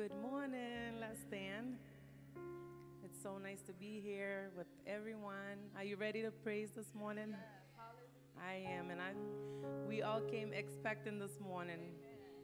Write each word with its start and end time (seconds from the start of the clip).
Good 0.00 0.16
morning. 0.22 0.94
Let's 0.98 1.20
stand. 1.20 1.76
It's 3.04 3.22
so 3.22 3.36
nice 3.36 3.60
to 3.66 3.74
be 3.74 4.00
here 4.02 4.50
with 4.56 4.66
everyone. 4.86 5.60
Are 5.76 5.84
you 5.84 5.96
ready 5.96 6.22
to 6.22 6.30
praise 6.30 6.70
this 6.74 6.94
morning? 6.94 7.36
I 8.42 8.66
am, 8.66 8.88
and 8.88 8.98
I, 8.98 9.10
we 9.86 10.00
all 10.00 10.22
came 10.22 10.54
expecting 10.54 11.18
this 11.18 11.38
morning. 11.38 11.80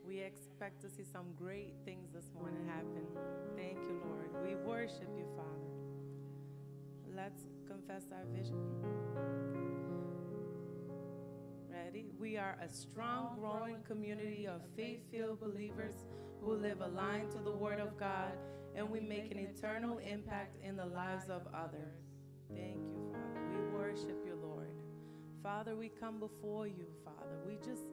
We 0.07 0.19
expect 0.19 0.83
to 0.83 0.91
see 0.91 1.03
some 1.11 1.33
great 1.39 1.73
things 1.87 2.11
this 2.15 2.31
morning 2.39 2.61
happen. 2.69 3.07
Thank 3.57 3.79
you, 3.85 4.03
Lord. 4.05 4.47
We 4.47 4.55
worship 4.57 5.09
you, 5.17 5.25
Father. 5.35 7.17
Let's 7.17 7.41
confess 7.67 8.03
our 8.13 8.27
vision. 8.37 8.61
Ready? 11.73 12.11
We 12.21 12.37
are 12.37 12.59
a 12.61 12.69
strong, 12.69 13.39
growing 13.41 13.77
community 13.89 14.47
of 14.47 14.61
faith-filled 14.77 15.41
believers 15.41 15.95
who 16.47 16.55
live 16.55 16.81
aligned 16.81 17.29
to 17.33 17.39
the 17.39 17.51
Word 17.51 17.81
of 17.81 17.99
God, 17.99 18.33
and 18.77 18.89
we 18.89 19.01
make 19.01 19.33
an 19.33 19.39
eternal 19.41 19.99
impact 19.99 20.57
in 20.63 20.77
the 20.77 20.87
lives 20.87 21.25
of 21.29 21.43
others. 21.53 21.99
Thank 22.55 22.77
you, 22.93 23.11
Father. 23.11 23.43
We 23.51 23.77
worship 23.77 24.23
you, 24.25 24.39
Lord. 24.41 24.71
Father, 25.43 25.75
we 25.75 25.89
come 25.89 26.21
before 26.21 26.69
you, 26.69 26.87
Father. 27.05 27.39
We 27.45 27.57
just 27.57 27.87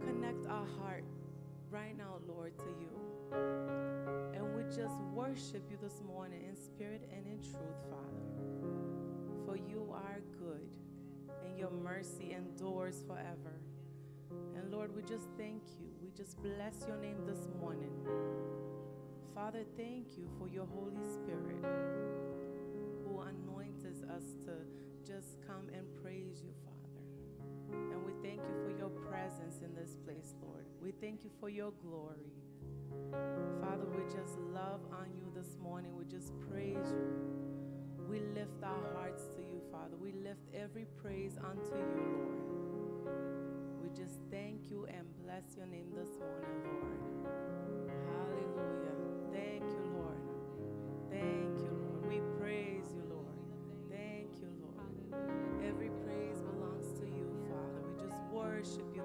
connect 0.00 0.44
our 0.46 0.66
heart 0.78 1.04
right 1.70 1.96
now, 1.96 2.16
Lord, 2.28 2.52
to 2.58 2.70
you. 2.78 3.34
And 4.34 4.54
we 4.54 4.64
just 4.64 5.00
worship 5.14 5.62
you 5.70 5.78
this 5.82 6.02
morning 6.06 6.42
in 6.46 6.54
spirit 6.54 7.08
and 7.16 7.26
in 7.26 7.40
truth, 7.40 7.80
Father. 7.88 8.26
For 9.46 9.56
you 9.56 9.88
are 9.94 10.20
good, 10.38 10.76
and 11.46 11.56
your 11.58 11.70
mercy 11.70 12.32
endures 12.36 13.02
forever. 13.06 13.58
And 14.56 14.70
Lord, 14.70 14.94
we 14.94 15.02
just 15.02 15.28
thank 15.38 15.62
you. 15.78 15.88
We 16.02 16.10
just 16.10 16.40
bless 16.42 16.74
your 16.86 16.96
name 16.96 17.24
this 17.26 17.48
morning. 17.60 17.92
Father, 19.34 19.64
thank 19.76 20.16
you 20.16 20.28
for 20.38 20.48
your 20.48 20.66
Holy 20.66 21.02
Spirit 21.14 21.56
who 23.04 23.20
anoints 23.20 23.84
us 23.84 24.24
to 24.44 24.52
just 25.10 25.36
come 25.46 25.68
and 25.76 25.86
praise 26.02 26.42
you, 26.42 26.52
Father. 26.64 27.94
And 27.94 28.06
we 28.06 28.12
thank 28.22 28.40
you 28.46 28.54
for 28.64 28.76
your 28.76 28.88
presence 28.88 29.60
in 29.64 29.74
this 29.74 29.96
place, 30.04 30.34
Lord. 30.42 30.64
We 30.82 30.92
thank 30.92 31.24
you 31.24 31.30
for 31.40 31.48
your 31.50 31.72
glory. 31.84 32.32
Father, 33.60 33.84
we 33.86 34.04
just 34.12 34.38
love 34.54 34.80
on 34.92 35.08
you 35.14 35.30
this 35.34 35.58
morning. 35.62 35.94
We 35.96 36.04
just 36.04 36.32
praise 36.50 36.92
you. 36.92 37.22
We 38.08 38.20
lift 38.34 38.62
our 38.62 38.92
hearts 38.94 39.24
to 39.34 39.42
you, 39.42 39.60
Father. 39.70 39.96
We 40.00 40.12
lift 40.12 40.46
every 40.54 40.86
praise 41.02 41.36
unto 41.36 41.76
you, 41.76 42.18
Lord 42.18 42.55
just 44.06 44.20
thank 44.30 44.70
you 44.70 44.86
and 44.86 45.04
bless 45.24 45.56
your 45.56 45.66
name 45.66 45.90
this 45.96 46.08
morning, 46.20 46.62
Lord. 47.24 47.90
Hallelujah. 48.12 49.32
Thank 49.32 49.62
you, 49.64 49.94
Lord. 49.94 51.10
Thank 51.10 51.58
you, 51.58 51.70
Lord. 51.82 52.08
We 52.08 52.20
praise 52.38 52.84
you, 52.94 53.02
Lord. 53.10 53.36
Thank 53.90 54.28
you, 54.40 54.48
Lord. 54.62 55.64
Every 55.66 55.90
praise 56.04 56.40
belongs 56.40 56.86
to 57.00 57.06
you, 57.06 57.28
Father. 57.48 57.82
We 57.84 58.02
just 58.08 58.20
worship 58.30 58.84
you. 58.94 58.95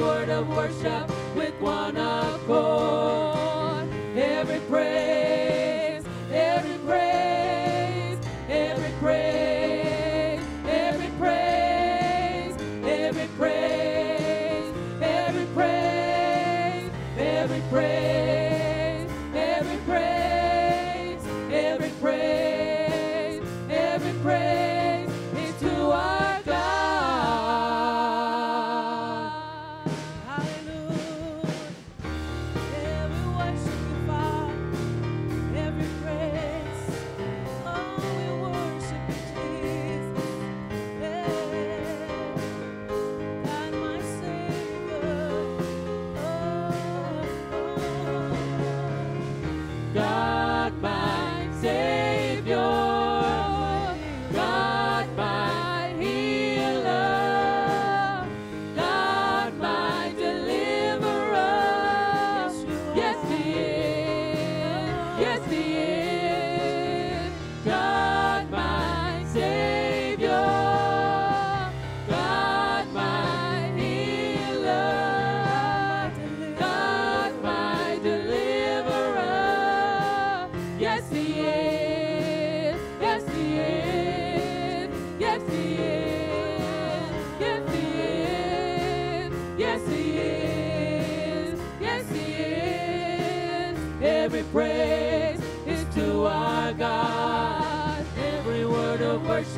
word 0.00 0.30
of 0.30 0.48
worship 0.48 1.08
with 1.36 1.54
one 1.60 1.96
accord. 1.96 3.19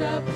up 0.05 0.32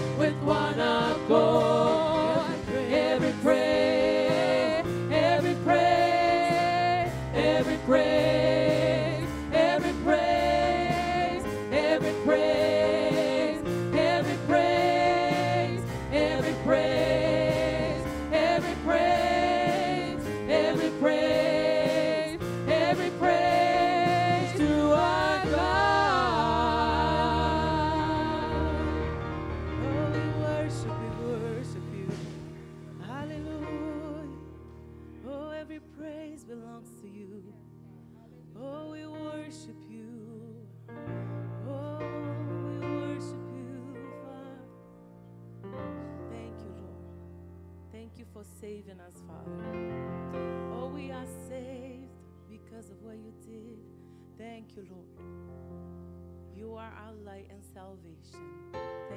saving 48.76 49.00
us, 49.00 49.14
Father. 49.26 50.40
Oh, 50.74 50.90
we 50.94 51.10
are 51.10 51.24
saved 51.48 52.10
because 52.50 52.90
of 52.90 53.00
what 53.02 53.16
you 53.16 53.32
did. 53.42 53.78
Thank 54.36 54.76
you, 54.76 54.86
Lord. 54.90 55.30
You 56.54 56.74
are 56.74 56.92
our 57.04 57.14
light 57.24 57.46
and 57.50 57.62
salvation. 57.74 58.50
Thank 59.08 59.15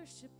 worship 0.00 0.39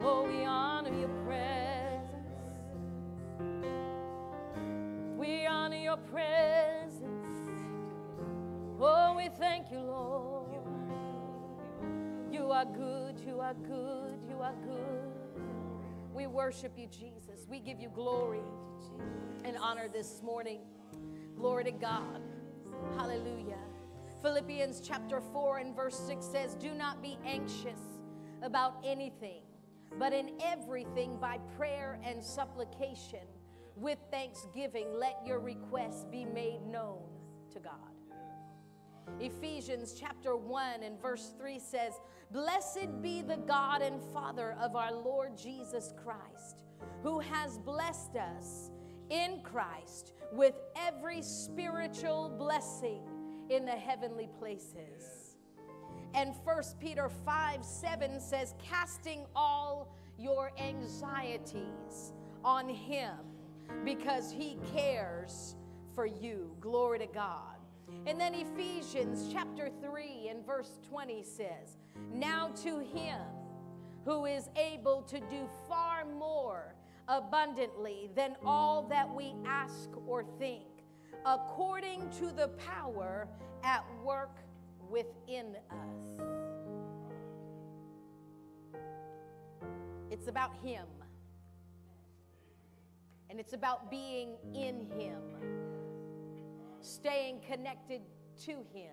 Oh, 0.00 0.22
we 0.28 0.44
honor 0.44 0.96
your 0.96 1.08
presence. 1.08 2.16
We 5.18 5.44
honor 5.46 5.76
your 5.78 5.96
presence. 5.96 7.02
Oh, 8.78 9.14
we 9.16 9.30
thank 9.30 9.72
you, 9.72 9.80
Lord. 9.80 10.52
You 12.30 12.52
are 12.52 12.64
good, 12.64 13.18
you 13.26 13.40
are 13.40 13.54
good, 13.54 14.20
you 14.28 14.40
are 14.42 14.54
good. 14.64 15.42
We 16.14 16.28
worship 16.28 16.74
you, 16.78 16.86
Jesus. 16.86 17.48
We 17.50 17.58
give 17.58 17.80
you 17.80 17.88
glory 17.88 18.44
and 19.44 19.56
honor 19.58 19.88
this 19.92 20.22
morning. 20.22 20.60
Glory 21.34 21.64
to 21.64 21.72
God. 21.72 22.22
Hallelujah. 22.96 23.56
Philippians 24.22 24.80
chapter 24.80 25.20
4 25.32 25.58
and 25.58 25.74
verse 25.74 25.96
6 25.98 26.24
says, 26.24 26.54
Do 26.54 26.72
not 26.74 27.02
be 27.02 27.18
anxious 27.26 27.80
about 28.40 28.76
anything, 28.84 29.42
but 29.98 30.12
in 30.12 30.30
everything 30.44 31.16
by 31.20 31.38
prayer 31.56 31.98
and 32.04 32.22
supplication 32.22 33.26
with 33.76 33.98
thanksgiving, 34.12 34.86
let 34.94 35.16
your 35.26 35.40
requests 35.40 36.04
be 36.04 36.24
made 36.24 36.60
known 36.70 37.02
to 37.52 37.58
God. 37.58 37.72
Ephesians 39.18 39.96
chapter 39.98 40.36
1 40.36 40.84
and 40.84 41.02
verse 41.02 41.32
3 41.36 41.58
says, 41.58 41.92
Blessed 42.30 43.02
be 43.02 43.22
the 43.22 43.38
God 43.38 43.82
and 43.82 44.00
Father 44.14 44.56
of 44.60 44.76
our 44.76 44.92
Lord 44.94 45.36
Jesus 45.36 45.92
Christ, 46.04 46.62
who 47.02 47.18
has 47.18 47.58
blessed 47.58 48.14
us 48.16 48.70
in 49.10 49.40
Christ 49.42 50.12
with 50.32 50.54
every 50.76 51.22
spiritual 51.22 52.32
blessing 52.38 53.02
in 53.52 53.64
the 53.66 53.72
heavenly 53.72 54.28
places. 54.38 55.36
And 56.14 56.34
1 56.44 56.62
Peter 56.80 57.10
5 57.24 57.64
7 57.64 58.20
says, 58.20 58.54
Casting 58.62 59.26
all 59.36 59.94
your 60.18 60.50
anxieties 60.58 62.12
on 62.44 62.68
Him 62.68 63.14
because 63.84 64.32
He 64.32 64.58
cares 64.74 65.56
for 65.94 66.06
you. 66.06 66.54
Glory 66.60 66.98
to 67.00 67.06
God. 67.06 67.56
And 68.06 68.18
then 68.20 68.34
Ephesians 68.34 69.28
chapter 69.32 69.68
3 69.82 70.28
and 70.30 70.46
verse 70.46 70.78
20 70.88 71.22
says, 71.22 71.78
Now 72.12 72.50
to 72.62 72.78
Him 72.78 73.20
who 74.04 74.24
is 74.26 74.48
able 74.56 75.02
to 75.02 75.20
do 75.20 75.48
far 75.68 76.04
more 76.04 76.74
abundantly 77.08 78.10
than 78.14 78.34
all 78.44 78.82
that 78.88 79.08
we 79.14 79.34
ask 79.46 79.90
or 80.06 80.24
think 80.38 80.64
according 81.26 82.08
to 82.18 82.30
the 82.32 82.48
power 82.48 83.28
at 83.62 83.84
work 84.04 84.38
within 84.90 85.56
us. 85.70 86.20
It's 90.10 90.26
about 90.28 90.54
Him. 90.62 90.84
And 93.30 93.40
it's 93.40 93.52
about 93.54 93.90
being 93.90 94.34
in 94.54 94.86
Him, 94.98 95.22
staying 96.80 97.40
connected 97.40 98.02
to 98.42 98.50
Him. 98.74 98.92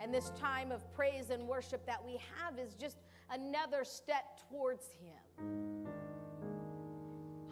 And 0.00 0.12
this 0.12 0.30
time 0.30 0.72
of 0.72 0.90
praise 0.94 1.30
and 1.30 1.46
worship 1.46 1.86
that 1.86 2.02
we 2.04 2.18
have 2.42 2.58
is 2.58 2.74
just 2.74 2.96
another 3.30 3.84
step 3.84 4.40
towards 4.50 4.86
Him. 5.00 5.14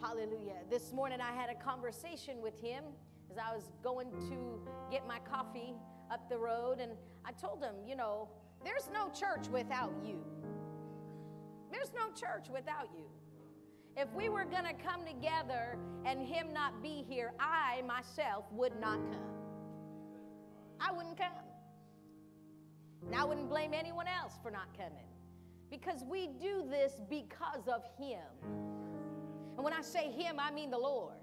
Hallelujah. 0.01 0.63
This 0.71 0.93
morning 0.93 1.19
I 1.21 1.33
had 1.33 1.51
a 1.51 1.57
conversation 1.57 2.41
with 2.41 2.57
him 2.61 2.85
as 3.33 3.37
I 3.37 3.53
was 3.55 3.73
going 3.83 4.13
to 4.31 4.61
get 4.93 5.07
my 5.09 5.19
coffee 5.31 5.75
up 6.11 6.29
the 6.29 6.39
road, 6.39 6.79
and 6.81 6.93
I 7.25 7.33
told 7.33 7.61
him, 7.63 7.75
you 7.85 7.97
know, 7.97 8.29
there's 8.65 8.89
no 8.93 9.09
church 9.11 9.49
without 9.53 9.93
you. 10.05 10.19
There's 11.73 11.91
no 11.95 12.13
church 12.13 12.47
without 12.49 12.89
you. 12.97 13.05
If 13.97 14.13
we 14.15 14.29
were 14.29 14.45
going 14.45 14.65
to 14.65 14.75
come 14.75 15.05
together 15.05 15.77
and 16.07 16.21
him 16.21 16.53
not 16.53 16.81
be 16.81 17.05
here, 17.09 17.33
I 17.41 17.83
myself 17.83 18.45
would 18.53 18.79
not 18.81 18.99
come. 19.11 19.35
I 20.81 20.93
wouldn't 20.93 21.17
come. 21.19 21.27
And 23.07 23.15
I 23.17 23.25
wouldn't 23.25 23.49
blame 23.49 23.75
anyone 23.75 24.07
else 24.07 24.35
for 24.43 24.51
not 24.51 24.77
coming 24.77 25.07
because 25.71 26.05
we 26.09 26.29
do 26.41 26.65
this 26.71 26.93
because 27.11 27.67
of 27.67 27.83
him. 27.99 28.21
And 29.59 29.65
when 29.65 29.75
I 29.75 29.83
say 29.83 30.09
Him, 30.13 30.37
I 30.39 30.53
mean 30.53 30.71
the 30.71 30.79
Lord. 30.79 31.15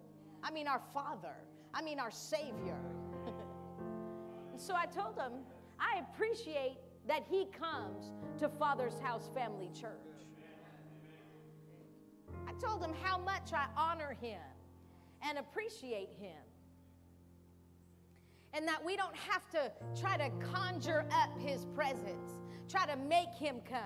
I 0.44 0.52
mean 0.52 0.68
our 0.68 0.82
Father. 0.94 1.34
I 1.74 1.82
mean 1.82 2.02
our 2.02 2.12
Savior. 2.12 2.78
and 4.52 4.60
so 4.60 4.76
I 4.76 4.86
told 4.88 5.16
him, 5.18 5.32
I 5.80 6.02
appreciate 6.14 6.76
that 7.08 7.24
He 7.32 7.46
comes 7.58 8.12
to 8.40 8.50
Father's 8.50 9.00
House 9.00 9.30
Family 9.34 9.70
Church. 9.74 9.92
I 12.46 12.52
told 12.62 12.84
him 12.84 12.92
how 13.02 13.18
much 13.18 13.54
I 13.54 13.68
honor 13.78 14.18
Him 14.22 14.42
and 15.26 15.38
appreciate 15.38 16.10
Him 16.20 16.36
and 18.54 18.68
that 18.68 18.84
we 18.84 18.98
don't 18.98 19.16
have 19.16 19.50
to 19.52 19.72
try 20.00 20.16
to 20.18 20.30
conjure 20.54 21.06
up 21.12 21.38
his 21.38 21.66
presence, 21.76 22.38
try 22.70 22.86
to 22.86 22.96
make 22.96 23.34
him 23.34 23.58
come. 23.70 23.82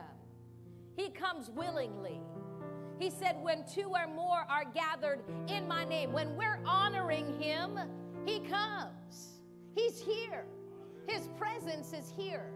He 0.96 1.10
comes 1.10 1.50
willingly. 1.50 2.22
He 3.00 3.10
said, 3.10 3.38
When 3.42 3.64
two 3.66 3.90
or 3.94 4.08
more 4.14 4.46
are 4.50 4.66
gathered 4.74 5.22
in 5.48 5.68
my 5.68 5.86
name, 5.86 6.12
when 6.12 6.36
we're 6.36 6.60
honoring 6.66 7.40
him, 7.40 7.80
he 8.26 8.40
comes. 8.42 9.40
He's 9.74 10.00
here. 10.02 10.44
His 11.08 11.30
presence 11.40 11.94
is 11.94 12.14
here. 12.16 12.52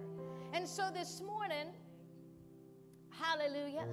And 0.52 0.68
so 0.68 0.90
this 0.94 1.22
morning, 1.22 1.68
hallelujah, 3.18 3.88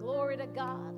glory 0.00 0.36
to 0.36 0.46
God. 0.46 0.94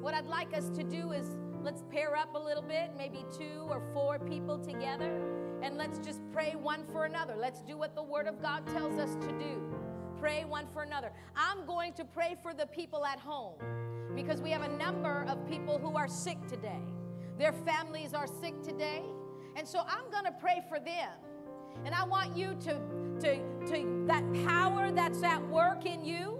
What 0.00 0.14
I'd 0.14 0.26
like 0.26 0.56
us 0.56 0.68
to 0.70 0.84
do 0.84 1.10
is 1.10 1.36
let's 1.62 1.82
pair 1.90 2.16
up 2.16 2.32
a 2.36 2.38
little 2.38 2.62
bit, 2.62 2.92
maybe 2.96 3.24
two 3.36 3.66
or 3.68 3.82
four 3.92 4.20
people 4.20 4.56
together, 4.56 5.20
and 5.62 5.76
let's 5.76 5.98
just 5.98 6.20
pray 6.32 6.54
one 6.54 6.84
for 6.92 7.06
another. 7.06 7.34
Let's 7.36 7.60
do 7.62 7.76
what 7.76 7.96
the 7.96 8.04
Word 8.04 8.28
of 8.28 8.40
God 8.40 8.64
tells 8.68 8.98
us 9.00 9.16
to 9.16 9.28
do. 9.36 9.75
Pray 10.20 10.44
one 10.44 10.66
for 10.72 10.82
another. 10.82 11.12
I'm 11.36 11.66
going 11.66 11.92
to 11.94 12.04
pray 12.04 12.36
for 12.42 12.54
the 12.54 12.66
people 12.66 13.04
at 13.04 13.18
home 13.18 13.54
because 14.14 14.40
we 14.40 14.50
have 14.50 14.62
a 14.62 14.68
number 14.68 15.24
of 15.28 15.46
people 15.48 15.78
who 15.78 15.94
are 15.96 16.08
sick 16.08 16.38
today. 16.48 16.80
Their 17.38 17.52
families 17.52 18.14
are 18.14 18.26
sick 18.26 18.60
today. 18.62 19.02
And 19.56 19.68
so 19.68 19.82
I'm 19.86 20.10
going 20.10 20.24
to 20.24 20.32
pray 20.32 20.62
for 20.68 20.78
them. 20.78 21.10
And 21.84 21.94
I 21.94 22.04
want 22.04 22.34
you 22.34 22.54
to, 22.62 22.80
to, 23.20 23.36
to, 23.66 24.04
that 24.06 24.24
power 24.46 24.90
that's 24.90 25.22
at 25.22 25.46
work 25.48 25.84
in 25.84 26.02
you, 26.02 26.38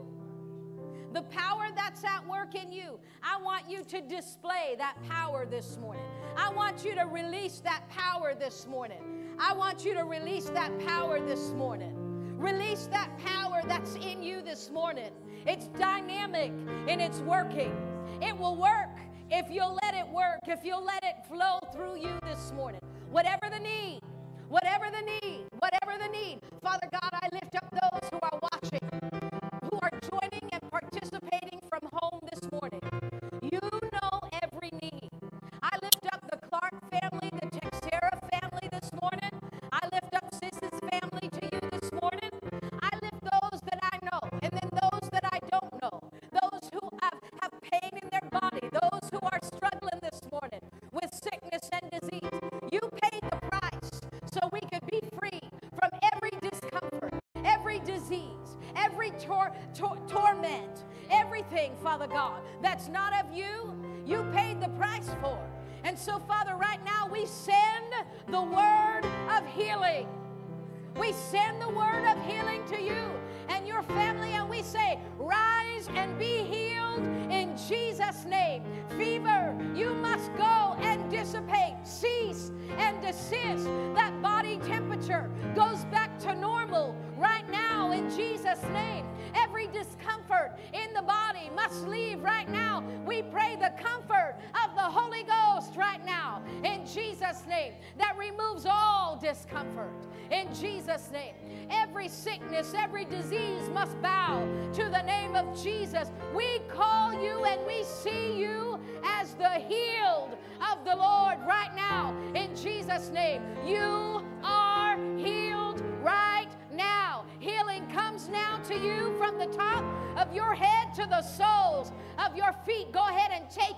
the 1.13 1.23
power 1.23 1.67
that's 1.75 2.03
at 2.05 2.27
work 2.27 2.55
in 2.55 2.73
you, 2.73 2.99
I 3.23 3.41
want 3.43 3.69
you 3.69 3.85
to 3.85 4.01
display 4.01 4.75
that 4.79 4.97
power 5.09 5.45
this 5.47 5.77
morning. 5.79 6.03
I 6.37 6.51
want 6.53 6.85
you 6.85 6.95
to 6.95 7.03
release 7.07 7.61
that 7.61 7.89
power 7.91 8.35
this 8.35 8.67
morning. 8.67 9.35
I 9.39 9.53
want 9.53 9.85
you 9.85 9.93
to 9.95 10.05
release 10.05 10.47
that 10.51 10.71
power 10.87 11.21
this 11.21 11.51
morning. 11.53 11.96
Release 12.37 12.87
that 12.89 13.09
power 13.19 13.63
that's 13.67 13.95
in 13.97 14.23
you 14.23 14.43
this 14.43 14.71
morning. 14.71 15.11
It's 15.47 15.69
dynamic 15.69 16.53
and 16.87 17.01
it's 17.01 17.21
working. 17.21 17.75
It 18.21 18.37
will 18.37 18.57
work 18.57 18.91
if 19.31 19.51
you'll 19.51 19.79
let 19.83 19.95
it 19.95 20.07
work, 20.07 20.41
if 20.47 20.63
you'll 20.63 20.85
let 20.85 21.03
it 21.03 21.17
flow 21.27 21.59
through 21.73 21.97
you 21.99 22.13
this 22.27 22.53
morning. 22.55 22.81
Whatever 23.11 23.49
the 23.51 23.59
need, 23.59 24.01
whatever 24.51 24.85
the 24.91 25.01
need, 25.01 25.45
whatever 25.61 25.97
the 25.99 26.09
need. 26.09 26.41
Father 26.63 26.89
God, 26.93 27.11
I 27.15 27.27
lift 27.33 27.55
up 27.57 27.71
those 27.71 28.11
who 28.11 28.19
are 28.23 28.41
watching, 28.43 29.71
who 29.71 29.79
are 29.81 29.91
joining 30.21 30.51
and 30.53 30.63
participating 30.71 31.61
from 31.71 31.89
home 31.95 32.21
this 32.31 32.43
morning. 32.53 32.81
You 33.51 33.61
know 33.63 34.21
every 34.43 34.71
need. 34.83 35.09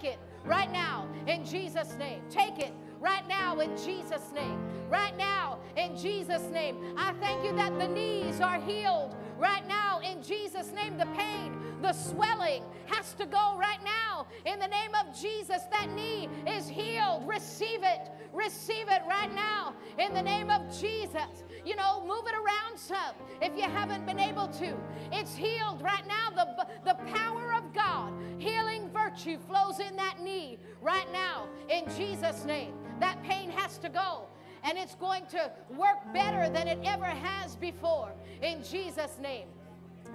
Take 0.00 0.12
it 0.14 0.20
right 0.44 0.70
now 0.70 1.06
in 1.26 1.44
Jesus' 1.44 1.96
name. 1.98 2.22
Take 2.30 2.58
it 2.61 2.72
right 3.00 3.26
now 3.26 3.58
in 3.58 3.76
Jesus' 3.76 4.30
name. 4.32 4.61
Right 4.88 5.16
now 5.16 5.58
in 5.76 5.96
Jesus' 5.96 6.42
name. 6.52 6.94
I 6.96 7.12
thank 7.14 7.44
you 7.44 7.52
that 7.56 7.76
the 7.78 7.88
knees 7.88 8.40
are 8.40 8.61
healed 8.61 9.16
right 9.37 9.66
now 9.66 10.00
in 10.00 10.22
Jesus' 10.22 10.70
name. 10.72 10.96
The 10.98 11.06
pain, 11.18 11.58
the 11.82 11.92
swelling 11.92 12.62
has 12.87 13.14
to 13.14 13.26
go 13.26 13.56
right 13.58 13.80
now 13.84 14.26
in 14.46 14.61
the 14.61 14.68
name 14.68 14.92
of 14.94 15.18
Jesus. 15.18 15.62
That 15.72 15.90
knee 15.90 16.28
is 16.46 16.68
healed. 16.68 17.26
Receive 17.26 17.82
it. 17.82 18.11
Receive 18.32 18.88
it 18.88 19.02
right 19.08 19.32
now 19.34 19.74
in 19.98 20.12
the 20.14 20.22
name 20.22 20.48
of 20.50 20.62
Jesus. 20.80 21.42
You 21.64 21.74
know, 21.74 22.02
move 22.06 22.22
it 22.26 22.34
around 22.34 22.78
some 22.78 23.16
if 23.42 23.52
you 23.56 23.64
haven't 23.68 24.06
been 24.06 24.20
able 24.20 24.46
to. 24.48 24.76
It's 25.12 25.34
healed 25.34 25.82
right 25.82 26.04
now. 26.06 26.30
The, 26.37 26.66
the 26.84 26.94
power 27.12 27.54
of 27.54 27.72
God 27.74 28.12
virtue 29.24 29.38
flows 29.48 29.81
in 29.81 29.96
that 29.96 30.20
knee 30.22 30.59
right 30.81 31.07
now 31.12 31.46
in 31.68 31.85
Jesus' 31.96 32.44
name. 32.44 32.72
That 33.00 33.20
pain 33.22 33.50
has 33.50 33.78
to 33.78 33.88
go 33.88 34.22
and 34.64 34.76
it's 34.76 34.94
going 34.96 35.24
to 35.31 35.50
work 35.76 36.12
better 36.12 36.48
than 36.52 36.66
it 36.68 36.78
ever 36.85 37.04
has 37.04 37.57
before 37.57 38.12
in 38.42 38.62
Jesus' 38.62 39.18
name. 39.20 39.46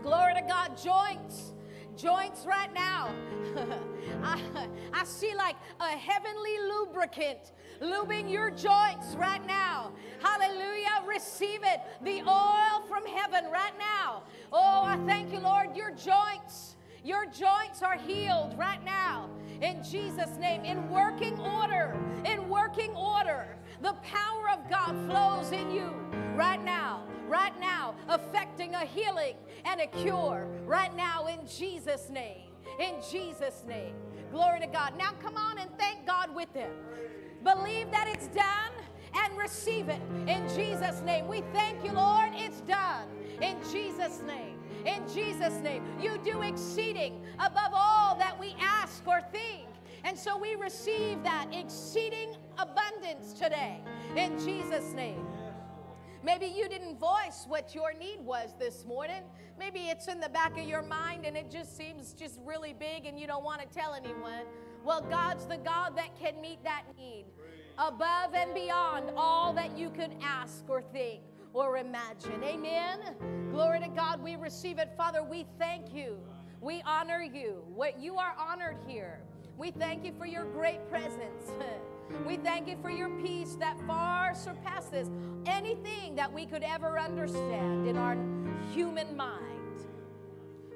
Glory 0.01 0.33
to 0.35 0.41
God. 0.41 0.77
Joints 0.81 1.53
joints 1.95 2.45
right 2.47 2.73
now. 2.73 3.07
I, 4.23 4.41
I, 4.93 5.03
see 5.05 5.35
like 5.35 5.55
a 5.79 5.89
heavenly 5.89 6.57
lubricant 6.67 7.51
lubing 7.81 8.27
your 8.31 8.49
joints 8.49 9.13
right 9.15 9.45
now. 9.45 9.91
Hallelujah. 10.21 11.03
Receive 11.07 11.59
it. 11.63 11.79
The 12.01 12.21
oil 12.27 12.81
from 12.89 13.05
heaven 13.05 13.45
right 13.51 13.77
now. 13.77 14.23
Oh, 14.51 14.81
I 14.85 14.97
thank 15.05 15.31
you, 15.31 15.37
Lord. 15.39 15.75
Your 15.77 15.91
joints 15.91 16.72
your 17.03 17.25
joints 17.25 17.81
are 17.81 17.97
healed 17.97 18.57
right 18.57 18.83
now 18.85 19.29
in 19.61 19.83
Jesus' 19.83 20.37
name, 20.39 20.63
in 20.65 20.89
working 20.89 21.37
order, 21.39 21.95
in 22.25 22.47
working 22.49 22.91
order. 22.95 23.45
The 23.81 23.91
power 24.03 24.49
of 24.53 24.69
God 24.69 24.89
flows 25.09 25.51
in 25.51 25.69
you 25.71 25.93
right 26.35 26.63
now, 26.63 27.03
right 27.27 27.57
now, 27.59 27.95
affecting 28.07 28.73
a 28.75 28.85
healing 28.85 29.35
and 29.65 29.81
a 29.81 29.87
cure 29.87 30.47
right 30.65 30.95
now 30.95 31.27
in 31.27 31.39
Jesus' 31.45 32.09
name, 32.09 32.51
in 32.79 32.95
Jesus' 33.11 33.63
name. 33.67 33.93
Glory 34.31 34.61
to 34.61 34.67
God. 34.67 34.97
Now 34.97 35.11
come 35.21 35.35
on 35.35 35.57
and 35.57 35.69
thank 35.77 36.05
God 36.07 36.33
with 36.33 36.53
Him. 36.53 36.71
Believe 37.43 37.91
that 37.91 38.07
it's 38.07 38.27
done 38.27 38.71
and 39.13 39.37
receive 39.37 39.89
it 39.89 40.01
in 40.27 40.47
Jesus' 40.55 41.01
name. 41.01 41.27
We 41.27 41.41
thank 41.51 41.83
you, 41.83 41.91
Lord. 41.91 42.29
It's 42.33 42.61
done 42.61 43.07
in 43.41 43.57
Jesus' 43.71 44.21
name 44.25 44.59
in 44.85 45.07
Jesus' 45.13 45.53
name. 45.61 45.83
You 45.99 46.17
do 46.23 46.41
exceeding 46.41 47.19
above 47.35 47.71
all 47.73 48.17
that 48.17 48.37
we 48.39 48.55
ask 48.61 49.05
or 49.07 49.21
think. 49.31 49.67
And 50.03 50.17
so 50.17 50.37
we 50.37 50.55
receive 50.55 51.23
that 51.23 51.47
exceeding 51.53 52.35
abundance 52.57 53.33
today 53.33 53.79
in 54.17 54.37
Jesus' 54.39 54.93
name. 54.93 55.25
Maybe 56.23 56.45
you 56.47 56.69
didn't 56.69 56.99
voice 56.99 57.45
what 57.47 57.75
your 57.75 57.93
need 57.93 58.21
was 58.21 58.55
this 58.57 58.85
morning. 58.85 59.23
Maybe 59.59 59.89
it's 59.89 60.07
in 60.07 60.19
the 60.19 60.29
back 60.29 60.57
of 60.57 60.65
your 60.65 60.81
mind 60.81 61.25
and 61.25 61.35
it 61.35 61.51
just 61.51 61.75
seems 61.75 62.13
just 62.13 62.39
really 62.45 62.73
big 62.73 63.05
and 63.05 63.19
you 63.19 63.27
don't 63.27 63.43
want 63.43 63.61
to 63.61 63.67
tell 63.67 63.93
anyone. 63.93 64.45
Well, 64.85 65.01
God's 65.01 65.45
the 65.45 65.57
God 65.57 65.97
that 65.97 66.17
can 66.19 66.39
meet 66.41 66.63
that 66.63 66.83
need 66.97 67.25
above 67.77 68.33
and 68.35 68.53
beyond 68.53 69.11
all 69.17 69.51
that 69.53 69.77
you 69.77 69.89
could 69.89 70.15
ask 70.21 70.63
or 70.69 70.81
think 70.81 71.21
or 71.53 71.77
imagine. 71.77 72.43
Amen. 72.43 73.49
Glory 73.51 73.79
to 73.79 73.87
God. 73.89 74.21
We 74.21 74.35
receive 74.35 74.79
it. 74.79 74.89
Father, 74.97 75.23
we 75.23 75.45
thank 75.59 75.93
you. 75.93 76.17
We 76.61 76.81
honor 76.85 77.21
you. 77.21 77.63
What 77.73 77.99
you 78.01 78.17
are 78.17 78.33
honored 78.37 78.77
here. 78.87 79.21
We 79.57 79.69
thank 79.71 80.03
you 80.03 80.13
for 80.17 80.25
your 80.25 80.45
great 80.45 80.87
presence. 80.89 81.21
We 82.27 82.35
thank 82.35 82.67
you 82.67 82.77
for 82.81 82.89
your 82.91 83.09
peace 83.21 83.55
that 83.55 83.77
far 83.87 84.35
surpasses 84.35 85.09
anything 85.47 86.15
that 86.15 86.31
we 86.31 86.45
could 86.45 86.61
ever 86.61 86.99
understand 86.99 87.87
in 87.87 87.95
our 87.97 88.17
human 88.73 89.15
mind. 89.15 89.49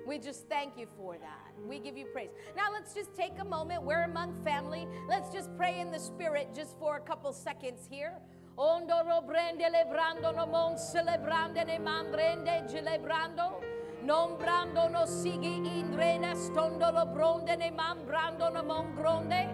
We 0.08 0.20
just 0.20 0.48
thank 0.48 0.78
you 0.78 0.88
for 0.96 1.18
that. 1.20 1.52
We 1.68 1.80
give 1.80 1.98
you 1.98 2.06
praise. 2.08 2.30
Now 2.56 2.72
let's 2.72 2.94
just 2.96 3.14
take 3.14 3.34
a 3.40 3.46
moment. 3.46 3.84
We're 3.84 4.04
among 4.04 4.42
family. 4.44 4.88
Let's 5.08 5.32
just 5.32 5.56
pray 5.58 5.82
in 5.82 5.92
the 5.92 6.00
spirit 6.00 6.48
just 6.56 6.80
for 6.80 6.96
a 6.96 7.02
couple 7.02 7.32
seconds 7.34 7.86
here. 7.90 8.14
Ondoro 8.60 9.22
brende 9.22 9.70
lebrando 9.70 10.32
no 10.32 10.48
mon 10.48 10.80
celebrande 10.80 11.64
ne 11.64 11.78
man 11.78 12.10
brende 12.10 12.66
celebrando. 12.68 13.60
Non 14.02 14.36
brando 14.38 14.88
no 14.90 15.06
sigi 15.06 15.58
in 15.78 15.94
rena 15.96 16.34
stondolo 16.34 17.06
bronde 17.06 17.56
ne 17.56 17.70
man 17.70 18.04
brando 18.04 18.50
no 18.50 18.64
mon 18.64 18.96
gronde. 18.96 19.46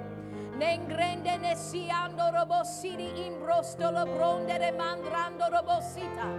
Ne 0.56 0.74
ingrende 0.76 1.36
ne 1.36 1.54
si 1.56 1.90
ando 1.90 2.30
robossiri 2.30 3.26
in 3.26 3.40
brosto 3.40 3.90
brostolo 3.92 4.10
bronde 4.16 4.58
ne 4.58 4.72
man 4.72 5.02
grando 5.02 5.50
robossita. 5.50 6.30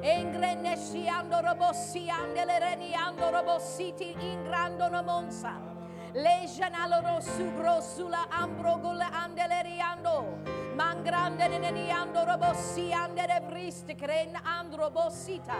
Engrenesciando 0.00 1.38
robossi 1.40 2.08
andele 2.08 2.58
reniando 2.58 3.28
robossiti 3.28 4.14
ingrandono 4.18 5.02
monza. 5.02 5.75
Le 6.18 6.46
janaloro 6.48 7.20
su 7.20 7.52
grossula 7.58 8.28
ambrogula 8.30 9.08
andeleriando. 9.22 10.38
Mangrande 10.72 11.46
neneniando 11.46 12.24
robossi 12.24 12.90
andere 12.90 13.42
vrist 13.46 13.94
cren 13.96 14.34
androbosita. 14.34 15.56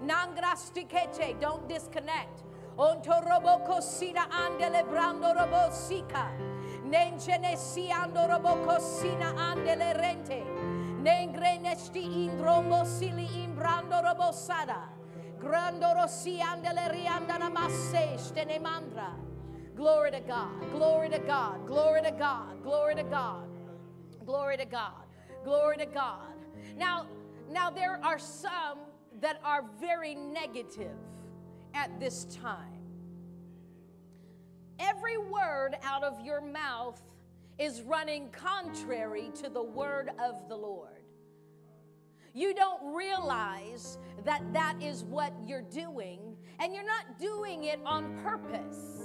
Nangrastikete, 0.00 1.36
don't 1.38 1.64
disconnect. 1.64 2.44
Ontorobocosina 2.76 4.28
andelebrando 4.28 5.32
robosica. 5.32 6.32
Nencenesiando 6.82 8.26
robocosina 8.26 9.32
andelerente. 9.38 10.42
Nengrenesti 11.00 12.24
indrombosili 12.26 13.40
imbrando 13.42 14.02
robosada. 14.02 14.86
Grandoro 15.38 16.06
si 16.08 16.38
andele 16.42 16.90
riandana 16.90 17.48
masse, 17.48 18.18
stene 18.18 18.58
mandra. 18.58 19.32
Glory 19.76 20.12
to 20.12 20.20
God. 20.20 20.60
Glory 20.70 21.08
to 21.10 21.18
God. 21.18 21.66
Glory 21.66 22.02
to 22.02 22.12
God. 22.12 22.62
Glory 22.62 22.94
to 22.94 23.02
God. 23.02 23.46
Glory 24.24 24.56
to 24.56 24.64
God. 24.66 25.04
Glory 25.42 25.76
to 25.78 25.86
God. 25.86 26.32
Now, 26.76 27.06
now 27.50 27.70
there 27.70 28.00
are 28.04 28.18
some 28.18 28.78
that 29.20 29.40
are 29.44 29.64
very 29.80 30.14
negative 30.14 30.96
at 31.74 31.98
this 31.98 32.24
time. 32.26 32.68
Every 34.78 35.18
word 35.18 35.76
out 35.82 36.04
of 36.04 36.20
your 36.24 36.40
mouth 36.40 37.00
is 37.58 37.82
running 37.82 38.28
contrary 38.30 39.30
to 39.42 39.48
the 39.48 39.62
word 39.62 40.10
of 40.22 40.48
the 40.48 40.56
Lord. 40.56 40.90
You 42.32 42.54
don't 42.54 42.94
realize 42.94 43.98
that 44.24 44.40
that 44.52 44.76
is 44.80 45.04
what 45.04 45.32
you're 45.46 45.62
doing, 45.62 46.36
and 46.58 46.74
you're 46.74 46.86
not 46.86 47.18
doing 47.18 47.64
it 47.64 47.78
on 47.84 48.18
purpose. 48.24 49.03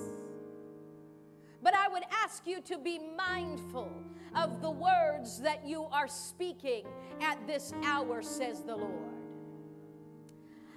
But 1.61 1.73
I 1.75 1.87
would 1.89 2.03
ask 2.23 2.47
you 2.47 2.61
to 2.61 2.77
be 2.77 2.99
mindful 3.17 3.91
of 4.35 4.61
the 4.61 4.69
words 4.71 5.41
that 5.41 5.65
you 5.65 5.85
are 5.91 6.07
speaking 6.07 6.85
at 7.21 7.37
this 7.47 7.73
hour, 7.83 8.21
says 8.21 8.63
the 8.63 8.75
Lord. 8.75 8.93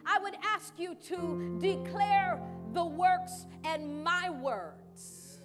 I 0.05 0.19
would 0.19 0.35
ask 0.45 0.75
you 0.79 0.97
to 1.07 1.59
declare 1.63 2.41
the 2.73 2.85
works 2.85 3.47
and 3.65 4.03
my 4.03 4.31
words. 4.31 5.39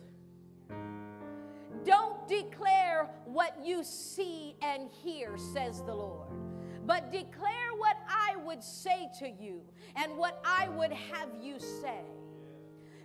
Don't 1.86 2.28
declare 2.28 3.08
what 3.26 3.56
you 3.64 3.84
see 3.84 4.56
and 4.64 4.90
hear, 5.04 5.38
says 5.38 5.82
the 5.84 5.94
Lord, 5.94 6.28
but 6.88 7.12
declare 7.12 7.76
what 7.78 7.98
I 8.10 8.36
would 8.38 8.64
say 8.64 9.08
to 9.20 9.30
you 9.30 9.62
and 9.96 10.18
what 10.18 10.42
I 10.44 10.70
would 10.70 10.92
have 10.92 11.30
you 11.40 11.60
say. 11.60 12.02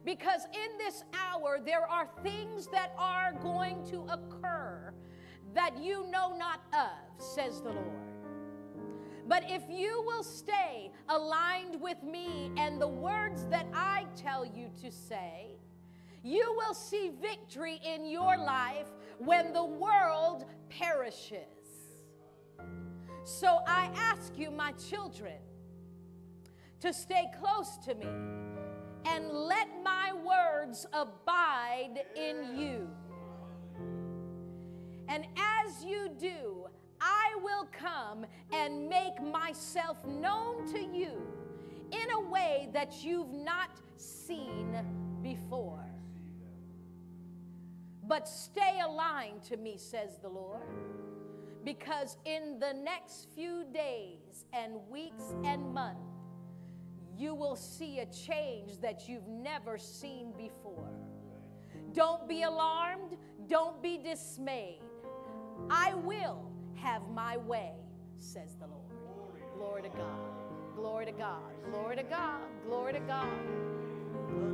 Because 0.04 0.44
in 0.46 0.78
this 0.78 1.04
hour, 1.14 1.58
there 1.64 1.86
are 1.88 2.08
things 2.22 2.66
that 2.68 2.92
are 2.98 3.32
going 3.40 3.84
to 3.90 4.00
occur 4.10 4.92
that 5.54 5.78
you 5.80 6.10
know 6.10 6.34
not 6.36 6.60
of, 6.72 7.22
says 7.22 7.60
the 7.60 7.70
Lord. 7.70 7.86
But 9.28 9.44
if 9.48 9.62
you 9.70 10.02
will 10.04 10.24
stay 10.24 10.90
aligned 11.08 11.80
with 11.80 12.02
me 12.02 12.50
and 12.56 12.80
the 12.80 12.88
words 12.88 13.46
that 13.46 13.66
I 13.72 14.06
tell 14.16 14.44
you 14.44 14.70
to 14.80 14.90
say, 14.90 15.56
you 16.24 16.54
will 16.56 16.74
see 16.74 17.12
victory 17.20 17.80
in 17.84 18.04
your 18.04 18.36
life 18.36 18.88
when 19.18 19.52
the 19.52 19.64
world 19.64 20.46
perishes. 20.68 21.92
So 23.24 23.60
I 23.66 23.90
ask 23.96 24.36
you, 24.36 24.50
my 24.50 24.72
children, 24.72 25.38
to 26.80 26.92
stay 26.92 27.26
close 27.40 27.76
to 27.86 27.94
me 27.94 28.06
and 29.06 29.30
let 29.30 29.68
my 29.84 30.12
words 30.24 30.86
abide 30.92 32.00
in 32.16 32.58
you. 32.58 32.88
And 35.08 35.26
as 35.36 35.84
you 35.84 36.10
do, 36.18 36.66
I 37.00 37.36
will 37.42 37.68
come 37.72 38.24
and 38.52 38.88
make 38.88 39.20
myself 39.20 39.96
known 40.06 40.66
to 40.72 40.78
you 40.80 41.20
in 41.90 42.10
a 42.12 42.20
way 42.30 42.68
that 42.72 43.02
you've 43.04 43.32
not 43.32 43.70
seen 43.96 44.72
before. 45.22 45.84
But 48.04 48.28
stay 48.28 48.78
aligned 48.84 49.42
to 49.44 49.56
me, 49.56 49.76
says 49.76 50.18
the 50.22 50.28
Lord, 50.28 50.62
because 51.64 52.16
in 52.24 52.58
the 52.58 52.72
next 52.72 53.28
few 53.34 53.64
days 53.72 54.44
and 54.52 54.74
weeks 54.90 55.34
and 55.44 55.72
months, 55.72 56.11
you 57.22 57.34
will 57.36 57.54
see 57.54 58.00
a 58.00 58.06
change 58.06 58.80
that 58.80 59.08
you've 59.08 59.28
never 59.28 59.78
seen 59.78 60.32
before. 60.36 60.90
Don't 61.94 62.28
be 62.28 62.42
alarmed. 62.42 63.16
Don't 63.46 63.80
be 63.80 63.96
dismayed. 63.96 64.82
I 65.70 65.94
will 65.94 66.50
have 66.74 67.02
my 67.14 67.36
way, 67.36 67.74
says 68.18 68.56
the 68.60 68.66
Lord. 68.66 69.42
Glory 69.56 69.82
to 69.82 69.88
God. 69.90 70.32
Glory 70.74 71.06
to 71.06 71.12
God. 71.12 71.52
Glory 71.70 71.94
to 71.94 72.02
God. 72.02 72.40
Glory 72.66 72.92
to 72.94 72.98
God. 72.98 73.40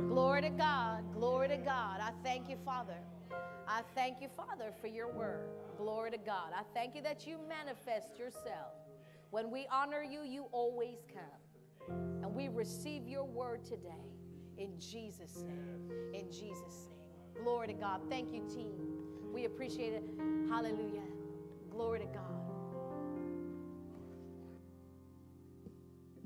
Glory 0.07 0.41
to 0.43 0.49
God. 0.49 1.03
Glory 1.11 1.47
to 1.47 1.57
God. 1.57 1.99
I 2.01 2.11
thank 2.23 2.49
you, 2.49 2.57
Father. 2.63 2.97
I 3.67 3.81
thank 3.95 4.21
you, 4.21 4.27
Father, 4.37 4.71
for 4.79 4.87
your 4.87 5.11
word. 5.11 5.49
Glory 5.79 6.11
to 6.11 6.17
God. 6.17 6.51
I 6.55 6.61
thank 6.75 6.95
you 6.95 7.01
that 7.01 7.25
you 7.25 7.37
manifest 7.47 8.19
yourself. 8.19 8.75
When 9.31 9.49
we 9.49 9.65
honor 9.71 10.03
you, 10.03 10.21
you 10.23 10.45
always 10.51 10.97
come. 11.11 11.25
And 12.21 12.33
we 12.33 12.47
receive 12.47 13.07
your 13.07 13.23
word 13.23 13.63
today 13.65 13.93
in 14.57 14.71
Jesus' 14.79 15.37
name. 15.43 15.89
In 16.13 16.29
Jesus' 16.31 16.89
name. 16.89 17.43
Glory 17.43 17.67
to 17.67 17.73
God. 17.73 18.01
Thank 18.09 18.33
you, 18.33 18.43
team. 18.53 18.71
We 19.33 19.45
appreciate 19.45 19.93
it. 19.93 20.03
Hallelujah. 20.49 21.05
Glory 21.71 21.99
to 21.99 22.05
God. 22.07 22.48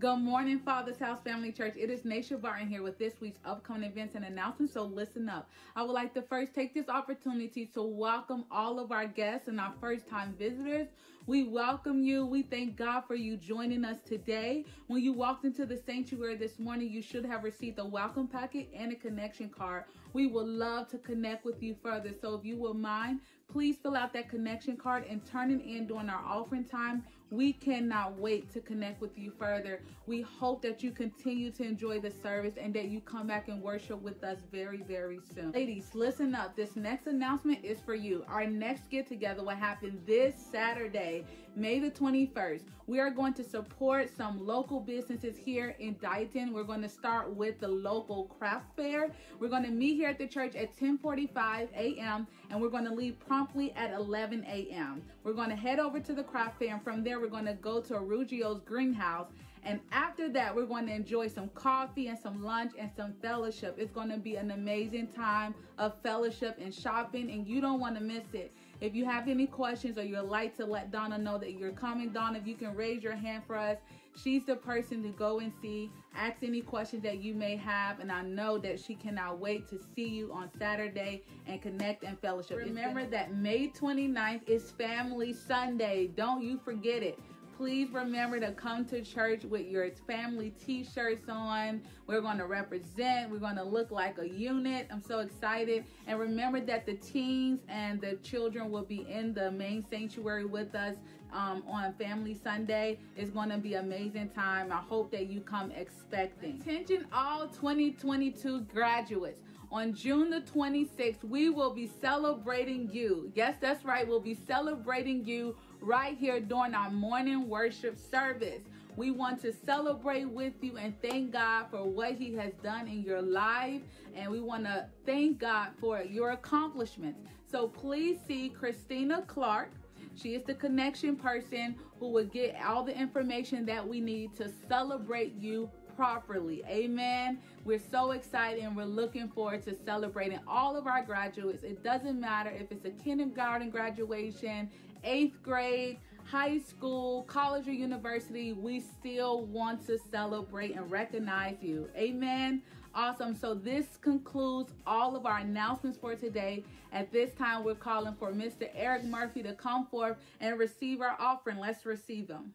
Good 0.03 0.17
morning, 0.19 0.59
Father's 0.59 0.99
House 0.99 1.21
Family 1.23 1.53
Church. 1.53 1.75
It 1.77 1.89
is 1.89 2.03
Nature 2.03 2.37
Barton 2.37 2.67
here 2.67 2.83
with 2.83 2.97
this 2.97 3.21
week's 3.21 3.39
upcoming 3.45 3.89
events 3.89 4.15
and 4.15 4.25
announcements, 4.25 4.73
so 4.73 4.83
listen 4.83 5.29
up. 5.29 5.49
I 5.77 5.81
would 5.81 5.93
like 5.93 6.13
to 6.15 6.21
first 6.21 6.53
take 6.53 6.73
this 6.73 6.89
opportunity 6.89 7.65
to 7.67 7.81
welcome 7.81 8.43
all 8.51 8.79
of 8.79 8.91
our 8.91 9.07
guests 9.07 9.47
and 9.47 9.61
our 9.61 9.73
first 9.79 10.09
time 10.09 10.33
visitors. 10.37 10.89
We 11.25 11.43
welcome 11.43 12.03
you. 12.03 12.25
We 12.25 12.41
thank 12.41 12.75
God 12.75 13.03
for 13.07 13.15
you 13.15 13.37
joining 13.37 13.85
us 13.85 13.95
today. 14.05 14.65
When 14.87 15.01
you 15.01 15.13
walked 15.13 15.45
into 15.45 15.65
the 15.65 15.77
sanctuary 15.77 16.35
this 16.35 16.59
morning, 16.59 16.91
you 16.91 17.01
should 17.01 17.23
have 17.25 17.45
received 17.45 17.79
a 17.79 17.85
welcome 17.85 18.27
packet 18.27 18.67
and 18.75 18.91
a 18.91 18.95
connection 18.95 19.47
card. 19.47 19.85
We 20.11 20.27
would 20.27 20.47
love 20.47 20.89
to 20.89 20.97
connect 20.97 21.45
with 21.45 21.63
you 21.63 21.77
further. 21.81 22.11
So 22.19 22.35
if 22.35 22.43
you 22.43 22.57
would 22.57 22.73
mind, 22.73 23.21
please 23.49 23.77
fill 23.77 23.95
out 23.95 24.11
that 24.13 24.27
connection 24.27 24.75
card 24.75 25.05
and 25.09 25.25
turn 25.25 25.49
it 25.49 25.63
in 25.63 25.87
during 25.87 26.09
our 26.09 26.23
offering 26.25 26.65
time 26.65 27.05
we 27.31 27.53
cannot 27.53 28.19
wait 28.19 28.49
to 28.51 28.59
connect 28.59 29.01
with 29.01 29.17
you 29.17 29.31
further. 29.39 29.81
We 30.05 30.21
hope 30.21 30.61
that 30.61 30.83
you 30.83 30.91
continue 30.91 31.51
to 31.51 31.63
enjoy 31.63 31.99
the 31.99 32.11
service 32.11 32.55
and 32.61 32.73
that 32.75 32.85
you 32.85 33.01
come 33.01 33.27
back 33.27 33.47
and 33.47 33.61
worship 33.61 34.01
with 34.01 34.23
us 34.23 34.39
very, 34.51 34.83
very 34.83 35.19
soon. 35.33 35.51
Ladies, 35.51 35.89
listen 35.93 36.35
up. 36.35 36.55
This 36.55 36.75
next 36.75 37.07
announcement 37.07 37.63
is 37.63 37.79
for 37.79 37.95
you. 37.95 38.23
Our 38.27 38.45
next 38.45 38.89
get 38.89 39.07
together 39.07 39.41
will 39.43 39.49
happen 39.51 39.99
this 40.05 40.35
Saturday. 40.51 41.25
May 41.55 41.79
the 41.79 41.91
21st. 41.91 42.63
We 42.87 42.99
are 42.99 43.11
going 43.11 43.33
to 43.35 43.43
support 43.43 44.09
some 44.17 44.45
local 44.45 44.79
businesses 44.79 45.37
here 45.37 45.75
in 45.77 45.95
Dighton. 46.01 46.51
We're 46.51 46.63
going 46.63 46.81
to 46.81 46.89
start 46.89 47.35
with 47.35 47.59
the 47.59 47.67
local 47.67 48.23
craft 48.25 48.75
fair. 48.75 49.11
We're 49.39 49.49
going 49.49 49.63
to 49.63 49.69
meet 49.69 49.95
here 49.95 50.09
at 50.09 50.17
the 50.17 50.27
church 50.27 50.55
at 50.55 50.75
10:45 50.75 51.69
a.m. 51.75 52.25
and 52.49 52.59
we're 52.59 52.69
going 52.69 52.85
to 52.85 52.93
leave 52.93 53.19
promptly 53.19 53.71
at 53.75 53.93
11 53.93 54.45
a.m. 54.49 55.03
We're 55.23 55.33
going 55.33 55.51
to 55.51 55.55
head 55.55 55.77
over 55.79 55.99
to 55.99 56.13
the 56.13 56.23
craft 56.23 56.57
fair 56.57 56.73
and 56.73 56.83
from 56.83 57.03
there 57.03 57.19
we're 57.19 57.27
going 57.29 57.45
to 57.45 57.53
go 57.53 57.79
to 57.81 57.93
Arugio's 57.93 58.61
greenhouse 58.61 59.27
and 59.65 59.79
after 59.93 60.27
that, 60.33 60.53
we're 60.53 60.65
going 60.65 60.85
to 60.87 60.93
enjoy 60.93 61.29
some 61.29 61.47
coffee 61.55 62.07
and 62.07 62.19
some 62.19 62.43
lunch 62.43 62.73
and 62.77 62.91
some 62.97 63.13
fellowship. 63.21 63.75
It's 63.77 63.93
going 63.93 64.09
to 64.09 64.17
be 64.17 64.35
an 64.35 64.51
amazing 64.51 65.07
time 65.15 65.55
of 65.77 65.93
fellowship 66.03 66.57
and 66.61 66.73
shopping, 66.75 67.31
and 67.31 67.47
you 67.47 67.61
don't 67.61 67.79
want 67.79 67.97
to 67.97 68.03
miss 68.03 68.25
it. 68.33 68.51
If 68.81 68.93
you 68.95 69.05
have 69.05 69.27
any 69.27 69.47
questions 69.47 69.97
or 69.97 70.03
you'd 70.03 70.21
like 70.23 70.55
to 70.57 70.65
let 70.65 70.91
Donna 70.91 71.17
know 71.17 71.37
that 71.37 71.53
you're 71.53 71.71
coming, 71.71 72.09
Donna, 72.09 72.37
if 72.39 72.47
you 72.47 72.55
can 72.55 72.75
raise 72.75 73.03
your 73.03 73.15
hand 73.15 73.43
for 73.45 73.55
us, 73.55 73.77
she's 74.15 74.45
the 74.45 74.55
person 74.55 75.01
to 75.03 75.09
go 75.09 75.39
and 75.39 75.51
see, 75.61 75.91
ask 76.15 76.43
any 76.43 76.61
questions 76.61 77.03
that 77.03 77.19
you 77.19 77.33
may 77.33 77.55
have. 77.55 77.99
And 77.99 78.11
I 78.11 78.23
know 78.23 78.57
that 78.59 78.79
she 78.79 78.95
cannot 78.95 79.39
wait 79.39 79.67
to 79.69 79.79
see 79.95 80.07
you 80.09 80.31
on 80.33 80.49
Saturday 80.57 81.23
and 81.47 81.61
connect 81.61 82.03
and 82.03 82.19
fellowship. 82.19 82.57
Remember 82.57 83.05
that 83.05 83.33
May 83.35 83.69
29th 83.69 84.47
is 84.47 84.71
Family 84.71 85.33
Sunday. 85.33 86.07
Don't 86.15 86.41
you 86.41 86.57
forget 86.65 87.03
it. 87.03 87.17
Please 87.57 87.91
remember 87.91 88.39
to 88.39 88.51
come 88.51 88.83
to 88.85 89.01
church 89.01 89.43
with 89.43 89.67
your 89.67 89.89
family 90.07 90.51
t 90.59 90.83
shirts 90.83 91.25
on. 91.29 91.81
We're 92.07 92.21
going 92.21 92.39
to 92.39 92.45
represent, 92.47 93.29
we're 93.31 93.37
going 93.37 93.57
to 93.57 93.63
look 93.63 93.91
like 93.91 94.17
a 94.17 94.27
unit. 94.27 94.87
I'm 94.91 95.01
so 95.03 95.19
excited. 95.19 95.85
And 96.07 96.19
remember 96.19 96.59
that 96.61 96.85
the 96.85 96.95
teens 96.95 97.59
and 97.69 98.01
the 98.01 98.15
children 98.23 98.71
will 98.71 98.83
be 98.83 99.05
in 99.09 99.33
the 99.33 99.51
main 99.51 99.85
sanctuary 99.87 100.45
with 100.45 100.73
us 100.73 100.95
um, 101.31 101.63
on 101.67 101.93
Family 101.93 102.33
Sunday. 102.43 102.97
It's 103.15 103.29
going 103.31 103.49
to 103.49 103.57
be 103.59 103.75
amazing 103.75 104.29
time. 104.29 104.71
I 104.71 104.77
hope 104.81 105.11
that 105.11 105.27
you 105.27 105.41
come 105.41 105.69
expecting. 105.71 106.59
Attention, 106.61 107.05
all 107.13 107.47
2022 107.47 108.61
graduates. 108.61 109.41
On 109.71 109.91
June 109.91 110.29
the 110.29 110.41
26th, 110.41 111.23
we 111.23 111.49
will 111.49 111.73
be 111.73 111.89
celebrating 111.99 112.91
you. 112.91 113.31
Yes, 113.33 113.55
that's 113.59 113.83
right. 113.83 114.07
We'll 114.07 114.19
be 114.19 114.35
celebrating 114.47 115.25
you 115.25 115.55
right 115.83 116.17
here 116.17 116.39
during 116.39 116.73
our 116.73 116.89
morning 116.89 117.47
worship 117.47 117.97
service. 118.11 118.61
We 118.95 119.11
want 119.11 119.41
to 119.41 119.51
celebrate 119.65 120.25
with 120.25 120.53
you 120.61 120.77
and 120.77 120.93
thank 121.01 121.31
God 121.33 121.65
for 121.71 121.83
what 121.83 122.13
He 122.13 122.33
has 122.35 122.53
done 122.63 122.87
in 122.87 123.01
your 123.03 123.21
life. 123.21 123.81
And 124.15 124.31
we 124.31 124.39
want 124.39 124.63
to 124.65 124.85
thank 125.05 125.39
God 125.39 125.69
for 125.79 126.01
your 126.01 126.31
accomplishments. 126.31 127.19
So 127.51 127.67
please 127.67 128.17
see 128.27 128.49
Christina 128.49 129.23
Clark. 129.27 129.71
She 130.15 130.35
is 130.35 130.43
the 130.45 130.53
connection 130.53 131.15
person 131.15 131.75
who 131.99 132.09
will 132.11 132.25
get 132.25 132.55
all 132.65 132.83
the 132.83 132.97
information 132.97 133.65
that 133.65 133.87
we 133.87 133.99
need 133.99 134.35
to 134.37 134.51
celebrate 134.69 135.33
you 135.39 135.69
properly. 135.95 136.61
Amen. 136.67 137.39
We're 137.65 137.81
so 137.91 138.11
excited 138.11 138.63
and 138.63 138.75
we're 138.75 138.85
looking 138.85 139.27
forward 139.29 139.63
to 139.63 139.75
celebrating 139.85 140.39
all 140.47 140.75
of 140.77 140.85
our 140.87 141.03
graduates. 141.03 141.63
It 141.63 141.83
doesn't 141.83 142.19
matter 142.19 142.51
if 142.51 142.71
it's 142.71 142.85
a 142.85 142.89
kindergarten 143.03 143.69
graduation, 143.69 144.69
eighth 145.03 145.41
grade, 145.43 145.97
high 146.25 146.59
school, 146.59 147.23
college, 147.23 147.67
or 147.67 147.73
university, 147.73 148.53
we 148.53 148.79
still 148.79 149.45
want 149.45 149.85
to 149.87 149.97
celebrate 150.11 150.75
and 150.75 150.89
recognize 150.89 151.57
you. 151.61 151.89
Amen. 151.95 152.61
Awesome. 152.95 153.35
So 153.35 153.53
this 153.53 153.85
concludes 154.01 154.71
all 154.85 155.15
of 155.15 155.25
our 155.25 155.39
announcements 155.39 155.97
for 155.97 156.15
today. 156.15 156.63
At 156.91 157.11
this 157.11 157.33
time, 157.33 157.63
we're 157.63 157.73
calling 157.73 158.13
for 158.19 158.31
Mr. 158.31 158.69
Eric 158.75 159.03
Murphy 159.05 159.41
to 159.43 159.53
come 159.53 159.87
forth 159.87 160.17
and 160.39 160.59
receive 160.59 161.01
our 161.01 161.15
offering. 161.19 161.57
Let's 161.57 161.85
receive 161.85 162.27
them. 162.27 162.53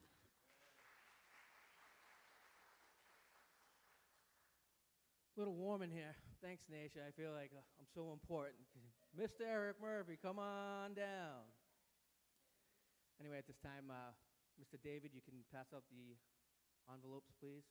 A 5.36 5.40
little 5.40 5.55
warm 5.55 5.82
in 5.82 5.90
here. 5.90 6.14
Thanks, 6.42 6.62
Nation. 6.70 7.01
I 7.07 7.11
feel 7.20 7.32
like 7.32 7.51
uh, 7.53 7.59
I'm 7.78 7.86
so 7.94 8.12
important. 8.12 8.55
Mr. 9.20 9.44
Eric 9.49 9.76
Murphy, 9.82 10.16
come 10.22 10.38
on 10.38 10.94
down. 10.94 11.42
Anyway, 13.19 13.35
at 13.43 13.47
this 13.51 13.59
time, 13.59 13.91
uh, 13.91 14.14
Mr. 14.62 14.79
David, 14.79 15.11
you 15.11 15.19
can 15.19 15.43
pass 15.51 15.66
out 15.75 15.83
the 15.91 16.14
envelopes, 16.87 17.35
please. 17.43 17.66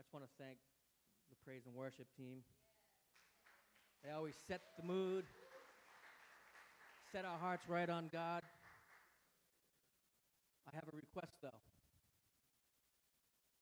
just 0.00 0.08
want 0.16 0.24
to 0.24 0.32
thank 0.40 0.56
the 1.28 1.36
praise 1.44 1.68
and 1.68 1.76
worship 1.76 2.08
team. 2.16 2.40
They 4.00 4.16
always 4.16 4.32
set 4.48 4.64
the 4.80 4.84
mood, 4.88 5.28
set 7.12 7.28
our 7.28 7.36
hearts 7.36 7.68
right 7.68 7.88
on 7.92 8.08
God. 8.08 8.40
I 10.64 10.72
have 10.72 10.88
a 10.88 10.96
request, 10.96 11.36
though. 11.44 11.60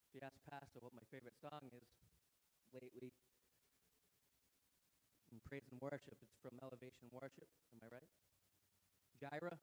If 0.07 0.11
you 0.15 0.21
ask 0.23 0.39
Pastor 0.47 0.79
what 0.79 0.95
my 0.95 1.03
favorite 1.11 1.35
song 1.43 1.67
is 1.75 1.83
lately 2.71 3.11
in 5.35 5.43
praise 5.43 5.67
and 5.75 5.81
worship, 5.83 6.15
it's 6.23 6.39
from 6.39 6.55
Elevation 6.63 7.11
Worship. 7.11 7.51
Am 7.75 7.83
I 7.83 7.99
right? 7.99 8.11
Jireh. 9.19 9.59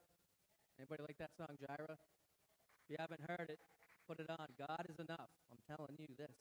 Anybody 0.79 1.03
like 1.09 1.17
that 1.19 1.35
song, 1.37 1.57
Jireh? 1.59 1.89
If 1.97 2.87
you 2.89 2.97
haven't 3.01 3.21
heard 3.27 3.49
it, 3.49 3.59
put 4.07 4.21
it 4.21 4.29
on. 4.29 4.45
God 4.61 4.87
is 4.89 4.99
enough. 5.01 5.33
I'm 5.51 5.59
telling 5.67 5.97
you 5.99 6.07
this. 6.17 6.37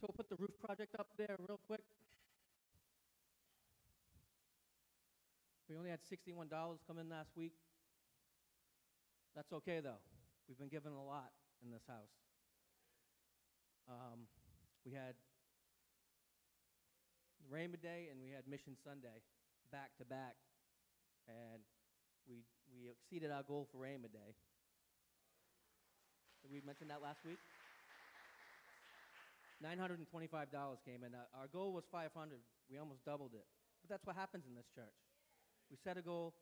So 0.00 0.08
we'll 0.08 0.16
put 0.16 0.28
the 0.28 0.36
roof 0.36 0.56
project 0.58 0.96
up 0.98 1.08
there 1.16 1.36
real 1.38 1.60
quick. 1.66 1.84
We 5.68 5.76
only 5.76 5.90
had 5.90 6.00
$61 6.00 6.48
come 6.86 6.98
in 6.98 7.08
last 7.08 7.36
week. 7.36 7.52
That's 9.34 9.52
okay, 9.52 9.80
though. 9.80 10.00
We've 10.48 10.58
been 10.58 10.68
given 10.68 10.92
a 10.92 11.02
lot 11.04 11.30
in 11.62 11.70
this 11.70 11.82
house. 11.86 12.14
Um, 13.88 14.28
we 14.84 14.92
had 14.92 15.14
Rainbow 17.50 17.76
Day 17.82 18.08
and 18.10 18.22
we 18.22 18.30
had 18.30 18.46
Mission 18.48 18.76
Sunday 18.82 19.22
back 19.70 19.90
to 19.98 20.04
back 20.04 20.36
and 21.28 21.60
we, 22.28 22.42
we 22.70 22.90
exceeded 22.90 23.30
our 23.30 23.42
goal 23.42 23.66
for 23.70 23.84
a 23.84 23.90
Day. 24.06 24.34
Did 26.42 26.50
we 26.54 26.62
mention 26.64 26.88
that 26.88 27.02
last 27.02 27.18
week? 27.26 27.42
$925 29.58 30.04
came 30.86 31.00
in. 31.02 31.10
Our 31.34 31.48
goal 31.50 31.72
was 31.72 31.82
500. 31.90 32.12
We 32.70 32.78
almost 32.78 33.02
doubled 33.04 33.32
it. 33.34 33.46
But 33.82 33.88
that's 33.90 34.06
what 34.06 34.14
happens 34.14 34.44
in 34.46 34.54
this 34.54 34.68
church. 34.74 34.94
We 35.72 35.76
set 35.82 35.96
a 35.98 36.02
goal 36.04 36.34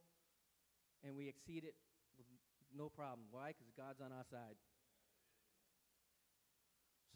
and 1.01 1.17
we 1.17 1.29
exceed 1.29 1.65
it 1.65 1.77
with 2.19 2.27
no 2.75 2.91
problem. 2.91 3.31
Why? 3.33 3.55
Because 3.57 3.71
God's 3.79 4.03
on 4.05 4.11
our 4.13 4.27
side. 4.29 4.59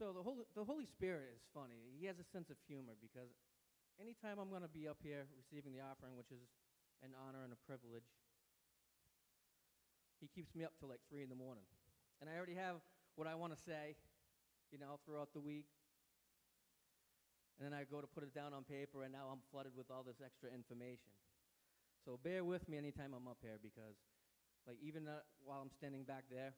So 0.00 0.14
the 0.16 0.22
Holy, 0.22 0.46
the 0.54 0.62
Holy 0.64 0.86
Spirit 0.86 1.34
is 1.34 1.42
funny. 1.52 1.90
He 1.98 2.06
has 2.06 2.16
a 2.22 2.26
sense 2.32 2.48
of 2.48 2.56
humor 2.70 2.94
because 3.02 3.28
anytime 4.00 4.38
I'm 4.38 4.48
going 4.54 4.64
to 4.64 4.70
be 4.70 4.86
up 4.88 5.02
here 5.02 5.26
receiving 5.36 5.74
the 5.74 5.82
offering, 5.84 6.14
which 6.16 6.30
is 6.30 6.40
an 7.02 7.14
honor 7.14 7.44
and 7.44 7.52
a 7.52 7.60
privilege. 7.66 8.06
He 10.18 10.26
keeps 10.26 10.50
me 10.54 10.64
up 10.66 10.74
till 10.82 10.90
like 10.90 11.02
3 11.10 11.22
in 11.22 11.30
the 11.30 11.38
morning. 11.38 11.66
And 12.22 12.26
I 12.26 12.34
already 12.34 12.58
have 12.58 12.82
what 13.14 13.30
I 13.30 13.38
want 13.38 13.54
to 13.54 13.60
say, 13.62 13.94
you 14.74 14.78
know, 14.78 14.98
throughout 15.06 15.30
the 15.30 15.42
week. 15.42 15.70
And 17.58 17.66
then 17.66 17.74
I 17.74 17.86
go 17.86 17.98
to 18.02 18.06
put 18.06 18.22
it 18.22 18.30
down 18.34 18.54
on 18.54 18.62
paper, 18.62 19.02
and 19.02 19.10
now 19.10 19.30
I'm 19.30 19.42
flooded 19.50 19.74
with 19.74 19.90
all 19.90 20.06
this 20.06 20.22
extra 20.22 20.46
information. 20.50 21.10
So 22.06 22.18
bear 22.22 22.46
with 22.46 22.66
me 22.70 22.78
anytime 22.78 23.14
I'm 23.14 23.26
up 23.26 23.42
here 23.42 23.58
because, 23.58 23.98
like, 24.62 24.78
even 24.78 25.10
uh, 25.10 25.22
while 25.42 25.58
I'm 25.58 25.74
standing 25.74 26.06
back 26.06 26.30
there, 26.30 26.54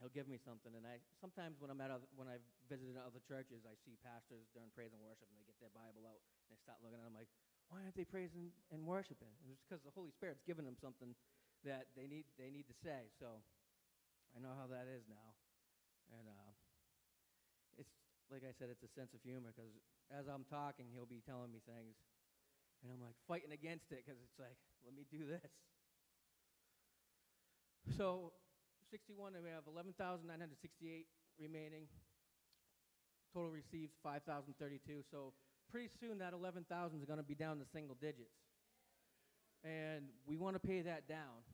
he'll 0.00 0.12
give 0.12 0.28
me 0.28 0.36
something. 0.36 0.76
And 0.76 0.84
I 0.84 1.00
sometimes 1.24 1.56
when 1.56 1.72
I'm 1.72 1.80
at 1.80 1.88
other, 1.88 2.04
when 2.12 2.28
I've 2.28 2.44
visited 2.68 3.00
other 3.00 3.24
churches, 3.24 3.64
I 3.64 3.72
see 3.80 3.96
pastors 4.04 4.44
during 4.52 4.68
praise 4.76 4.92
and 4.92 5.00
worship, 5.00 5.24
and 5.32 5.40
they 5.40 5.44
get 5.48 5.56
their 5.56 5.72
Bible 5.72 6.04
out 6.04 6.20
and 6.20 6.52
they 6.52 6.60
start 6.60 6.76
looking 6.84 7.00
at. 7.00 7.08
It. 7.08 7.08
I'm 7.08 7.16
like, 7.16 7.32
why 7.70 7.86
aren't 7.86 7.94
they 7.96 8.04
praising 8.06 8.50
and 8.74 8.82
worshiping? 8.82 9.30
It's 9.46 9.54
was 9.54 9.58
because 9.62 9.80
the 9.86 9.94
Holy 9.94 10.10
Spirit's 10.10 10.42
giving 10.42 10.66
them 10.66 10.74
something 10.82 11.14
that 11.62 11.86
they 11.94 12.10
need, 12.10 12.26
they 12.34 12.50
need 12.50 12.66
to 12.66 12.74
say. 12.82 13.08
So 13.22 13.38
I 14.34 14.42
know 14.42 14.50
how 14.58 14.66
that 14.74 14.90
is 14.90 15.06
now. 15.06 15.28
And 16.10 16.26
uh, 16.26 16.50
it's, 17.78 17.94
like 18.26 18.42
I 18.42 18.50
said, 18.58 18.74
it's 18.74 18.82
a 18.82 18.90
sense 18.98 19.14
of 19.14 19.22
humor 19.22 19.54
because 19.54 19.70
as 20.10 20.26
I'm 20.26 20.42
talking, 20.50 20.90
he'll 20.90 21.06
be 21.08 21.22
telling 21.22 21.54
me 21.54 21.62
things. 21.62 21.94
And 22.82 22.90
I'm 22.90 22.98
like 23.00 23.14
fighting 23.30 23.54
against 23.54 23.86
it 23.94 24.02
because 24.02 24.18
it's 24.18 24.34
like, 24.42 24.58
let 24.82 24.90
me 24.90 25.06
do 25.06 25.22
this. 25.30 25.46
So 27.94 28.34
61, 28.90 29.38
and 29.38 29.46
we 29.46 29.54
have 29.54 29.70
11,968 29.70 30.26
remaining. 31.38 31.86
Total 33.30 33.52
received 33.54 33.94
5,032. 34.02 35.06
So 35.06 35.30
pretty 35.70 35.88
soon 36.02 36.18
that 36.18 36.34
11,000 36.34 36.66
is 36.98 37.06
going 37.06 37.22
to 37.22 37.26
be 37.26 37.34
down 37.38 37.58
to 37.62 37.68
single 37.72 37.94
digits. 38.02 38.34
And 39.62 40.10
we 40.26 40.34
want 40.36 40.58
to 40.58 40.62
pay 40.62 40.82
that 40.82 41.06
down. 41.08 41.46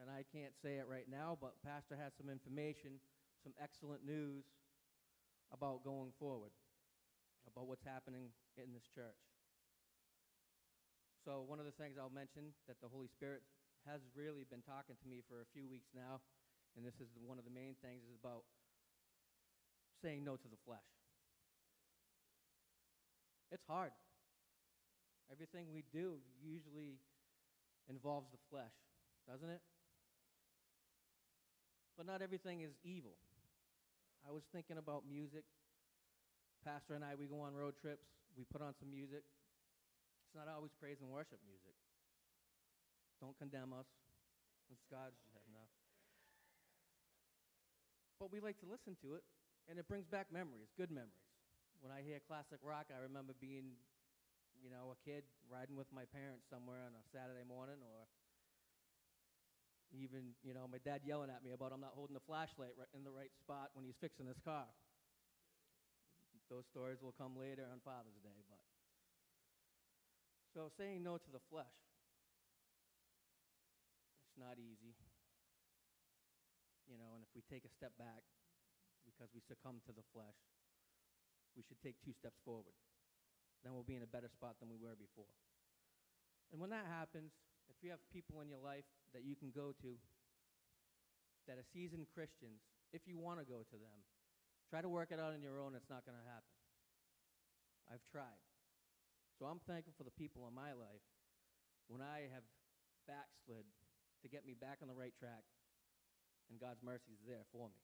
And 0.00 0.08
I 0.08 0.24
can't 0.32 0.56
say 0.62 0.78
it 0.80 0.86
right 0.88 1.04
now, 1.10 1.36
but 1.42 1.58
Pastor 1.66 1.98
has 2.00 2.14
some 2.16 2.30
information, 2.32 2.96
some 3.44 3.52
excellent 3.60 4.06
news 4.06 4.46
about 5.52 5.82
going 5.84 6.14
forward, 6.22 6.54
about 7.50 7.66
what's 7.68 7.82
happening 7.84 8.30
in 8.56 8.70
this 8.72 8.86
church. 8.94 9.18
So, 11.26 11.42
one 11.42 11.58
of 11.58 11.66
the 11.66 11.74
things 11.74 11.98
I'll 11.98 12.14
mention 12.14 12.54
that 12.70 12.78
the 12.80 12.86
Holy 12.86 13.10
Spirit 13.10 13.42
has 13.90 14.00
really 14.14 14.46
been 14.46 14.62
talking 14.62 14.94
to 14.94 15.06
me 15.10 15.18
for 15.26 15.42
a 15.42 15.48
few 15.50 15.66
weeks 15.66 15.90
now, 15.90 16.22
and 16.78 16.86
this 16.86 16.94
is 17.02 17.10
the, 17.18 17.26
one 17.26 17.36
of 17.42 17.44
the 17.44 17.50
main 17.52 17.74
things, 17.82 18.06
is 18.06 18.14
about 18.22 18.46
saying 19.98 20.22
no 20.22 20.38
to 20.38 20.46
the 20.48 20.60
flesh. 20.62 20.94
It's 23.50 23.64
hard. 23.66 23.92
Everything 25.32 25.72
we 25.72 25.84
do 25.92 26.16
usually 26.42 26.98
involves 27.88 28.28
the 28.30 28.40
flesh, 28.50 28.72
doesn't 29.30 29.48
it? 29.48 29.60
But 31.96 32.06
not 32.06 32.20
everything 32.22 32.60
is 32.62 32.70
evil. 32.84 33.16
I 34.28 34.32
was 34.32 34.42
thinking 34.52 34.76
about 34.78 35.04
music. 35.08 35.44
Pastor 36.64 36.94
and 36.94 37.04
I, 37.04 37.14
we 37.16 37.26
go 37.26 37.40
on 37.40 37.54
road 37.56 37.74
trips, 37.80 38.06
we 38.36 38.44
put 38.44 38.60
on 38.60 38.74
some 38.78 38.90
music. 38.90 39.24
It's 40.26 40.36
not 40.36 40.52
always 40.52 40.72
praise 40.80 40.98
and 41.00 41.08
worship 41.10 41.40
music. 41.48 41.74
Don't 43.20 43.36
condemn 43.38 43.72
us. 43.72 43.88
It's 44.70 44.84
God's 44.90 45.16
enough. 45.48 45.72
But 48.20 48.30
we 48.32 48.40
like 48.40 48.58
to 48.60 48.66
listen 48.68 48.96
to 49.02 49.14
it, 49.16 49.24
and 49.68 49.78
it 49.78 49.88
brings 49.88 50.06
back 50.06 50.28
memories, 50.32 50.68
good 50.76 50.90
memories 50.90 51.27
when 51.80 51.88
I 51.94 52.02
hear 52.02 52.18
classic 52.18 52.58
rock, 52.62 52.86
I 52.90 52.96
remember 53.06 53.34
being, 53.38 53.78
you 54.58 54.68
know, 54.70 54.90
a 54.90 54.96
kid 55.06 55.22
riding 55.46 55.76
with 55.78 55.90
my 55.94 56.04
parents 56.10 56.46
somewhere 56.50 56.82
on 56.82 56.94
a 56.98 57.04
Saturday 57.14 57.44
morning, 57.46 57.78
or 57.82 58.08
even, 59.94 60.34
you 60.42 60.52
know, 60.54 60.66
my 60.68 60.78
dad 60.82 61.02
yelling 61.06 61.30
at 61.30 61.42
me 61.46 61.52
about 61.54 61.70
I'm 61.70 61.80
not 61.80 61.94
holding 61.94 62.14
the 62.18 62.26
flashlight 62.26 62.74
in 62.92 63.04
the 63.06 63.12
right 63.14 63.32
spot 63.38 63.70
when 63.78 63.84
he's 63.86 63.96
fixing 63.98 64.26
his 64.26 64.38
car. 64.42 64.66
Those 66.50 66.66
stories 66.72 66.96
will 67.04 67.12
come 67.12 67.36
later 67.38 67.68
on 67.68 67.84
Father's 67.84 68.16
Day, 68.24 68.40
but. 68.48 68.60
So 70.56 70.72
saying 70.80 71.04
no 71.04 71.20
to 71.20 71.30
the 71.30 71.44
flesh, 71.52 71.76
it's 74.26 74.40
not 74.40 74.56
easy. 74.56 74.96
You 76.88 76.96
know, 76.96 77.12
and 77.12 77.20
if 77.20 77.28
we 77.36 77.44
take 77.52 77.68
a 77.68 77.72
step 77.76 77.92
back 78.00 78.24
because 79.04 79.28
we 79.36 79.44
succumb 79.44 79.84
to 79.84 79.92
the 79.92 80.02
flesh, 80.16 80.40
we 81.56 81.62
should 81.64 81.78
take 81.80 81.96
two 82.04 82.12
steps 82.12 82.36
forward. 82.44 82.74
Then 83.64 83.72
we'll 83.72 83.86
be 83.86 83.96
in 83.96 84.04
a 84.04 84.08
better 84.10 84.28
spot 84.28 84.58
than 84.60 84.68
we 84.68 84.76
were 84.80 84.96
before. 84.98 85.30
And 86.52 86.60
when 86.60 86.70
that 86.70 86.88
happens, 86.88 87.32
if 87.68 87.76
you 87.84 87.90
have 87.92 88.00
people 88.08 88.40
in 88.40 88.48
your 88.48 88.60
life 88.60 88.84
that 89.12 89.24
you 89.24 89.36
can 89.36 89.52
go 89.52 89.72
to 89.84 89.90
that 91.46 91.56
are 91.60 91.68
seasoned 91.72 92.08
Christians, 92.12 92.64
if 92.92 93.04
you 93.04 93.16
want 93.20 93.38
to 93.40 93.46
go 93.48 93.64
to 93.64 93.76
them, 93.76 94.00
try 94.68 94.80
to 94.80 94.88
work 94.88 95.12
it 95.12 95.20
out 95.20 95.36
on 95.36 95.42
your 95.44 95.60
own. 95.60 95.76
It's 95.76 95.92
not 95.92 96.04
going 96.04 96.16
to 96.16 96.28
happen. 96.28 96.54
I've 97.88 98.04
tried. 98.12 98.40
So 99.40 99.44
I'm 99.46 99.60
thankful 99.68 99.92
for 99.96 100.04
the 100.04 100.16
people 100.16 100.48
in 100.48 100.54
my 100.56 100.72
life 100.72 101.04
when 101.88 102.00
I 102.00 102.28
have 102.32 102.44
backslid 103.08 103.64
to 104.24 104.28
get 104.28 104.44
me 104.44 104.52
back 104.56 104.80
on 104.82 104.88
the 104.88 104.96
right 104.98 105.14
track, 105.18 105.44
and 106.50 106.60
God's 106.60 106.80
mercy 106.82 107.14
is 107.16 107.22
there 107.28 107.46
for 107.52 107.68
me. 107.68 107.80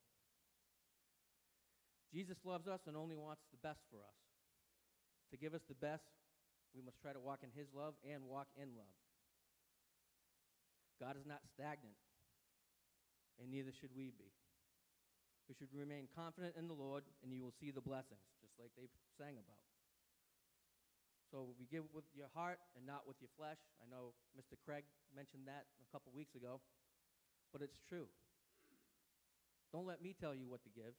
Jesus 2.15 2.39
loves 2.47 2.71
us 2.71 2.79
and 2.87 2.95
only 2.97 3.19
wants 3.19 3.43
the 3.51 3.59
best 3.59 3.83
for 3.91 3.99
us. 3.99 4.19
To 5.35 5.35
give 5.37 5.51
us 5.51 5.67
the 5.67 5.75
best, 5.75 6.07
we 6.71 6.79
must 6.79 7.03
try 7.03 7.11
to 7.11 7.19
walk 7.19 7.43
in 7.43 7.51
His 7.51 7.67
love 7.75 7.99
and 8.07 8.31
walk 8.31 8.47
in 8.55 8.71
love. 8.79 8.95
God 11.03 11.19
is 11.19 11.27
not 11.27 11.43
stagnant, 11.59 11.99
and 13.43 13.51
neither 13.51 13.75
should 13.75 13.91
we 13.99 14.15
be. 14.15 14.31
We 15.51 15.59
should 15.59 15.75
remain 15.75 16.07
confident 16.15 16.55
in 16.55 16.71
the 16.71 16.79
Lord, 16.79 17.03
and 17.27 17.35
you 17.35 17.43
will 17.43 17.53
see 17.59 17.75
the 17.75 17.83
blessings, 17.83 18.23
just 18.39 18.55
like 18.63 18.71
they 18.79 18.87
sang 19.19 19.35
about. 19.35 19.67
So 21.35 21.51
we 21.59 21.67
give 21.67 21.83
with 21.91 22.07
your 22.15 22.31
heart 22.31 22.63
and 22.79 22.87
not 22.87 23.11
with 23.11 23.19
your 23.19 23.29
flesh. 23.35 23.59
I 23.83 23.91
know 23.91 24.15
Mr. 24.39 24.55
Craig 24.63 24.87
mentioned 25.11 25.51
that 25.51 25.67
a 25.83 25.87
couple 25.91 26.15
weeks 26.15 26.39
ago, 26.39 26.63
but 27.51 27.59
it's 27.59 27.83
true. 27.91 28.07
Don't 29.75 29.91
let 29.91 29.99
me 29.99 30.15
tell 30.15 30.31
you 30.33 30.47
what 30.47 30.63
to 30.63 30.71
give. 30.71 30.95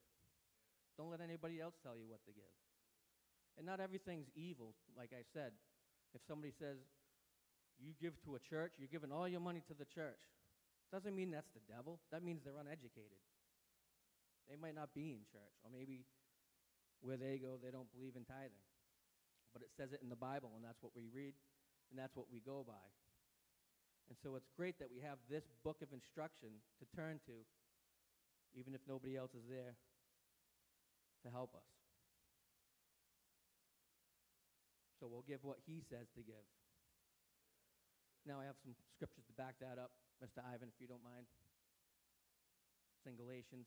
Don't 0.97 1.11
let 1.11 1.19
anybody 1.21 1.59
else 1.59 1.75
tell 1.83 1.95
you 1.99 2.07
what 2.07 2.23
to 2.25 2.31
give. 2.31 2.55
And 3.59 3.65
not 3.67 3.79
everything's 3.79 4.27
evil, 4.35 4.75
like 4.97 5.11
I 5.11 5.23
said. 5.31 5.51
If 6.15 6.21
somebody 6.27 6.51
says, 6.57 6.79
you 7.79 7.91
give 7.99 8.15
to 8.23 8.35
a 8.35 8.39
church, 8.41 8.71
you're 8.79 8.91
giving 8.91 9.11
all 9.11 9.27
your 9.27 9.43
money 9.43 9.59
to 9.67 9.73
the 9.75 9.87
church, 9.87 10.19
doesn't 10.91 11.15
mean 11.15 11.31
that's 11.31 11.51
the 11.51 11.63
devil. 11.67 11.99
That 12.11 12.23
means 12.23 12.39
they're 12.43 12.59
uneducated. 12.61 13.19
They 14.47 14.55
might 14.55 14.75
not 14.77 14.93
be 14.95 15.11
in 15.11 15.27
church, 15.31 15.55
or 15.65 15.71
maybe 15.73 16.05
where 17.03 17.17
they 17.19 17.37
go, 17.41 17.59
they 17.59 17.71
don't 17.73 17.91
believe 17.91 18.15
in 18.15 18.23
tithing. 18.23 18.63
But 19.51 19.63
it 19.67 19.71
says 19.75 19.91
it 19.91 19.99
in 20.03 20.07
the 20.09 20.19
Bible, 20.19 20.51
and 20.55 20.63
that's 20.63 20.79
what 20.79 20.95
we 20.95 21.11
read, 21.11 21.33
and 21.91 21.99
that's 21.99 22.15
what 22.15 22.31
we 22.31 22.39
go 22.39 22.63
by. 22.63 22.87
And 24.07 24.15
so 24.23 24.35
it's 24.37 24.51
great 24.55 24.79
that 24.79 24.87
we 24.93 25.01
have 25.03 25.17
this 25.27 25.43
book 25.65 25.81
of 25.81 25.91
instruction 25.91 26.61
to 26.79 26.85
turn 26.95 27.19
to, 27.27 27.43
even 28.53 28.71
if 28.75 28.79
nobody 28.87 29.17
else 29.19 29.31
is 29.35 29.43
there 29.51 29.75
to 31.25 31.31
help 31.33 31.57
us. 31.57 31.65
So 35.01 35.09
we'll 35.09 35.25
give 35.25 35.41
what 35.43 35.57
he 35.65 35.81
says 35.89 36.05
to 36.15 36.21
give. 36.21 36.45
Now 38.25 38.39
I 38.39 38.45
have 38.45 38.55
some 38.61 38.77
scriptures 38.93 39.25
to 39.25 39.33
back 39.33 39.57
that 39.59 39.77
up, 39.81 39.89
Mr. 40.21 40.41
Ivan, 40.45 40.69
if 40.69 40.77
you 40.79 40.87
don't 40.87 41.03
mind. 41.03 41.25
It's 43.01 43.05
in 43.09 43.17
Galatians. 43.17 43.65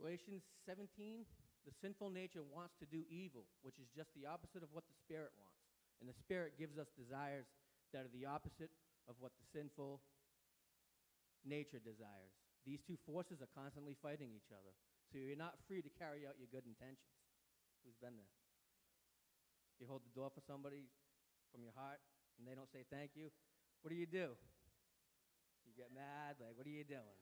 Galatians 0.00 0.40
17, 0.64 1.24
the 1.68 1.74
sinful 1.84 2.08
nature 2.08 2.40
wants 2.40 2.72
to 2.80 2.86
do 2.88 3.04
evil, 3.12 3.44
which 3.62 3.76
is 3.76 3.84
just 3.92 4.08
the 4.16 4.24
opposite 4.24 4.64
of 4.64 4.72
what 4.72 4.84
the 4.88 4.96
Spirit 5.04 5.30
wants. 5.36 5.59
And 6.00 6.08
the 6.08 6.16
Spirit 6.16 6.56
gives 6.56 6.80
us 6.80 6.88
desires 6.96 7.44
that 7.92 8.08
are 8.08 8.14
the 8.16 8.24
opposite 8.24 8.72
of 9.04 9.14
what 9.20 9.36
the 9.36 9.44
sinful 9.52 10.00
nature 11.44 11.78
desires. 11.80 12.32
These 12.64 12.80
two 12.88 12.96
forces 13.04 13.44
are 13.44 13.52
constantly 13.52 13.96
fighting 14.00 14.32
each 14.32 14.48
other. 14.48 14.72
So 15.12 15.20
you're 15.20 15.36
not 15.36 15.60
free 15.68 15.84
to 15.84 15.92
carry 16.00 16.24
out 16.24 16.40
your 16.40 16.48
good 16.48 16.64
intentions. 16.64 17.14
Who's 17.84 17.96
been 18.00 18.16
there? 18.16 18.32
You 19.80 19.88
hold 19.88 20.04
the 20.04 20.12
door 20.16 20.32
for 20.32 20.40
somebody 20.44 20.88
from 21.52 21.64
your 21.64 21.72
heart 21.76 22.00
and 22.36 22.44
they 22.48 22.56
don't 22.56 22.68
say 22.72 22.84
thank 22.88 23.12
you. 23.16 23.28
What 23.80 23.92
do 23.92 23.96
you 23.96 24.08
do? 24.08 24.36
You 25.68 25.72
get 25.76 25.92
mad, 25.92 26.36
like, 26.40 26.56
what 26.56 26.64
are 26.68 26.72
you 26.72 26.84
doing? 26.84 27.18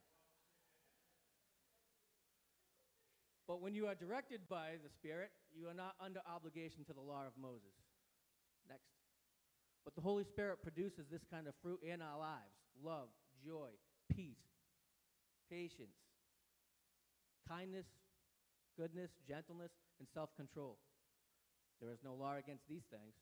But 3.47 3.63
when 3.63 3.73
you 3.75 3.87
are 3.87 3.95
directed 3.97 4.45
by 4.51 4.77
the 4.83 4.91
Spirit, 4.91 5.31
you 5.55 5.67
are 5.71 5.75
not 5.75 5.95
under 5.99 6.21
obligation 6.29 6.85
to 6.87 6.93
the 6.93 7.01
law 7.01 7.25
of 7.27 7.35
Moses. 7.41 7.75
Next. 8.69 8.93
But 9.85 9.95
the 9.95 10.01
Holy 10.01 10.25
Spirit 10.25 10.63
produces 10.63 11.07
this 11.11 11.25
kind 11.31 11.49
of 11.49 11.55
fruit 11.63 11.81
in 11.83 12.03
our 12.03 12.19
lives 12.19 12.53
love, 12.85 13.09
joy, 13.45 13.71
peace, 14.15 14.41
patience, 15.51 15.97
kindness, 17.49 17.87
goodness, 18.79 19.11
gentleness, 19.27 19.73
and 19.99 20.07
self 20.13 20.35
control. 20.37 20.79
There 21.81 21.91
is 21.93 21.99
no 22.05 22.15
law 22.15 22.37
against 22.37 22.69
these 22.69 22.85
things. 22.91 23.15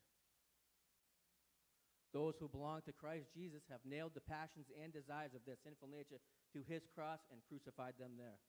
Those 2.13 2.33
who 2.39 2.47
belong 2.47 2.81
to 2.87 2.91
Christ 2.93 3.27
Jesus 3.33 3.61
have 3.69 3.79
nailed 3.85 4.13
the 4.15 4.21
passions 4.21 4.65
and 4.81 4.91
desires 4.91 5.31
of 5.35 5.41
their 5.45 5.57
sinful 5.63 5.87
nature 5.87 6.19
to 6.55 6.63
his 6.67 6.81
cross 6.95 7.19
and 7.31 7.39
crucified 7.47 7.93
them 7.99 8.11
there. 8.17 8.39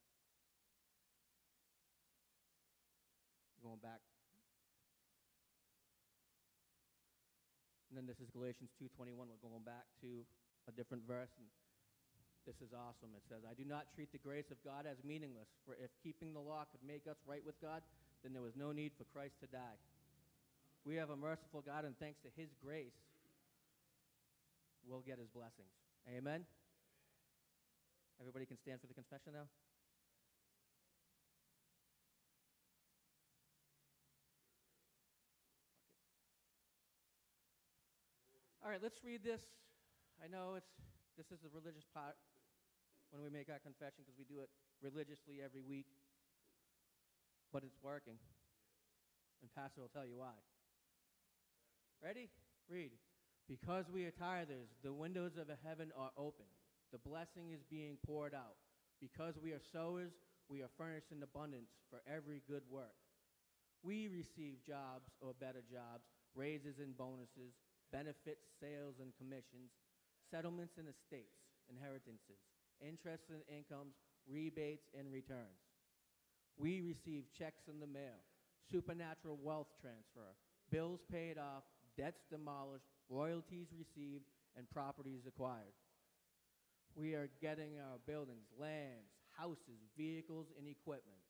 Going 3.62 3.78
back 3.82 4.00
And 7.88 7.96
then 7.96 8.04
this 8.06 8.20
is 8.20 8.28
Galatians 8.28 8.68
2.21. 8.76 9.16
We're 9.32 9.40
going 9.40 9.64
back 9.64 9.88
to 10.04 10.20
a 10.68 10.72
different 10.76 11.08
verse. 11.08 11.32
And 11.40 11.48
this 12.44 12.60
is 12.60 12.76
awesome. 12.76 13.16
It 13.16 13.24
says, 13.32 13.48
I 13.48 13.56
do 13.56 13.64
not 13.64 13.88
treat 13.96 14.12
the 14.12 14.20
grace 14.20 14.52
of 14.52 14.60
God 14.60 14.84
as 14.84 15.00
meaningless, 15.00 15.48
for 15.64 15.72
if 15.80 15.88
keeping 16.04 16.36
the 16.36 16.44
law 16.44 16.68
could 16.68 16.84
make 16.84 17.08
us 17.08 17.16
right 17.24 17.40
with 17.40 17.56
God, 17.64 17.80
then 18.20 18.36
there 18.36 18.44
was 18.44 18.60
no 18.60 18.72
need 18.76 18.92
for 19.00 19.08
Christ 19.08 19.40
to 19.40 19.48
die. 19.48 19.80
We 20.84 21.00
have 21.00 21.08
a 21.08 21.16
merciful 21.16 21.64
God, 21.64 21.88
and 21.88 21.96
thanks 21.96 22.20
to 22.28 22.28
his 22.36 22.52
grace, 22.60 22.96
we'll 24.84 25.04
get 25.04 25.18
his 25.18 25.28
blessings. 25.32 25.72
Amen? 26.12 26.44
Everybody 28.20 28.44
can 28.44 28.60
stand 28.60 28.80
for 28.80 28.86
the 28.86 28.94
confession 28.96 29.32
now? 29.32 29.48
All 38.68 38.72
right, 38.76 38.84
let's 38.84 39.00
read 39.00 39.24
this. 39.24 39.40
I 40.20 40.28
know 40.28 40.52
it's 40.60 40.68
this 41.16 41.24
is 41.32 41.40
the 41.40 41.48
religious 41.56 41.88
part 41.96 42.20
when 43.08 43.24
we 43.24 43.32
make 43.32 43.48
our 43.48 43.56
confession 43.56 44.04
because 44.04 44.20
we 44.20 44.28
do 44.28 44.44
it 44.44 44.52
religiously 44.84 45.40
every 45.40 45.64
week, 45.64 45.88
but 47.48 47.64
it's 47.64 47.80
working. 47.80 48.20
And 49.40 49.48
Pastor 49.56 49.80
will 49.80 49.88
tell 49.88 50.04
you 50.04 50.20
why. 50.20 50.36
Ready? 52.04 52.28
Read. 52.68 52.92
Because 53.48 53.88
we 53.88 54.04
are 54.04 54.12
tithers, 54.12 54.68
the 54.84 54.92
windows 54.92 55.32
of 55.40 55.48
heaven 55.64 55.88
are 55.96 56.12
open. 56.20 56.44
The 56.92 57.00
blessing 57.08 57.56
is 57.56 57.64
being 57.72 57.96
poured 58.04 58.34
out. 58.36 58.60
Because 59.00 59.32
we 59.42 59.52
are 59.56 59.64
sowers, 59.72 60.12
we 60.52 60.60
are 60.60 60.68
furnished 60.76 61.08
in 61.10 61.22
abundance 61.24 61.72
for 61.88 62.04
every 62.04 62.42
good 62.44 62.68
work. 62.68 62.92
We 63.82 64.08
receive 64.12 64.60
jobs 64.60 65.08
or 65.22 65.32
better 65.40 65.64
jobs, 65.72 66.04
raises 66.36 66.76
and 66.84 66.92
bonuses, 66.94 67.56
benefits, 67.92 68.44
sales 68.60 68.96
and 69.00 69.12
commissions, 69.16 69.72
settlements 70.30 70.74
and 70.78 70.88
estates, 70.88 71.40
inheritances, 71.72 72.40
interest 72.80 73.28
and 73.32 73.42
incomes, 73.48 73.96
rebates, 74.28 74.88
and 74.96 75.10
returns. 75.10 75.60
We 76.58 76.80
receive 76.82 77.30
checks 77.36 77.64
in 77.70 77.80
the 77.80 77.86
mail, 77.86 78.18
supernatural 78.70 79.38
wealth 79.42 79.70
transfer, 79.80 80.36
bills 80.70 81.00
paid 81.10 81.38
off, 81.38 81.64
debts 81.96 82.22
demolished, 82.30 82.88
royalties 83.08 83.68
received, 83.72 84.26
and 84.56 84.68
properties 84.70 85.22
acquired. 85.26 85.72
We 86.94 87.14
are 87.14 87.30
getting 87.40 87.78
our 87.78 88.02
buildings, 88.06 88.50
lands, 88.58 89.08
houses, 89.38 89.78
vehicles, 89.96 90.46
and 90.58 90.66
equipment. 90.66 91.22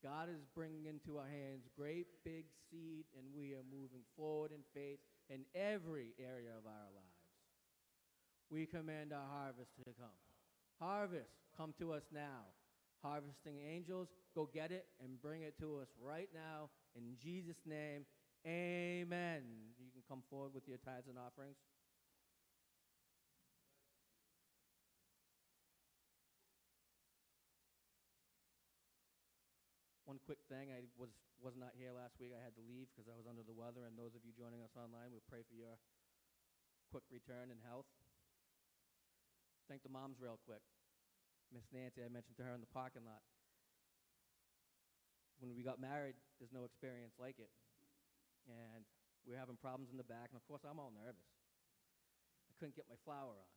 God 0.00 0.28
is 0.30 0.38
bringing 0.54 0.86
into 0.86 1.18
our 1.18 1.26
hands 1.26 1.66
great 1.76 2.06
big 2.24 2.44
seed, 2.70 3.02
and 3.18 3.26
we 3.34 3.52
are 3.54 3.66
moving 3.66 4.06
forward 4.16 4.52
in 4.54 4.62
faith 4.78 5.02
in 5.30 5.42
every 5.54 6.14
area 6.18 6.50
of 6.56 6.66
our 6.66 6.88
lives. 6.92 7.36
We 8.50 8.64
command 8.66 9.12
our 9.12 9.26
harvest 9.30 9.70
to 9.84 9.92
come. 9.92 10.16
Harvest, 10.80 11.28
come 11.56 11.74
to 11.78 11.92
us 11.92 12.04
now. 12.12 12.48
Harvesting 13.02 13.58
angels, 13.60 14.08
go 14.34 14.48
get 14.52 14.72
it 14.72 14.86
and 15.04 15.20
bring 15.20 15.42
it 15.42 15.54
to 15.60 15.78
us 15.80 15.88
right 16.02 16.28
now 16.34 16.70
in 16.96 17.16
Jesus' 17.20 17.58
name. 17.66 18.04
Amen. 18.46 19.42
You 19.78 19.90
can 19.92 20.02
come 20.08 20.22
forward 20.30 20.54
with 20.54 20.66
your 20.66 20.78
tithes 20.78 21.08
and 21.08 21.18
offerings. 21.18 21.56
one 30.18 30.26
quick 30.26 30.42
thing. 30.50 30.74
I 30.74 30.82
was, 30.98 31.14
was 31.38 31.54
not 31.54 31.70
here 31.78 31.94
last 31.94 32.18
week. 32.18 32.34
I 32.34 32.42
had 32.42 32.50
to 32.58 32.64
leave 32.66 32.90
because 32.90 33.06
I 33.06 33.14
was 33.14 33.30
under 33.30 33.46
the 33.46 33.54
weather. 33.54 33.86
And 33.86 33.94
those 33.94 34.18
of 34.18 34.26
you 34.26 34.34
joining 34.34 34.58
us 34.66 34.74
online, 34.74 35.14
we 35.14 35.22
pray 35.30 35.46
for 35.46 35.54
your 35.54 35.78
quick 36.90 37.06
return 37.06 37.54
and 37.54 37.62
health. 37.62 37.86
Thank 39.70 39.86
the 39.86 39.92
moms 39.94 40.18
real 40.18 40.42
quick. 40.42 40.66
Miss 41.54 41.62
Nancy, 41.70 42.02
I 42.02 42.10
mentioned 42.10 42.34
to 42.42 42.44
her 42.50 42.50
in 42.50 42.58
the 42.60 42.72
parking 42.74 43.06
lot. 43.06 43.22
When 45.38 45.54
we 45.54 45.62
got 45.62 45.78
married, 45.78 46.18
there's 46.42 46.50
no 46.50 46.66
experience 46.66 47.14
like 47.14 47.38
it. 47.38 47.52
And 48.50 48.82
we 49.22 49.38
are 49.38 49.40
having 49.40 49.54
problems 49.54 49.94
in 49.94 50.00
the 50.02 50.08
back. 50.10 50.34
And 50.34 50.38
of 50.40 50.44
course, 50.50 50.66
I'm 50.66 50.82
all 50.82 50.90
nervous. 50.90 51.28
I 52.50 52.52
couldn't 52.58 52.74
get 52.74 52.90
my 52.90 52.98
flower 53.06 53.38
on. 53.38 53.50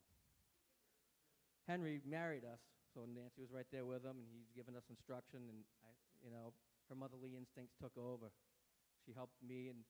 Henry 1.66 1.98
married 2.06 2.44
us, 2.46 2.62
so 2.94 3.02
Nancy 3.08 3.42
was 3.42 3.50
right 3.50 3.66
there 3.74 3.82
with 3.86 4.04
him, 4.06 4.18
and 4.22 4.28
he's 4.30 4.50
giving 4.54 4.74
us 4.78 4.82
instruction. 4.90 5.42
And 5.50 5.62
I, 5.86 5.90
you 6.22 6.30
know, 6.30 6.54
her 6.88 6.94
motherly 6.94 7.34
instincts 7.34 7.74
took 7.82 7.92
over. 7.98 8.30
She 9.04 9.10
helped 9.12 9.36
me 9.42 9.66
and 9.66 9.82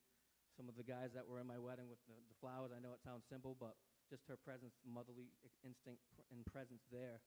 some 0.57 0.69
of 0.69 0.77
the 0.81 0.85
guys 0.85 1.13
that 1.13 1.29
were 1.29 1.41
in 1.41 1.47
my 1.49 1.61
wedding 1.61 1.93
with 1.93 2.01
the, 2.09 2.17
the 2.17 2.37
flowers. 2.41 2.73
I 2.73 2.81
know 2.81 2.97
it 2.97 3.05
sounds 3.05 3.25
simple, 3.29 3.57
but 3.57 3.77
just 4.09 4.25
her 4.33 4.37
presence, 4.41 4.73
motherly 4.85 5.29
instinct 5.65 6.01
and 6.33 6.41
presence 6.49 6.83
there 6.89 7.21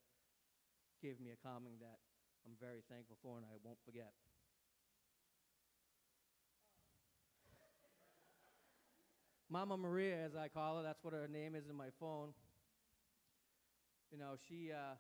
gave 1.01 1.21
me 1.21 1.29
a 1.33 1.37
calming 1.39 1.77
that 1.85 2.01
I'm 2.45 2.57
very 2.57 2.81
thankful 2.89 3.17
for 3.21 3.37
and 3.37 3.45
I 3.45 3.55
won't 3.61 3.81
forget. 3.85 4.13
Mama 9.49 9.77
Maria, 9.77 10.17
as 10.25 10.33
I 10.35 10.49
call 10.49 10.77
her, 10.77 10.83
that's 10.83 11.01
what 11.05 11.13
her 11.13 11.29
name 11.29 11.53
is 11.53 11.69
in 11.69 11.77
my 11.77 11.93
phone. 12.01 12.33
You 14.11 14.17
know, 14.17 14.37
she, 14.49 14.71
uh, 14.73 14.97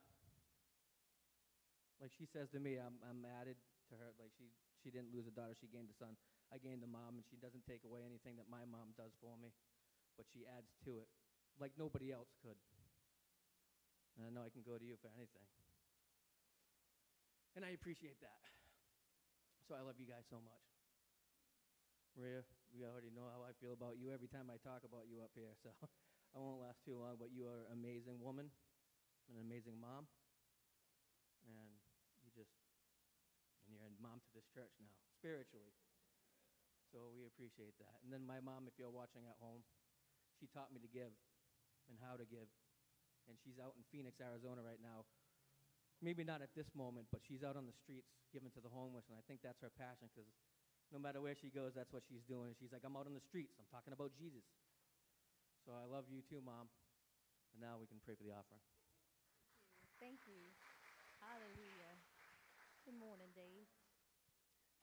like 2.01 2.11
she 2.17 2.25
says 2.31 2.47
to 2.53 2.59
me, 2.59 2.77
I'm, 2.77 2.97
I'm 3.09 3.25
added 3.41 3.57
her. 3.99 4.11
Like 4.19 4.31
she, 4.35 4.51
she 4.83 4.91
didn't 4.91 5.11
lose 5.11 5.25
a 5.27 5.33
daughter; 5.35 5.55
she 5.57 5.67
gained 5.71 5.89
a 5.89 5.97
son. 5.97 6.15
I 6.53 6.59
gained 6.61 6.83
a 6.85 6.89
mom, 6.89 7.17
and 7.19 7.25
she 7.27 7.39
doesn't 7.39 7.65
take 7.65 7.83
away 7.87 8.03
anything 8.05 8.37
that 8.37 8.47
my 8.51 8.63
mom 8.69 8.93
does 8.95 9.15
for 9.23 9.33
me, 9.39 9.55
but 10.19 10.29
she 10.29 10.45
adds 10.45 10.69
to 10.87 11.01
it, 11.01 11.09
like 11.57 11.73
nobody 11.75 12.11
else 12.13 12.31
could. 12.43 12.57
And 14.15 14.23
I 14.23 14.29
know 14.31 14.43
I 14.47 14.53
can 14.53 14.63
go 14.63 14.77
to 14.79 14.85
you 14.85 14.95
for 15.01 15.09
anything, 15.17 15.47
and 17.57 17.65
I 17.65 17.73
appreciate 17.75 18.19
that. 18.21 18.39
So 19.67 19.73
I 19.73 19.81
love 19.81 19.97
you 19.97 20.05
guys 20.05 20.23
so 20.29 20.37
much. 20.37 20.65
Maria, 22.13 22.45
we 22.77 22.85
already 22.85 23.09
know 23.11 23.25
how 23.27 23.41
I 23.43 23.51
feel 23.59 23.73
about 23.75 23.97
you 23.99 24.13
every 24.13 24.29
time 24.29 24.47
I 24.47 24.61
talk 24.61 24.85
about 24.85 25.09
you 25.09 25.19
up 25.25 25.33
here, 25.35 25.51
so 25.65 25.73
I 26.37 26.37
won't 26.39 26.61
last 26.63 26.79
too 26.85 26.95
long, 27.01 27.17
but 27.19 27.33
you 27.33 27.43
are 27.49 27.65
an 27.67 27.73
amazing 27.75 28.21
woman, 28.21 28.53
an 29.33 29.41
amazing 29.41 29.75
mom, 29.81 30.05
and 31.49 31.75
mom 34.05 34.21
to 34.21 34.29
this 34.37 34.45
church 34.53 34.69
now, 34.77 34.93
spiritually. 35.17 35.73
So 36.93 37.09
we 37.17 37.25
appreciate 37.25 37.73
that. 37.81 37.97
And 38.05 38.13
then 38.13 38.21
my 38.21 38.37
mom, 38.37 38.69
if 38.69 38.77
you're 38.77 38.93
watching 38.93 39.25
at 39.25 39.35
home, 39.41 39.65
she 40.37 40.45
taught 40.45 40.69
me 40.69 40.77
to 40.79 40.91
give 40.93 41.09
and 41.89 41.97
how 41.97 42.13
to 42.21 42.29
give. 42.29 42.45
And 43.25 43.33
she's 43.41 43.57
out 43.57 43.73
in 43.73 43.81
Phoenix, 43.89 44.21
Arizona 44.21 44.61
right 44.61 44.77
now. 44.77 45.09
Maybe 46.05 46.21
not 46.21 46.45
at 46.45 46.53
this 46.53 46.69
moment, 46.77 47.09
but 47.09 47.25
she's 47.25 47.41
out 47.41 47.57
on 47.57 47.65
the 47.65 47.73
streets 47.73 48.13
giving 48.29 48.53
to 48.53 48.61
the 48.61 48.69
homeless. 48.69 49.09
And 49.09 49.17
I 49.17 49.25
think 49.25 49.41
that's 49.41 49.65
her 49.65 49.73
passion 49.73 50.13
because 50.13 50.29
no 50.93 51.01
matter 51.01 51.17
where 51.17 51.33
she 51.33 51.49
goes, 51.49 51.73
that's 51.73 51.89
what 51.89 52.05
she's 52.05 52.21
doing. 52.29 52.53
And 52.53 52.57
she's 52.61 52.69
like, 52.69 52.85
I'm 52.85 52.93
out 52.93 53.09
on 53.09 53.17
the 53.17 53.23
streets. 53.25 53.57
I'm 53.57 53.67
talking 53.73 53.95
about 53.97 54.13
Jesus. 54.13 54.45
So 55.65 55.73
I 55.73 55.89
love 55.89 56.05
you 56.13 56.21
too, 56.21 56.45
Mom. 56.45 56.69
And 57.57 57.57
now 57.63 57.81
we 57.81 57.89
can 57.89 57.97
pray 58.05 58.13
for 58.13 58.27
the 58.27 58.35
offering. 58.37 58.61
Thank 59.97 60.21
you. 60.29 60.29
Thank 60.29 60.29
you. 60.29 60.43
Hallelujah. 61.23 61.95
Good 62.85 62.99
morning, 63.01 63.33
Dave. 63.33 63.64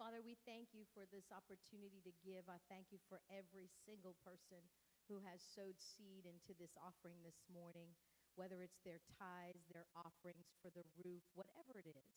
Father, 0.03 0.19
we 0.19 0.35
thank 0.43 0.67
you 0.75 0.83
for 0.99 1.07
this 1.15 1.31
opportunity 1.31 2.03
to 2.03 2.11
give. 2.27 2.43
I 2.51 2.59
thank 2.67 2.91
you 2.91 2.99
for 3.07 3.23
every 3.31 3.71
single 3.87 4.19
person 4.27 4.59
who 5.07 5.23
has 5.31 5.39
sowed 5.55 5.79
seed 5.79 6.27
into 6.27 6.59
this 6.59 6.75
offering 6.83 7.23
this 7.23 7.39
morning, 7.47 7.87
whether 8.35 8.59
it's 8.67 8.83
their 8.83 8.99
tithes, 9.23 9.63
their 9.71 9.87
offerings 9.95 10.51
for 10.59 10.75
the 10.75 10.83
roof, 11.07 11.23
whatever 11.39 11.79
it 11.79 11.87
is. 11.87 12.11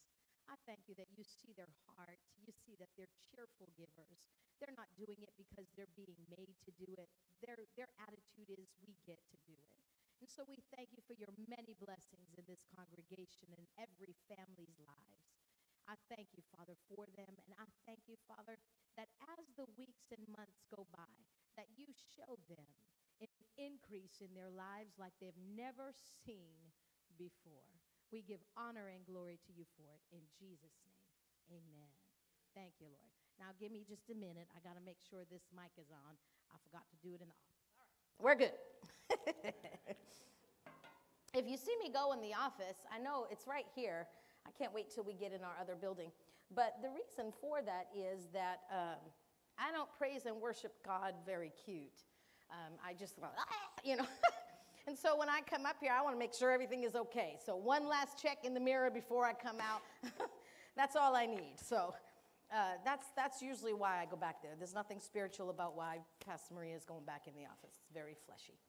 I 0.50 0.58
thank 0.66 0.82
you 0.90 0.98
that 0.98 1.14
you 1.14 1.22
see 1.22 1.54
their 1.54 1.70
heart. 1.94 2.18
You 2.42 2.50
see 2.66 2.74
that 2.82 2.90
they're 2.98 3.14
cheerful 3.30 3.70
givers. 3.78 4.18
They're 4.58 4.74
not 4.74 4.90
doing 4.98 5.22
it 5.22 5.38
because 5.38 5.70
they're 5.78 5.94
being 5.94 6.18
made 6.34 6.58
to 6.66 6.72
do 6.82 6.90
it. 6.98 7.06
Their, 7.46 7.62
their 7.78 7.92
attitude 8.02 8.50
is, 8.50 8.66
we 8.82 8.98
get 9.06 9.22
to 9.30 9.38
do 9.46 9.54
it. 9.54 9.72
And 10.26 10.30
so 10.34 10.42
we 10.50 10.58
thank 10.74 10.90
you 10.98 11.06
for 11.06 11.14
your 11.22 11.30
many 11.46 11.78
blessings 11.78 12.34
in 12.34 12.50
this 12.50 12.66
congregation 12.74 13.54
and 13.54 13.70
every 13.78 14.18
family's 14.26 14.74
lives. 14.82 15.25
I 15.88 15.94
thank 16.10 16.34
you, 16.34 16.42
Father, 16.58 16.74
for 16.90 17.06
them. 17.14 17.30
And 17.46 17.52
I 17.62 17.66
thank 17.86 18.02
you, 18.10 18.18
Father, 18.26 18.58
that 18.98 19.10
as 19.38 19.46
the 19.58 19.70
weeks 19.78 20.10
and 20.10 20.24
months 20.34 20.66
go 20.74 20.86
by, 20.90 21.12
that 21.58 21.70
you 21.78 21.86
show 22.18 22.38
them 22.50 22.66
an 23.22 23.30
increase 23.56 24.18
in 24.20 24.34
their 24.34 24.50
lives 24.52 24.98
like 24.98 25.14
they've 25.22 25.38
never 25.56 25.94
seen 26.26 26.58
before. 27.22 27.70
We 28.12 28.26
give 28.26 28.42
honor 28.58 28.90
and 28.92 29.06
glory 29.06 29.38
to 29.46 29.52
you 29.54 29.66
for 29.78 29.88
it. 29.94 30.02
In 30.12 30.26
Jesus' 30.36 30.78
name, 30.84 31.06
amen. 31.62 31.92
Thank 32.58 32.78
you, 32.82 32.90
Lord. 32.90 33.12
Now, 33.40 33.54
give 33.62 33.72
me 33.72 33.86
just 33.88 34.10
a 34.12 34.18
minute. 34.18 34.48
I 34.58 34.62
got 34.66 34.76
to 34.78 34.84
make 34.84 35.00
sure 35.06 35.22
this 35.30 35.48
mic 35.54 35.72
is 35.78 35.90
on. 35.94 36.14
I 36.54 36.58
forgot 36.66 36.86
to 36.90 36.98
do 37.06 37.14
it 37.14 37.22
in 37.22 37.30
the 37.30 37.38
office. 37.46 37.72
All 37.78 37.86
right. 37.86 38.24
We're 38.26 38.40
good. 38.42 38.56
if 41.36 41.46
you 41.46 41.58
see 41.60 41.76
me 41.84 41.92
go 41.94 42.12
in 42.16 42.24
the 42.26 42.32
office, 42.34 42.80
I 42.90 42.98
know 42.98 43.28
it's 43.30 43.46
right 43.46 43.68
here. 43.76 44.08
I 44.48 44.52
can't 44.58 44.74
wait 44.74 44.90
till 44.94 45.04
we 45.04 45.14
get 45.14 45.34
in 45.34 45.44
our 45.44 45.56
other 45.60 45.76
building. 45.76 46.12
But 46.56 46.76
the 46.82 46.90
reason 46.90 47.34
for 47.42 47.62
that 47.64 47.88
is 47.96 48.28
that 48.34 48.62
um, 48.72 49.00
I 49.58 49.72
don't 49.72 49.90
praise 49.98 50.26
and 50.26 50.40
worship 50.40 50.74
God 50.86 51.14
very 51.26 51.52
cute. 51.66 52.04
Um, 52.52 52.74
I 52.86 52.94
just, 52.94 53.16
ah, 53.24 53.28
you 53.84 53.96
know. 53.96 54.06
and 54.88 54.98
so 54.98 55.18
when 55.18 55.30
I 55.30 55.42
come 55.50 55.66
up 55.66 55.78
here, 55.82 55.92
I 55.98 56.02
want 56.04 56.16
to 56.16 56.20
make 56.20 56.34
sure 56.34 56.52
everything 56.52 56.84
is 56.84 56.96
okay. 56.96 57.38
So 57.44 57.56
one 57.56 57.88
last 57.88 58.22
check 58.22 58.40
in 58.44 58.54
the 58.54 58.60
mirror 58.60 58.92
before 58.92 59.26
I 59.26 59.34
come 59.34 59.58
out. 59.60 59.82
that's 60.78 60.96
all 60.96 61.16
I 61.16 61.26
need. 61.26 61.54
So 61.56 61.96
uh, 62.54 62.74
that's, 62.86 63.08
that's 63.16 63.42
usually 63.42 63.74
why 63.74 64.00
I 64.02 64.06
go 64.06 64.16
back 64.16 64.44
there. 64.44 64.54
There's 64.58 64.76
nothing 64.76 65.00
spiritual 65.00 65.50
about 65.50 65.76
why 65.76 65.98
Pastor 66.24 66.54
Maria 66.54 66.76
is 66.76 66.86
going 66.86 67.04
back 67.06 67.24
in 67.28 67.34
the 67.34 67.48
office. 67.50 67.74
It's 67.82 67.92
very 67.92 68.16
fleshy. 68.28 68.60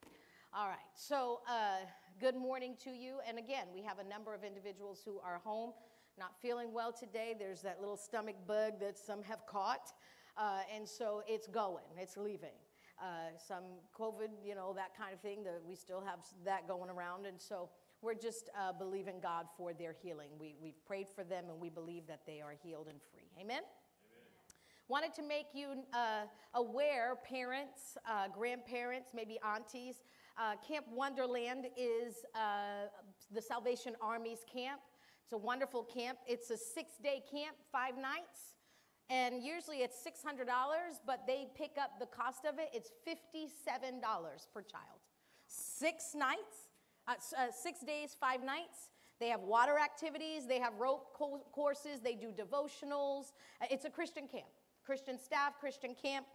All 0.59 0.69
right, 0.69 0.89
so 0.95 1.41
uh, 1.47 1.85
good 2.19 2.35
morning 2.35 2.77
to 2.83 2.89
you. 2.91 3.19
And 3.29 3.37
again, 3.39 3.67
we 3.75 3.83
have 3.83 3.99
a 3.99 4.05
number 4.09 4.33
of 4.35 4.43
individuals 4.43 5.03
who 5.05 5.19
are 5.21 5.39
home 5.45 5.73
not 6.19 6.31
feeling 6.41 6.73
well 6.73 6.95
today. 6.95 7.35
There's 7.39 7.61
that 7.61 7.77
little 7.79 7.99
stomach 7.99 8.37
bug 8.47 8.81
that 8.81 8.97
some 8.97 9.23
have 9.25 9.45
caught. 9.47 9.93
Uh, 10.35 10.61
and 10.75 10.89
so 10.89 11.21
it's 11.29 11.47
going, 11.47 11.83
it's 11.99 12.17
leaving. 12.17 12.55
Uh, 12.99 13.37
some 13.37 13.65
COVID, 13.95 14.29
you 14.43 14.55
know, 14.55 14.73
that 14.75 14.97
kind 14.99 15.13
of 15.13 15.21
thing. 15.21 15.45
The, 15.45 15.61
we 15.69 15.75
still 15.77 16.01
have 16.01 16.21
that 16.47 16.67
going 16.67 16.89
around. 16.89 17.27
And 17.27 17.39
so 17.39 17.69
we're 18.01 18.15
just 18.15 18.49
uh, 18.59 18.73
believing 18.73 19.17
God 19.23 19.45
for 19.59 19.75
their 19.75 19.93
healing. 20.03 20.31
We, 20.41 20.55
we've 20.59 20.83
prayed 20.87 21.09
for 21.15 21.23
them 21.23 21.45
and 21.51 21.61
we 21.61 21.69
believe 21.69 22.07
that 22.07 22.21
they 22.27 22.41
are 22.41 22.55
healed 22.63 22.87
and 22.89 22.97
free. 23.13 23.29
Amen? 23.35 23.59
Amen. 23.59 23.63
Wanted 24.89 25.13
to 25.17 25.23
make 25.23 25.49
you 25.53 25.83
uh, 25.93 26.23
aware, 26.55 27.15
parents, 27.29 27.99
uh, 28.09 28.29
grandparents, 28.35 29.11
maybe 29.15 29.37
aunties, 29.45 29.97
uh, 30.39 30.55
camp 30.69 30.85
Wonderland 30.93 31.67
is 31.79 32.27
uh, 32.35 32.89
the 33.33 33.41
Salvation 33.41 33.95
Army's 34.03 34.41
camp. 34.53 34.83
It's 35.25 35.33
a 35.33 35.39
wonderful 35.39 35.83
camp. 35.83 36.19
It's 36.27 36.51
a 36.51 36.59
six 36.59 36.93
day 37.03 37.23
camp, 37.31 37.57
five 37.73 37.97
nights. 37.97 38.55
And 39.09 39.43
usually 39.43 39.79
it's 39.79 39.97
$600, 39.97 40.47
but 41.07 41.27
they 41.27 41.47
pick 41.57 41.77
up 41.81 41.93
the 41.99 42.07
cost 42.07 42.45
of 42.47 42.59
it. 42.59 42.69
It's 42.75 42.91
$57 43.09 44.03
per 44.53 44.63
child. 44.63 44.99
Six 45.47 46.15
nights, 46.15 46.69
uh, 47.09 47.13
uh, 47.39 47.47
six 47.51 47.81
days, 47.81 48.15
five 48.21 48.43
nights. 48.45 48.91
They 49.19 49.29
have 49.29 49.41
water 49.41 49.77
activities, 49.83 50.47
they 50.47 50.59
have 50.61 50.75
rope 50.79 51.15
co 51.15 51.41
courses, 51.51 52.01
they 52.03 52.15
do 52.15 52.31
devotionals. 52.31 53.33
Uh, 53.63 53.67
it's 53.71 53.87
a 53.87 53.91
Christian 53.91 54.29
camp, 54.29 54.45
Christian 54.85 55.19
staff, 55.19 55.59
Christian 55.59 55.95
camp. 55.95 56.27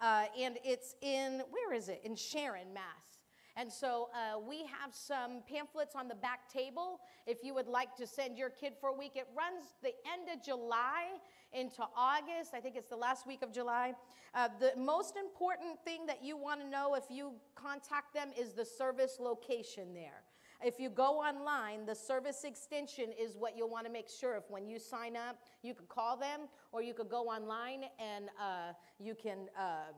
Uh, 0.00 0.26
and 0.40 0.58
it's 0.64 0.94
in, 1.02 1.42
where 1.50 1.74
is 1.74 1.88
it? 1.88 2.02
In 2.04 2.14
Sharon, 2.14 2.72
Mass. 2.72 3.17
And 3.60 3.72
so 3.72 4.08
uh, 4.14 4.38
we 4.38 4.58
have 4.60 4.94
some 4.94 5.42
pamphlets 5.50 5.96
on 5.96 6.06
the 6.06 6.14
back 6.14 6.48
table. 6.48 7.00
If 7.26 7.38
you 7.42 7.54
would 7.54 7.66
like 7.66 7.96
to 7.96 8.06
send 8.06 8.38
your 8.38 8.50
kid 8.50 8.74
for 8.80 8.90
a 8.90 8.92
week, 8.92 9.12
it 9.16 9.26
runs 9.36 9.74
the 9.82 9.90
end 10.14 10.28
of 10.32 10.40
July 10.46 11.02
into 11.52 11.82
August. 11.96 12.54
I 12.54 12.60
think 12.60 12.76
it's 12.76 12.88
the 12.88 12.96
last 12.96 13.26
week 13.26 13.42
of 13.42 13.52
July. 13.52 13.94
Uh, 14.32 14.48
the 14.60 14.74
most 14.80 15.16
important 15.16 15.76
thing 15.84 16.06
that 16.06 16.22
you 16.22 16.36
want 16.36 16.60
to 16.60 16.68
know 16.68 16.94
if 16.94 17.02
you 17.10 17.32
contact 17.56 18.14
them 18.14 18.28
is 18.38 18.52
the 18.52 18.64
service 18.64 19.16
location 19.18 19.92
there. 19.92 20.22
If 20.64 20.78
you 20.78 20.88
go 20.88 21.16
online, 21.20 21.84
the 21.84 21.96
service 21.96 22.44
extension 22.44 23.06
is 23.20 23.36
what 23.36 23.56
you'll 23.56 23.70
want 23.70 23.86
to 23.86 23.92
make 23.92 24.08
sure 24.08 24.36
of. 24.36 24.44
When 24.48 24.68
you 24.68 24.78
sign 24.78 25.16
up, 25.16 25.36
you 25.64 25.74
could 25.74 25.88
call 25.88 26.16
them 26.16 26.42
or 26.70 26.80
you 26.80 26.94
could 26.94 27.08
go 27.08 27.24
online 27.24 27.86
and 27.98 28.26
uh, 28.40 28.72
you 29.00 29.16
can 29.16 29.48
uh, 29.58 29.92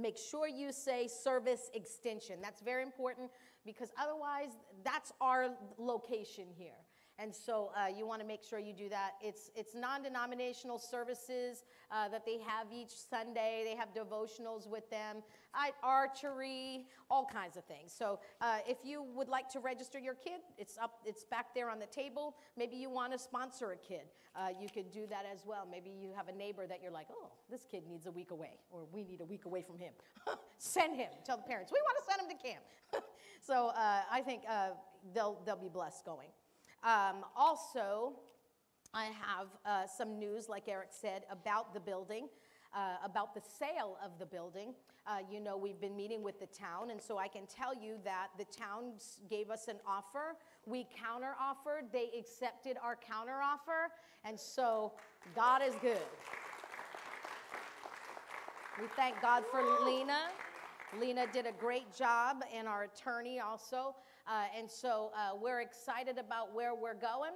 Make 0.00 0.16
sure 0.16 0.48
you 0.48 0.72
say 0.72 1.06
service 1.06 1.70
extension. 1.74 2.40
That's 2.40 2.62
very 2.62 2.82
important 2.82 3.30
because 3.64 3.90
otherwise 4.00 4.48
that's 4.84 5.12
our 5.20 5.50
location 5.76 6.46
here. 6.56 6.78
And 7.18 7.32
so 7.34 7.72
uh, 7.76 7.88
you 7.94 8.06
want 8.06 8.22
to 8.22 8.26
make 8.26 8.42
sure 8.42 8.58
you 8.58 8.72
do 8.72 8.88
that. 8.88 9.12
It's, 9.20 9.50
it's 9.54 9.74
non 9.74 10.02
denominational 10.02 10.78
services 10.78 11.64
uh, 11.90 12.08
that 12.08 12.24
they 12.24 12.38
have 12.38 12.68
each 12.74 12.90
Sunday. 13.10 13.62
They 13.66 13.76
have 13.76 13.88
devotionals 13.94 14.66
with 14.66 14.88
them. 14.88 15.18
I, 15.54 15.70
archery, 15.82 16.86
all 17.10 17.26
kinds 17.26 17.56
of 17.56 17.64
things. 17.64 17.92
So 17.92 18.20
uh, 18.40 18.58
if 18.66 18.78
you 18.84 19.02
would 19.14 19.28
like 19.28 19.48
to 19.50 19.60
register 19.60 19.98
your 19.98 20.14
kid, 20.14 20.40
it's 20.56 20.78
up, 20.78 21.00
it's 21.04 21.24
back 21.24 21.54
there 21.54 21.68
on 21.68 21.78
the 21.78 21.86
table. 21.86 22.36
Maybe 22.56 22.76
you 22.76 22.88
want 22.88 23.12
to 23.12 23.18
sponsor 23.18 23.72
a 23.72 23.76
kid. 23.76 24.06
Uh, 24.34 24.48
you 24.58 24.68
could 24.72 24.90
do 24.90 25.06
that 25.08 25.26
as 25.30 25.44
well. 25.46 25.66
Maybe 25.70 25.90
you 25.90 26.12
have 26.16 26.28
a 26.28 26.32
neighbor 26.32 26.66
that 26.66 26.80
you're 26.82 26.92
like, 26.92 27.08
oh, 27.12 27.30
this 27.50 27.66
kid 27.70 27.82
needs 27.86 28.06
a 28.06 28.10
week 28.10 28.30
away, 28.30 28.58
or 28.70 28.86
we 28.92 29.04
need 29.04 29.20
a 29.20 29.26
week 29.26 29.44
away 29.44 29.62
from 29.62 29.76
him. 29.78 29.92
send 30.58 30.96
him. 30.96 31.10
Tell 31.24 31.36
the 31.36 31.42
parents 31.42 31.70
we 31.72 31.80
want 31.82 31.98
to 31.98 32.12
send 32.18 32.30
him 32.30 32.36
to 32.36 32.48
camp. 32.48 33.06
so 33.46 33.68
uh, 33.76 34.00
I 34.10 34.22
think 34.22 34.42
uh, 34.48 34.68
they'll 35.14 35.38
they'll 35.44 35.56
be 35.56 35.68
blessed 35.68 36.04
going. 36.06 36.28
Um, 36.82 37.24
also, 37.36 38.14
I 38.94 39.04
have 39.06 39.48
uh, 39.66 39.86
some 39.86 40.18
news, 40.18 40.48
like 40.48 40.64
Eric 40.66 40.88
said, 40.92 41.22
about 41.30 41.74
the 41.74 41.80
building 41.80 42.28
uh, 42.74 42.78
about 43.04 43.34
the 43.34 43.40
sale 43.40 43.98
of 44.04 44.18
the 44.18 44.26
building. 44.26 44.74
Uh, 45.06 45.18
you 45.30 45.40
know, 45.40 45.56
we've 45.56 45.80
been 45.80 45.96
meeting 45.96 46.22
with 46.22 46.38
the 46.40 46.46
town, 46.46 46.90
and 46.90 47.00
so 47.00 47.18
I 47.18 47.28
can 47.28 47.42
tell 47.46 47.74
you 47.74 47.96
that 48.04 48.28
the 48.38 48.44
town 48.44 48.92
gave 49.28 49.50
us 49.50 49.68
an 49.68 49.76
offer. 49.86 50.36
We 50.66 50.86
counter 50.98 51.34
offered, 51.40 51.84
they 51.92 52.10
accepted 52.18 52.76
our 52.82 52.96
counter 52.96 53.40
offer, 53.44 53.88
and 54.24 54.38
so 54.38 54.92
God 55.36 55.60
is 55.62 55.74
good. 55.82 55.98
We 58.80 58.86
thank 58.96 59.20
God 59.20 59.44
for 59.50 59.62
Lena. 59.84 60.28
Lena 61.00 61.26
did 61.32 61.46
a 61.46 61.52
great 61.52 61.94
job, 61.94 62.42
and 62.54 62.66
our 62.66 62.84
attorney 62.84 63.40
also. 63.40 63.94
Uh, 64.26 64.44
and 64.56 64.70
so 64.70 65.10
uh, 65.16 65.36
we're 65.40 65.60
excited 65.60 66.16
about 66.16 66.54
where 66.54 66.74
we're 66.74 66.94
going. 66.94 67.32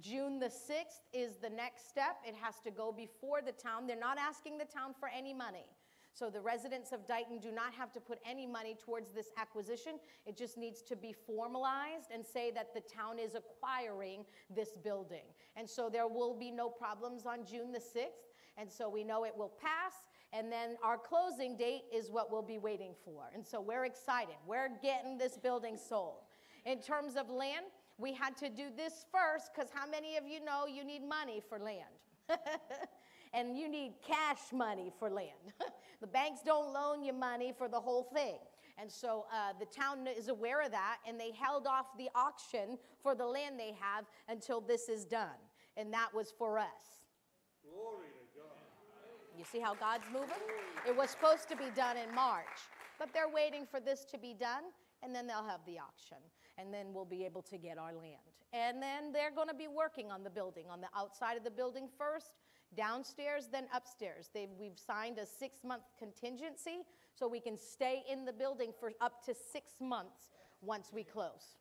June 0.00 0.38
the 0.38 0.46
6th 0.46 1.06
is 1.12 1.36
the 1.36 1.48
next 1.48 1.88
step. 1.88 2.16
It 2.26 2.34
has 2.40 2.60
to 2.60 2.70
go 2.70 2.92
before 2.92 3.40
the 3.40 3.52
town. 3.52 3.86
They're 3.86 3.96
not 3.98 4.18
asking 4.18 4.58
the 4.58 4.64
town 4.64 4.94
for 4.98 5.08
any 5.16 5.32
money. 5.32 5.64
So 6.12 6.30
the 6.30 6.40
residents 6.40 6.92
of 6.92 7.06
Dighton 7.06 7.38
do 7.40 7.52
not 7.52 7.74
have 7.74 7.92
to 7.92 8.00
put 8.00 8.18
any 8.26 8.46
money 8.46 8.74
towards 8.78 9.10
this 9.10 9.26
acquisition. 9.36 9.98
It 10.26 10.36
just 10.36 10.56
needs 10.56 10.80
to 10.82 10.96
be 10.96 11.12
formalized 11.12 12.10
and 12.12 12.24
say 12.26 12.50
that 12.52 12.72
the 12.74 12.80
town 12.80 13.18
is 13.18 13.34
acquiring 13.34 14.24
this 14.54 14.70
building. 14.82 15.24
And 15.56 15.68
so 15.68 15.88
there 15.90 16.08
will 16.08 16.34
be 16.38 16.50
no 16.50 16.68
problems 16.70 17.26
on 17.26 17.44
June 17.44 17.70
the 17.72 17.78
6th. 17.78 18.32
And 18.58 18.70
so 18.70 18.88
we 18.88 19.04
know 19.04 19.24
it 19.24 19.34
will 19.36 19.52
pass. 19.60 19.92
And 20.32 20.50
then 20.50 20.76
our 20.82 20.96
closing 20.98 21.56
date 21.56 21.82
is 21.94 22.10
what 22.10 22.30
we'll 22.32 22.42
be 22.42 22.58
waiting 22.58 22.94
for. 23.04 23.24
And 23.34 23.46
so 23.46 23.60
we're 23.60 23.84
excited. 23.84 24.36
We're 24.46 24.70
getting 24.82 25.16
this 25.18 25.36
building 25.36 25.76
sold. 25.76 26.22
In 26.64 26.80
terms 26.80 27.16
of 27.16 27.28
land, 27.30 27.66
we 27.98 28.12
had 28.12 28.36
to 28.38 28.48
do 28.50 28.64
this 28.76 29.06
first 29.10 29.50
because 29.54 29.70
how 29.72 29.86
many 29.88 30.16
of 30.16 30.26
you 30.26 30.44
know 30.44 30.66
you 30.66 30.84
need 30.84 31.02
money 31.06 31.40
for 31.48 31.58
land? 31.58 31.80
and 33.34 33.56
you 33.56 33.68
need 33.68 33.94
cash 34.06 34.38
money 34.52 34.92
for 34.98 35.08
land. 35.08 35.54
the 36.00 36.06
banks 36.06 36.40
don't 36.44 36.72
loan 36.72 37.02
you 37.02 37.12
money 37.14 37.54
for 37.56 37.68
the 37.68 37.80
whole 37.80 38.02
thing. 38.12 38.36
And 38.78 38.90
so 38.90 39.24
uh, 39.32 39.54
the 39.58 39.64
town 39.66 40.06
is 40.06 40.28
aware 40.28 40.60
of 40.60 40.70
that, 40.72 40.98
and 41.08 41.18
they 41.18 41.32
held 41.32 41.66
off 41.66 41.96
the 41.96 42.10
auction 42.14 42.76
for 43.02 43.14
the 43.14 43.26
land 43.26 43.58
they 43.58 43.74
have 43.80 44.04
until 44.28 44.60
this 44.60 44.90
is 44.90 45.06
done. 45.06 45.40
And 45.78 45.90
that 45.94 46.10
was 46.14 46.34
for 46.36 46.58
us. 46.58 47.00
Glory 47.64 48.08
to 48.08 48.40
God. 48.40 49.38
You 49.38 49.44
see 49.50 49.60
how 49.60 49.74
God's 49.74 50.04
moving? 50.12 50.36
It 50.86 50.94
was 50.94 51.08
supposed 51.08 51.48
to 51.48 51.56
be 51.56 51.70
done 51.74 51.96
in 51.96 52.14
March, 52.14 52.68
but 52.98 53.08
they're 53.14 53.28
waiting 53.30 53.66
for 53.70 53.80
this 53.80 54.04
to 54.12 54.18
be 54.18 54.34
done, 54.38 54.64
and 55.02 55.14
then 55.14 55.26
they'll 55.26 55.42
have 55.46 55.60
the 55.66 55.78
auction 55.78 56.18
and 56.58 56.72
then 56.72 56.86
we'll 56.92 57.04
be 57.04 57.24
able 57.24 57.42
to 57.42 57.58
get 57.58 57.78
our 57.78 57.92
land. 57.92 58.20
And 58.52 58.80
then 58.82 59.12
they're 59.12 59.30
going 59.30 59.48
to 59.48 59.54
be 59.54 59.68
working 59.68 60.10
on 60.10 60.22
the 60.24 60.30
building, 60.30 60.64
on 60.70 60.80
the 60.80 60.88
outside 60.96 61.36
of 61.36 61.44
the 61.44 61.50
building 61.50 61.88
first, 61.98 62.32
downstairs, 62.76 63.48
then 63.52 63.66
upstairs. 63.74 64.30
They've, 64.32 64.48
we've 64.58 64.78
signed 64.78 65.18
a 65.18 65.26
six 65.26 65.58
month 65.64 65.82
contingency 65.98 66.80
so 67.14 67.28
we 67.28 67.40
can 67.40 67.56
stay 67.56 68.02
in 68.10 68.24
the 68.24 68.32
building 68.32 68.72
for 68.78 68.92
up 69.00 69.24
to 69.26 69.34
six 69.34 69.72
months 69.80 70.30
once 70.62 70.90
we 70.92 71.04
close. 71.04 71.56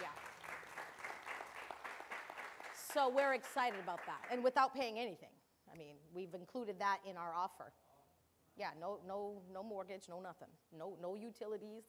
Yeah. 0.00 0.08
So 2.92 3.08
we're 3.08 3.34
excited 3.34 3.78
about 3.82 4.00
that 4.06 4.20
and 4.32 4.42
without 4.42 4.74
paying 4.74 4.98
anything. 4.98 5.28
I 5.72 5.76
mean, 5.76 5.94
we've 6.14 6.34
included 6.34 6.76
that 6.80 6.98
in 7.08 7.16
our 7.16 7.34
offer. 7.34 7.72
Yeah, 8.56 8.68
no, 8.80 9.00
no, 9.06 9.42
no 9.52 9.62
mortgage, 9.64 10.02
no 10.08 10.20
nothing, 10.20 10.48
no, 10.76 10.96
no 11.02 11.14
utilities. 11.16 11.84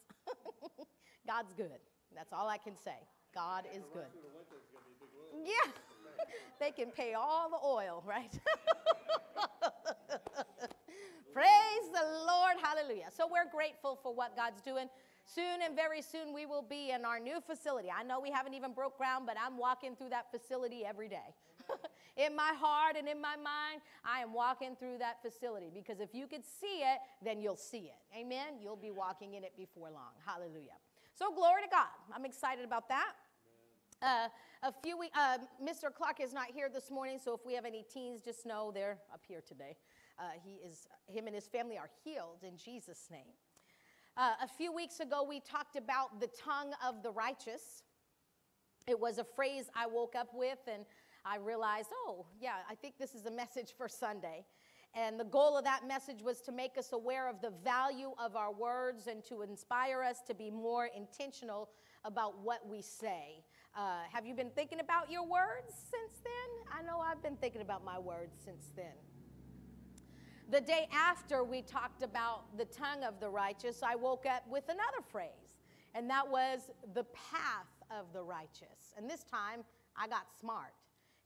God's 1.27 1.53
good. 1.53 1.79
That's 2.15 2.31
all 2.33 2.47
I 2.47 2.57
can 2.57 2.73
say. 2.77 2.95
God 3.33 3.65
is 3.75 3.83
good. 3.93 4.05
Yeah, 5.43 5.71
they 6.61 6.71
can 6.71 6.91
pay 6.91 7.13
all 7.13 7.49
the 7.49 7.65
oil, 7.67 8.01
right? 8.07 8.31
Praise 11.33 11.87
the 11.91 12.05
Lord. 12.25 12.55
Hallelujah. 12.63 13.07
So 13.15 13.27
we're 13.29 13.49
grateful 13.51 13.99
for 14.01 14.13
what 14.15 14.37
God's 14.37 14.61
doing. 14.61 14.87
Soon 15.25 15.61
and 15.65 15.75
very 15.75 16.01
soon, 16.01 16.33
we 16.33 16.45
will 16.45 16.61
be 16.61 16.91
in 16.91 17.03
our 17.03 17.19
new 17.19 17.41
facility. 17.45 17.89
I 17.93 18.03
know 18.03 18.21
we 18.21 18.31
haven't 18.31 18.53
even 18.53 18.71
broke 18.71 18.97
ground, 18.97 19.25
but 19.25 19.35
I'm 19.43 19.57
walking 19.57 19.95
through 19.97 20.09
that 20.09 20.31
facility 20.31 20.85
every 20.85 21.09
day. 21.09 21.35
in 22.15 22.33
my 22.35 22.53
heart 22.57 22.95
and 22.97 23.09
in 23.09 23.19
my 23.19 23.35
mind, 23.35 23.81
I 24.05 24.19
am 24.21 24.31
walking 24.33 24.75
through 24.77 24.99
that 24.99 25.21
facility 25.21 25.69
because 25.73 25.99
if 25.99 26.13
you 26.13 26.27
could 26.27 26.45
see 26.45 26.83
it, 26.83 26.99
then 27.21 27.41
you'll 27.41 27.57
see 27.57 27.89
it. 27.91 28.17
Amen. 28.17 28.59
You'll 28.61 28.75
be 28.77 28.91
walking 28.91 29.33
in 29.33 29.43
it 29.43 29.51
before 29.57 29.89
long. 29.91 30.13
Hallelujah. 30.25 30.77
So 31.17 31.33
glory 31.33 31.61
to 31.63 31.69
God. 31.71 31.87
I'm 32.13 32.25
excited 32.25 32.65
about 32.65 32.89
that. 32.89 33.13
Uh, 34.01 34.27
a 34.63 34.73
few 34.83 34.97
weeks, 34.97 35.17
uh, 35.17 35.37
Mr. 35.63 35.93
Clark 35.95 36.19
is 36.19 36.33
not 36.33 36.47
here 36.53 36.67
this 36.67 36.91
morning, 36.91 37.17
so 37.23 37.33
if 37.33 37.39
we 37.45 37.53
have 37.53 37.63
any 37.63 37.85
teens, 37.89 38.21
just 38.21 38.45
know 38.45 38.69
they're 38.69 38.97
up 39.13 39.21
here 39.25 39.39
today. 39.47 39.77
Uh, 40.19 40.23
he 40.43 40.55
is, 40.55 40.87
him 41.07 41.25
and 41.27 41.33
his 41.33 41.47
family 41.47 41.77
are 41.77 41.89
healed 42.03 42.43
in 42.43 42.57
Jesus' 42.57 43.07
name. 43.09 43.31
Uh, 44.17 44.31
a 44.43 44.47
few 44.57 44.73
weeks 44.73 44.99
ago, 44.99 45.23
we 45.23 45.39
talked 45.39 45.77
about 45.77 46.19
the 46.19 46.27
tongue 46.27 46.73
of 46.85 47.01
the 47.01 47.11
righteous. 47.11 47.83
It 48.85 48.99
was 48.99 49.17
a 49.17 49.23
phrase 49.23 49.69
I 49.73 49.87
woke 49.87 50.15
up 50.17 50.31
with, 50.33 50.59
and 50.67 50.83
I 51.23 51.37
realized, 51.37 51.87
oh, 52.07 52.25
yeah, 52.41 52.55
I 52.69 52.75
think 52.75 52.95
this 52.99 53.15
is 53.15 53.25
a 53.25 53.31
message 53.31 53.69
for 53.77 53.87
Sunday. 53.87 54.45
And 54.95 55.19
the 55.19 55.25
goal 55.25 55.57
of 55.57 55.65
that 55.65 55.85
message 55.85 56.21
was 56.23 56.39
to 56.43 56.53
make 56.53 56.77
us 56.77 56.93
aware 56.93 57.27
of 57.29 57.41
the 57.41 57.49
value 57.65 58.13
of 58.17 58.37
our 58.37 58.53
words 58.53 59.07
and 59.07 59.21
to 59.25 59.41
inspire 59.41 60.01
us 60.01 60.21
to 60.27 60.33
be 60.33 60.49
more 60.49 60.85
intentional 60.95 61.67
about 62.05 62.37
what 62.39 62.65
we 62.67 62.81
say. 62.81 63.43
Uh, 63.75 63.97
have 64.11 64.25
you 64.25 64.33
been 64.33 64.49
thinking 64.51 64.79
about 64.79 65.11
your 65.11 65.23
words 65.27 65.67
since 65.73 66.21
then? 66.23 66.73
I 66.79 66.81
know 66.81 67.01
I've 67.01 67.21
been 67.21 67.35
thinking 67.35 67.59
about 67.61 67.83
my 67.83 67.99
words 67.99 68.37
since 68.45 68.69
then. 68.73 68.93
The 70.49 70.61
day 70.61 70.87
after 70.93 71.43
we 71.43 71.61
talked 71.61 72.01
about 72.01 72.55
the 72.57 72.65
tongue 72.65 73.03
of 73.03 73.19
the 73.19 73.27
righteous, 73.29 73.83
I 73.83 73.95
woke 73.95 74.25
up 74.25 74.43
with 74.47 74.63
another 74.69 75.01
phrase, 75.11 75.57
and 75.93 76.09
that 76.09 76.25
was 76.25 76.69
the 76.93 77.03
path 77.05 77.67
of 77.91 78.05
the 78.13 78.23
righteous. 78.23 78.93
And 78.95 79.09
this 79.09 79.23
time 79.25 79.65
I 79.97 80.07
got 80.07 80.27
smart. 80.39 80.73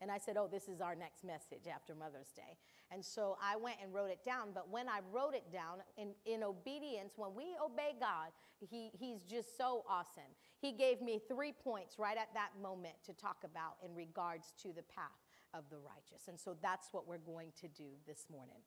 And 0.01 0.09
I 0.09 0.17
said, 0.17 0.37
Oh, 0.37 0.47
this 0.47 0.69
is 0.69 0.79
our 0.81 0.95
next 0.95 1.23
message 1.25 1.67
after 1.71 1.93
Mother's 1.93 2.29
Day. 2.35 2.57
And 2.91 3.05
so 3.05 3.37
I 3.41 3.55
went 3.55 3.77
and 3.83 3.93
wrote 3.93 4.09
it 4.09 4.23
down. 4.23 4.49
But 4.53 4.69
when 4.69 4.89
I 4.89 4.99
wrote 5.11 5.33
it 5.35 5.51
down, 5.51 5.77
in, 5.97 6.09
in 6.25 6.43
obedience, 6.43 7.13
when 7.17 7.35
we 7.35 7.53
obey 7.63 7.93
God, 7.99 8.29
he, 8.67 8.89
He's 8.93 9.21
just 9.21 9.57
so 9.57 9.83
awesome. 9.87 10.31
He 10.59 10.71
gave 10.73 11.01
me 11.01 11.21
three 11.27 11.51
points 11.53 11.97
right 11.99 12.17
at 12.17 12.29
that 12.33 12.49
moment 12.61 12.95
to 13.05 13.13
talk 13.13 13.37
about 13.45 13.75
in 13.85 13.93
regards 13.95 14.53
to 14.63 14.69
the 14.69 14.81
path 14.83 15.05
of 15.53 15.63
the 15.69 15.77
righteous. 15.77 16.27
And 16.27 16.39
so 16.39 16.55
that's 16.61 16.89
what 16.91 17.07
we're 17.07 17.17
going 17.19 17.51
to 17.61 17.67
do 17.67 17.89
this 18.07 18.25
morning. 18.31 18.59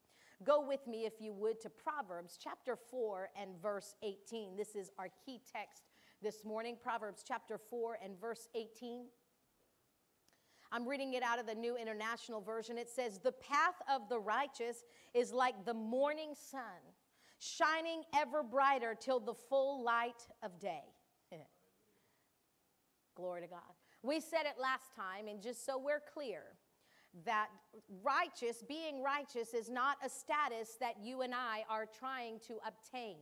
Go 0.45 0.67
with 0.67 0.87
me, 0.87 1.05
if 1.05 1.15
you 1.21 1.33
would, 1.35 1.61
to 1.61 1.71
Proverbs 1.71 2.39
chapter 2.43 2.77
4 2.91 3.29
and 3.41 3.51
verse 3.61 3.95
18. 4.03 4.57
This 4.57 4.75
is 4.75 4.91
our 4.99 5.09
key 5.27 5.41
text 5.53 5.83
this 6.23 6.45
morning 6.45 6.77
Proverbs 6.81 7.25
chapter 7.27 7.59
4 7.69 7.99
and 8.03 8.21
verse 8.21 8.49
18. 8.55 9.07
I'm 10.75 10.89
reading 10.89 11.13
it 11.13 11.23
out 11.23 11.39
of 11.39 11.45
the 11.47 11.55
New 11.55 11.77
International 11.77 12.41
Version. 12.41 12.79
It 12.79 12.89
says, 12.89 13.19
The 13.23 13.33
path 13.33 13.75
of 13.95 14.09
the 14.09 14.19
righteous 14.19 14.85
is 15.13 15.31
like 15.31 15.67
the 15.67 15.75
morning 15.75 16.31
sun, 16.35 16.63
shining 17.39 18.03
ever 18.17 18.43
brighter 18.43 18.97
till 18.99 19.21
the 19.21 19.35
full 19.35 19.85
light 19.85 20.27
of 20.43 20.59
day. 20.59 20.85
Glory 23.15 23.43
to 23.43 23.49
God. 23.49 23.61
We 24.03 24.19
said 24.19 24.47
it 24.47 24.59
last 24.61 24.87
time, 24.97 25.29
and 25.29 25.43
just 25.43 25.67
so 25.67 25.77
we're 25.79 26.01
clear, 26.15 26.41
that 27.27 27.49
righteous, 28.03 28.65
being 28.67 29.03
righteous, 29.03 29.53
is 29.53 29.69
not 29.69 29.99
a 30.03 30.09
status 30.09 30.77
that 30.81 30.95
you 31.03 31.21
and 31.21 31.35
I 31.35 31.67
are 31.69 31.85
trying 31.85 32.39
to 32.49 32.55
obtain. 32.67 33.19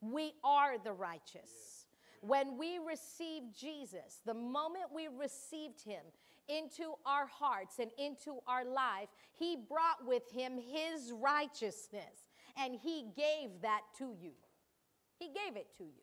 We 0.00 0.32
are 0.44 0.78
the 0.78 0.92
righteous. 0.92 1.86
When 2.20 2.56
we 2.56 2.78
receive 2.78 3.42
Jesus, 3.58 4.20
the 4.24 4.32
moment 4.34 4.84
we 4.94 5.08
received 5.08 5.82
him, 5.84 6.02
into 6.48 6.94
our 7.04 7.26
hearts 7.26 7.78
and 7.78 7.90
into 7.98 8.38
our 8.46 8.64
life, 8.64 9.08
He 9.32 9.56
brought 9.56 10.06
with 10.06 10.22
Him 10.32 10.58
His 10.58 11.12
righteousness 11.12 12.26
and 12.56 12.74
He 12.74 13.04
gave 13.16 13.60
that 13.62 13.82
to 13.98 14.14
you. 14.20 14.32
He 15.18 15.26
gave 15.28 15.56
it 15.56 15.66
to 15.78 15.84
you. 15.84 16.02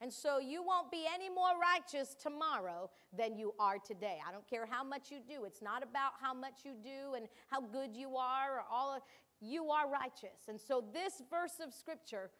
And 0.00 0.12
so 0.12 0.38
you 0.38 0.62
won't 0.62 0.90
be 0.90 1.04
any 1.12 1.30
more 1.30 1.50
righteous 1.60 2.14
tomorrow 2.20 2.90
than 3.16 3.36
you 3.36 3.54
are 3.58 3.78
today. 3.78 4.18
I 4.26 4.32
don't 4.32 4.46
care 4.48 4.66
how 4.68 4.82
much 4.84 5.10
you 5.10 5.18
do. 5.26 5.44
It's 5.44 5.62
not 5.62 5.82
about 5.82 6.12
how 6.20 6.34
much 6.34 6.60
you 6.64 6.72
do 6.82 7.14
and 7.14 7.26
how 7.50 7.60
good 7.60 7.94
you 7.96 8.16
are 8.16 8.58
or 8.58 8.64
all 8.70 8.96
of, 8.96 9.02
you 9.40 9.70
are 9.70 9.88
righteous. 9.90 10.48
And 10.48 10.60
so 10.60 10.84
this 10.92 11.22
verse 11.30 11.60
of 11.64 11.72
scripture 11.72 12.30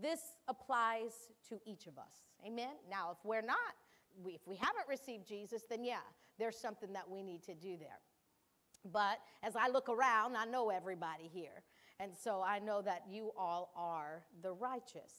this 0.00 0.20
applies 0.48 1.10
to 1.50 1.58
each 1.66 1.86
of 1.86 1.98
us. 1.98 2.14
Amen. 2.46 2.76
Now 2.88 3.10
if 3.10 3.18
we're 3.24 3.42
not, 3.42 3.74
we, 4.24 4.32
if 4.32 4.40
we 4.46 4.56
haven't 4.56 4.86
received 4.88 5.26
Jesus, 5.26 5.62
then 5.68 5.84
yeah, 5.84 6.00
there's 6.38 6.56
something 6.56 6.92
that 6.92 7.08
we 7.08 7.22
need 7.22 7.42
to 7.44 7.54
do 7.54 7.76
there. 7.76 8.00
But 8.92 9.18
as 9.42 9.54
I 9.54 9.68
look 9.68 9.88
around, 9.88 10.36
I 10.36 10.44
know 10.44 10.70
everybody 10.70 11.30
here. 11.32 11.62
And 12.00 12.12
so 12.20 12.42
I 12.44 12.58
know 12.58 12.82
that 12.82 13.04
you 13.08 13.30
all 13.38 13.72
are 13.76 14.22
the 14.42 14.52
righteous. 14.52 15.14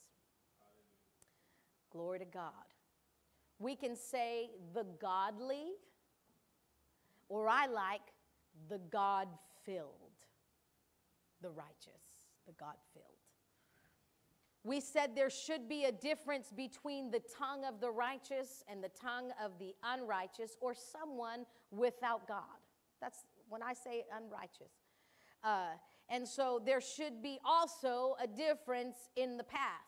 Glory 1.92 2.20
to 2.20 2.26
God. 2.26 2.52
We 3.60 3.76
can 3.76 3.96
say 3.96 4.50
the 4.74 4.86
godly, 5.00 5.74
or 7.30 7.48
I 7.48 7.68
like 7.68 8.02
the 8.68 8.80
God 8.92 9.28
filled, 9.66 9.92
the 11.42 11.50
righteous, 11.52 12.18
the 12.46 12.54
God 12.60 12.76
filled. 12.94 13.06
We 14.66 14.80
said 14.80 15.14
there 15.14 15.30
should 15.30 15.68
be 15.68 15.86
a 15.86 15.92
difference 15.92 16.50
between 16.56 17.12
the 17.12 17.22
tongue 17.38 17.66
of 17.66 17.82
the 17.82 17.92
righteous 17.92 18.64
and 18.70 18.82
the 18.82 18.88
tongue 18.90 19.32
of 19.44 19.52
the 19.60 19.76
unrighteous 19.84 20.56
or 20.62 20.74
someone 20.74 21.46
without 21.72 22.28
God. 22.30 22.62
That's 23.02 23.26
when 23.50 23.62
I 23.62 23.74
say 23.74 24.06
unrighteous. 24.16 24.72
Uh, 25.44 25.66
and 26.08 26.26
so 26.26 26.62
there 26.66 26.80
should 26.80 27.22
be 27.22 27.40
also 27.44 28.16
a 28.24 28.28
difference 28.28 29.10
in 29.18 29.36
the 29.36 29.44
path 29.44 29.84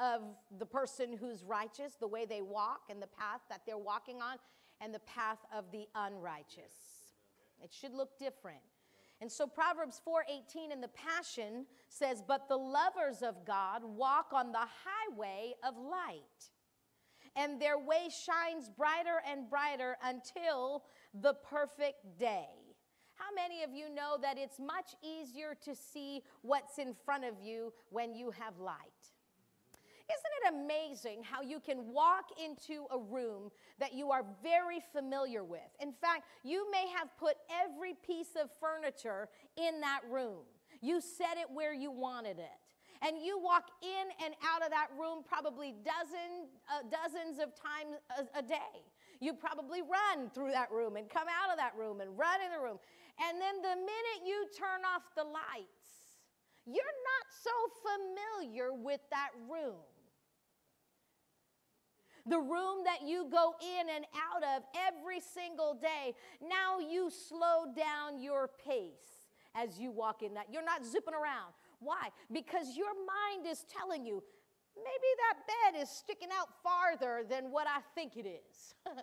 of 0.00 0.22
the 0.58 0.66
person 0.66 1.16
who's 1.16 1.44
righteous, 1.44 1.94
the 1.94 2.08
way 2.08 2.24
they 2.24 2.42
walk, 2.42 2.80
and 2.90 3.00
the 3.00 3.06
path 3.06 3.42
that 3.48 3.60
they're 3.64 3.78
walking 3.78 4.20
on, 4.20 4.38
and 4.80 4.92
the 4.92 4.98
path 5.00 5.38
of 5.54 5.70
the 5.70 5.86
unrighteous. 5.94 6.72
It 7.62 7.72
should 7.72 7.92
look 7.94 8.18
different. 8.18 8.62
And 9.20 9.30
so 9.30 9.46
Proverbs 9.46 10.00
4:18 10.06 10.72
in 10.72 10.80
the 10.80 10.88
Passion 10.88 11.66
says, 11.90 12.22
"But 12.22 12.48
the 12.48 12.56
lovers 12.58 13.22
of 13.22 13.44
God 13.44 13.84
walk 13.84 14.32
on 14.32 14.52
the 14.52 14.64
highway 14.84 15.54
of 15.62 15.76
light, 15.76 16.50
and 17.36 17.60
their 17.60 17.78
way 17.78 18.08
shines 18.08 18.70
brighter 18.70 19.20
and 19.26 19.48
brighter 19.50 19.98
until 20.02 20.86
the 21.12 21.34
perfect 21.34 22.16
day." 22.16 22.78
How 23.14 23.30
many 23.34 23.62
of 23.62 23.74
you 23.74 23.90
know 23.90 24.16
that 24.22 24.38
it's 24.38 24.58
much 24.58 24.96
easier 25.02 25.54
to 25.64 25.74
see 25.74 26.24
what's 26.40 26.78
in 26.78 26.94
front 26.94 27.24
of 27.24 27.38
you 27.42 27.74
when 27.90 28.14
you 28.14 28.30
have 28.30 28.58
light? 28.58 29.12
Isn't 30.10 30.32
it 30.54 30.62
amazing 30.64 31.22
how 31.22 31.40
you 31.42 31.60
can 31.60 31.92
walk 31.92 32.32
into 32.42 32.86
a 32.90 32.98
room 32.98 33.50
that 33.78 33.92
you 33.94 34.10
are 34.10 34.24
very 34.42 34.80
familiar 34.92 35.44
with? 35.44 35.68
In 35.78 35.92
fact, 35.92 36.22
you 36.42 36.68
may 36.72 36.86
have 36.98 37.08
put 37.16 37.36
every 37.62 37.94
piece 38.04 38.34
of 38.42 38.50
furniture 38.58 39.28
in 39.56 39.80
that 39.80 40.00
room. 40.10 40.42
You 40.80 41.00
set 41.00 41.36
it 41.38 41.46
where 41.52 41.72
you 41.72 41.90
wanted 41.92 42.38
it. 42.38 42.58
And 43.06 43.22
you 43.22 43.38
walk 43.38 43.70
in 43.82 44.06
and 44.24 44.34
out 44.44 44.62
of 44.64 44.70
that 44.70 44.88
room 44.98 45.22
probably 45.26 45.74
dozen, 45.84 46.50
uh, 46.68 46.82
dozens 46.90 47.38
of 47.38 47.54
times 47.54 47.96
a, 48.18 48.38
a 48.38 48.42
day. 48.42 48.82
You 49.20 49.34
probably 49.34 49.80
run 49.82 50.28
through 50.34 50.50
that 50.52 50.70
room 50.72 50.96
and 50.96 51.08
come 51.08 51.28
out 51.28 51.50
of 51.52 51.56
that 51.58 51.72
room 51.78 52.00
and 52.00 52.18
run 52.18 52.40
in 52.44 52.50
the 52.52 52.58
room. 52.58 52.78
And 53.22 53.40
then 53.40 53.62
the 53.62 53.76
minute 53.76 54.20
you 54.26 54.48
turn 54.58 54.80
off 54.84 55.02
the 55.16 55.24
lights, 55.24 56.10
you're 56.66 56.82
not 56.82 57.26
so 57.40 57.54
familiar 57.86 58.72
with 58.72 59.00
that 59.10 59.30
room 59.48 59.80
the 62.30 62.38
room 62.38 62.84
that 62.84 63.00
you 63.04 63.26
go 63.30 63.54
in 63.60 63.88
and 63.94 64.04
out 64.14 64.42
of 64.56 64.62
every 64.90 65.18
single 65.20 65.74
day. 65.74 66.14
Now 66.40 66.78
you 66.78 67.10
slow 67.10 67.66
down 67.76 68.20
your 68.22 68.48
pace 68.64 69.26
as 69.54 69.78
you 69.78 69.90
walk 69.90 70.22
in 70.22 70.34
that. 70.34 70.46
You're 70.50 70.64
not 70.64 70.86
zipping 70.86 71.12
around. 71.12 71.52
Why? 71.80 72.08
Because 72.32 72.76
your 72.76 72.94
mind 72.94 73.46
is 73.50 73.66
telling 73.76 74.06
you, 74.06 74.22
maybe 74.76 75.12
that 75.74 75.74
bed 75.74 75.82
is 75.82 75.90
sticking 75.90 76.28
out 76.38 76.48
farther 76.62 77.24
than 77.28 77.50
what 77.50 77.66
I 77.66 77.80
think 77.94 78.16
it 78.16 78.26
is. 78.26 78.74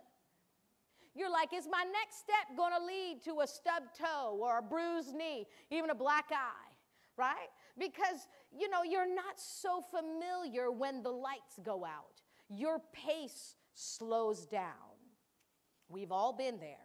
You're 1.14 1.30
like, 1.30 1.52
is 1.52 1.68
my 1.70 1.84
next 1.92 2.18
step 2.20 2.56
going 2.56 2.72
to 2.72 2.84
lead 2.84 3.18
to 3.24 3.40
a 3.42 3.46
stubbed 3.46 3.96
toe 3.98 4.38
or 4.40 4.58
a 4.58 4.62
bruised 4.62 5.14
knee, 5.14 5.46
even 5.70 5.90
a 5.90 5.94
black 5.94 6.26
eye, 6.30 6.72
right? 7.16 7.48
Because, 7.76 8.28
you 8.56 8.70
know, 8.70 8.84
you're 8.88 9.12
not 9.14 9.34
so 9.36 9.82
familiar 9.82 10.70
when 10.70 11.02
the 11.02 11.10
lights 11.10 11.58
go 11.64 11.84
out. 11.84 12.17
Your 12.50 12.80
pace 12.92 13.56
slows 13.74 14.46
down. 14.46 14.72
We've 15.88 16.12
all 16.12 16.32
been 16.32 16.58
there. 16.60 16.76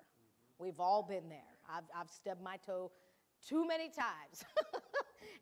We've 0.60 0.80
all 0.80 1.04
been 1.04 1.30
there. 1.30 1.40
I've, 1.70 1.84
I've 1.96 2.10
stubbed 2.10 2.42
my 2.42 2.58
toe 2.58 2.92
too 3.48 3.66
many 3.66 3.88
times. 3.90 4.44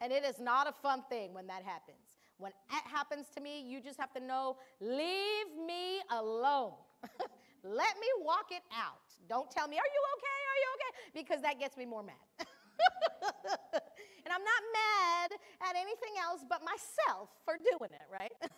and 0.02 0.12
it 0.14 0.24
is 0.24 0.40
not 0.40 0.68
a 0.68 0.72
fun 0.82 1.04
thing 1.10 1.34
when 1.34 1.48
that 1.48 1.64
happens. 1.64 1.98
When 2.38 2.52
it 2.52 2.90
happens 2.90 3.28
to 3.36 3.42
me, 3.42 3.62
you 3.64 3.82
just 3.82 4.00
have 4.00 4.14
to 4.14 4.20
know 4.20 4.58
leave 4.80 5.50
me 5.66 6.02
alone. 6.12 6.74
Let 7.64 7.96
me 8.00 8.08
walk 8.22 8.46
it 8.52 8.64
out. 8.76 9.02
Don't 9.30 9.50
tell 9.52 9.68
me, 9.68 9.76
are 9.78 9.92
you 9.94 10.02
okay? 10.18 10.42
Are 10.44 10.60
you 10.62 10.68
okay? 10.76 11.28
Because 11.28 11.42
that 11.44 11.60
gets 11.60 11.78
me 11.78 11.86
more 11.86 12.02
mad. 12.02 12.16
and 12.40 14.30
I'm 14.34 14.44
not 14.44 14.62
mad 14.74 15.32
at 15.70 15.76
anything 15.76 16.14
else 16.24 16.42
but 16.50 16.62
myself 16.64 17.30
for 17.46 17.56
doing 17.58 17.92
it, 17.94 18.08
right? 18.12 18.52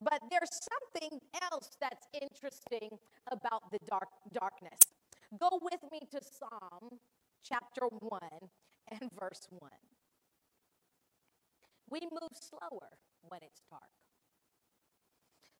But 0.00 0.20
there's 0.30 0.48
something 0.50 1.20
else 1.50 1.76
that's 1.80 2.06
interesting 2.14 2.88
about 3.30 3.70
the 3.70 3.78
dark 3.88 4.08
darkness. 4.32 4.80
Go 5.38 5.58
with 5.62 5.80
me 5.92 6.00
to 6.12 6.20
Psalm 6.24 6.98
chapter 7.44 7.86
1 7.88 8.20
and 8.92 9.10
verse 9.20 9.48
1. 9.50 9.70
We 11.90 12.00
move 12.10 12.32
slower 12.40 12.88
when 13.28 13.40
it's 13.42 13.60
dark. 13.68 13.82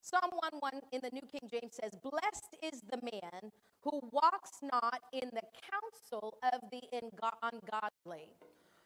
Psalm 0.01 0.31
1 0.59 0.59
1 0.59 0.71
in 0.91 0.99
the 1.01 1.09
New 1.13 1.21
King 1.31 1.47
James 1.49 1.77
says, 1.81 1.93
Blessed 2.01 2.57
is 2.63 2.81
the 2.89 2.99
man 3.03 3.51
who 3.83 4.01
walks 4.11 4.59
not 4.63 4.99
in 5.13 5.29
the 5.31 5.43
counsel 5.71 6.37
of 6.51 6.59
the 6.71 6.81
ungodly, 6.91 8.29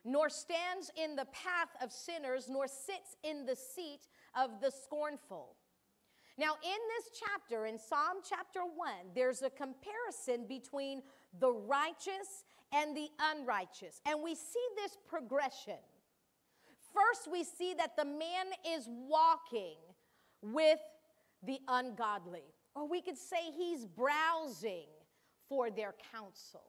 nor 0.06 0.30
stands 0.30 0.92
in 0.96 1.16
the 1.16 1.26
path 1.26 1.70
of 1.82 1.92
sinners, 1.92 2.48
nor 2.50 2.68
sits 2.68 3.16
in 3.24 3.46
the 3.46 3.56
seat 3.56 4.02
of 4.38 4.62
the 4.62 4.72
scornful. 4.72 5.56
Now, 6.38 6.54
in 6.64 6.78
this 6.98 7.20
chapter, 7.20 7.66
in 7.66 7.80
Psalm 7.80 8.18
chapter 8.28 8.60
1, 8.62 8.92
there's 9.16 9.42
a 9.42 9.50
comparison 9.50 10.46
between 10.48 11.02
the 11.40 11.52
righteous 11.52 12.46
and 12.74 12.96
the 12.96 13.08
unrighteous. 13.36 14.02
And 14.08 14.22
we 14.24 14.36
see 14.36 14.68
this 14.78 14.96
progression. 15.10 15.80
First, 16.94 17.30
we 17.32 17.44
see 17.44 17.74
that 17.76 17.96
the 17.98 18.06
man 18.06 18.48
is 18.76 18.88
walking 18.88 19.78
with 20.44 20.80
the 21.44 21.60
ungodly, 21.68 22.44
or 22.76 22.88
we 22.88 23.02
could 23.02 23.18
say 23.18 23.38
he's 23.56 23.86
browsing 23.86 24.88
for 25.50 25.72
their 25.72 25.96
counsel. 26.12 26.64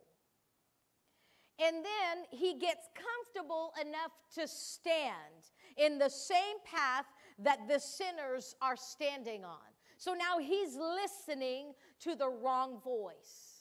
And 1.59 1.77
then 1.85 2.25
he 2.31 2.59
gets 2.59 2.89
comfortable 2.95 3.73
enough 3.81 4.13
to 4.37 4.47
stand 4.47 5.51
in 5.77 5.99
the 5.99 6.09
same 6.09 6.57
path 6.65 7.05
that 7.39 7.69
the 7.69 7.79
sinners 7.79 8.55
are 8.61 8.77
standing 8.77 9.45
on. 9.45 9.59
So 9.97 10.15
now 10.15 10.39
he's 10.39 10.77
listening 10.77 11.73
to 12.01 12.15
the 12.15 12.29
wrong 12.29 12.81
voice. 12.85 13.57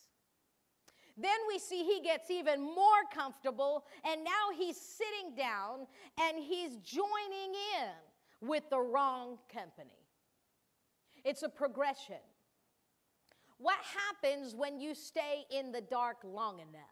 Then 1.19 1.37
we 1.47 1.57
see 1.57 1.83
he 1.83 2.01
gets 2.01 2.29
even 2.29 2.61
more 2.61 3.03
comfortable, 3.11 3.85
and 4.07 4.23
now 4.23 4.49
he's 4.55 4.79
sitting 4.79 5.35
down 5.35 5.87
and 6.21 6.37
he's 6.37 6.77
joining 6.77 7.53
in 7.81 8.47
with 8.47 8.69
the 8.69 8.79
wrong 8.79 9.37
company. 9.51 9.89
It's 11.23 11.41
a 11.41 11.49
progression. 11.49 12.21
What 13.57 13.79
happens 13.95 14.53
when 14.53 14.79
you 14.79 14.93
stay 14.93 15.45
in 15.49 15.71
the 15.71 15.81
dark 15.81 16.17
long 16.23 16.59
enough? 16.59 16.85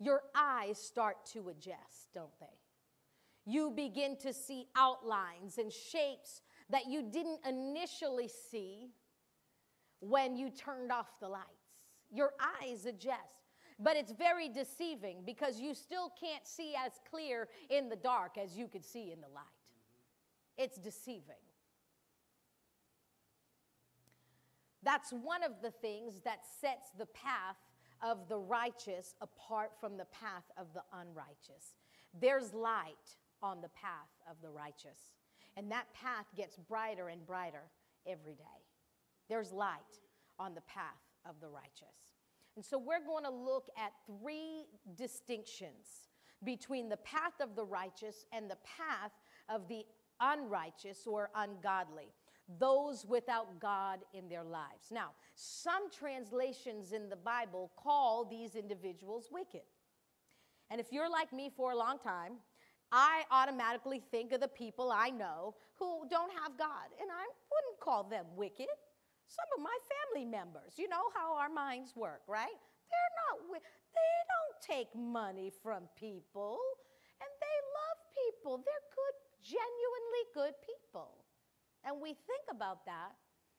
Your 0.00 0.22
eyes 0.34 0.78
start 0.78 1.24
to 1.34 1.48
adjust, 1.48 2.12
don't 2.12 2.36
they? 2.40 2.58
you 3.44 3.70
begin 3.70 4.16
to 4.18 4.32
see 4.32 4.66
outlines 4.76 5.58
and 5.58 5.72
shapes 5.72 6.42
that 6.70 6.86
you 6.86 7.02
didn't 7.02 7.40
initially 7.46 8.28
see 8.50 8.90
when 10.00 10.36
you 10.36 10.50
turned 10.50 10.92
off 10.92 11.18
the 11.20 11.28
lights. 11.28 11.72
Your 12.12 12.32
eyes 12.62 12.86
adjust. 12.86 13.44
But 13.78 13.96
it's 13.96 14.12
very 14.12 14.48
deceiving 14.48 15.22
because 15.26 15.58
you 15.60 15.74
still 15.74 16.12
can't 16.20 16.46
see 16.46 16.74
as 16.78 16.92
clear 17.10 17.48
in 17.68 17.88
the 17.88 17.96
dark 17.96 18.38
as 18.38 18.56
you 18.56 18.68
could 18.68 18.84
see 18.84 19.10
in 19.12 19.20
the 19.20 19.28
light. 19.28 19.44
It's 20.56 20.78
deceiving. 20.78 21.34
That's 24.84 25.10
one 25.12 25.42
of 25.42 25.52
the 25.62 25.70
things 25.70 26.20
that 26.24 26.40
sets 26.60 26.90
the 26.96 27.06
path 27.06 27.56
of 28.02 28.28
the 28.28 28.36
righteous 28.36 29.14
apart 29.20 29.70
from 29.80 29.96
the 29.96 30.06
path 30.06 30.44
of 30.58 30.66
the 30.74 30.82
unrighteous. 30.92 31.76
There's 32.20 32.52
light, 32.52 33.16
on 33.42 33.60
the 33.60 33.68
path 33.70 34.08
of 34.30 34.36
the 34.42 34.48
righteous. 34.48 35.12
And 35.56 35.70
that 35.70 35.92
path 35.94 36.26
gets 36.36 36.56
brighter 36.56 37.08
and 37.08 37.26
brighter 37.26 37.64
every 38.06 38.34
day. 38.34 38.62
There's 39.28 39.52
light 39.52 39.98
on 40.38 40.54
the 40.54 40.60
path 40.62 40.96
of 41.28 41.34
the 41.40 41.48
righteous. 41.48 41.96
And 42.56 42.64
so 42.64 42.78
we're 42.78 43.04
going 43.04 43.24
to 43.24 43.30
look 43.30 43.68
at 43.78 43.92
three 44.20 44.66
distinctions 44.96 46.08
between 46.44 46.88
the 46.88 46.96
path 46.98 47.34
of 47.40 47.54
the 47.54 47.64
righteous 47.64 48.24
and 48.32 48.50
the 48.50 48.56
path 48.78 49.12
of 49.48 49.68
the 49.68 49.84
unrighteous 50.20 51.06
or 51.06 51.30
ungodly, 51.34 52.08
those 52.58 53.06
without 53.08 53.60
God 53.60 54.00
in 54.12 54.28
their 54.28 54.42
lives. 54.44 54.88
Now, 54.90 55.10
some 55.34 55.90
translations 55.90 56.92
in 56.92 57.08
the 57.08 57.16
Bible 57.16 57.70
call 57.76 58.24
these 58.24 58.54
individuals 58.54 59.28
wicked. 59.30 59.62
And 60.70 60.80
if 60.80 60.92
you're 60.92 61.10
like 61.10 61.32
me 61.32 61.50
for 61.54 61.72
a 61.72 61.76
long 61.78 61.98
time, 61.98 62.34
I 62.92 63.24
automatically 63.32 64.04
think 64.12 64.32
of 64.32 64.42
the 64.44 64.52
people 64.52 64.92
I 64.92 65.08
know 65.08 65.54
who 65.80 66.04
don't 66.12 66.28
have 66.44 66.58
God, 66.60 66.92
and 67.00 67.08
I 67.10 67.24
wouldn't 67.48 67.80
call 67.80 68.04
them 68.04 68.26
wicked. 68.36 68.68
Some 69.26 69.48
of 69.56 69.64
my 69.64 69.76
family 69.88 70.26
members, 70.28 70.74
you 70.76 70.90
know 70.92 71.08
how 71.16 71.34
our 71.36 71.48
minds 71.48 71.96
work, 71.96 72.20
right? 72.28 72.52
They're 72.92 73.16
not, 73.24 73.48
they 73.48 74.14
don't 74.28 74.56
take 74.60 74.94
money 74.94 75.50
from 75.62 75.88
people, 75.96 76.58
and 77.16 77.32
they 77.40 77.56
love 77.80 77.98
people. 78.28 78.56
They're 78.60 78.88
good, 78.92 79.14
genuinely 79.40 80.24
good 80.36 80.54
people. 80.60 81.24
And 81.88 81.96
we 81.98 82.10
think 82.12 82.44
about 82.50 82.84
that, 82.84 83.16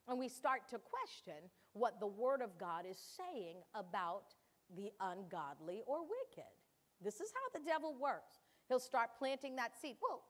and 0.07 0.19
we 0.19 0.29
start 0.29 0.69
to 0.69 0.77
question 0.77 1.41
what 1.73 1.99
the 1.99 2.05
Word 2.05 2.43
of 2.43 2.55
God 2.59 2.86
is 2.86 3.01
saying 3.17 3.57
about 3.73 4.38
the 4.77 4.91
ungodly 5.01 5.81
or 5.88 6.05
wicked. 6.05 6.53
This 7.03 7.19
is 7.19 7.34
how 7.34 7.57
the 7.59 7.65
devil 7.65 7.95
works. 7.99 8.43
He'll 8.74 8.80
start 8.80 9.11
planting 9.19 9.55
that 9.57 9.80
seed. 9.80 9.97
Well, 10.01 10.24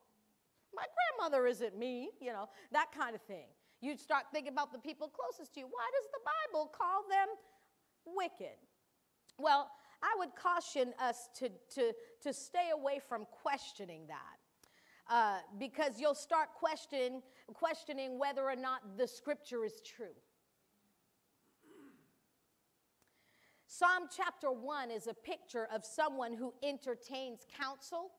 my 0.76 0.84
grandmother 0.94 1.48
isn't 1.48 1.80
me, 1.80 2.10
you 2.20 2.34
know, 2.34 2.50
that 2.74 2.88
kind 2.92 3.16
of 3.16 3.22
thing. 3.22 3.46
You'd 3.80 4.02
start 4.02 4.26
thinking 4.34 4.52
about 4.52 4.74
the 4.74 4.80
people 4.80 5.08
closest 5.08 5.54
to 5.54 5.62
you. 5.62 5.66
Why 5.66 5.90
does 5.98 6.10
the 6.12 6.60
Bible 6.60 6.68
call 6.78 7.04
them 7.10 7.28
wicked? 8.18 8.58
Well, 9.40 9.72
I 10.02 10.14
would 10.18 10.36
caution 10.36 10.94
us 11.00 11.30
to, 11.40 11.48
to, 11.76 11.94
to 12.24 12.34
stay 12.34 12.72
away 12.74 13.00
from 13.08 13.28
questioning 13.32 14.08
that. 14.08 14.36
Uh, 15.10 15.38
because 15.58 16.02
you'll 16.02 16.14
start 16.14 16.50
questioning 16.54 17.22
questioning 17.54 18.20
whether 18.20 18.44
or 18.44 18.56
not 18.58 18.98
the 18.98 19.08
scripture 19.08 19.64
is 19.64 19.82
true. 19.86 20.16
Psalm 23.68 24.04
chapter 24.16 24.52
1 24.52 24.92
is 24.92 25.08
a 25.08 25.14
picture 25.14 25.68
of 25.74 25.84
someone 25.86 26.34
who 26.34 26.54
entertains 26.62 27.46
counsel 27.58 28.12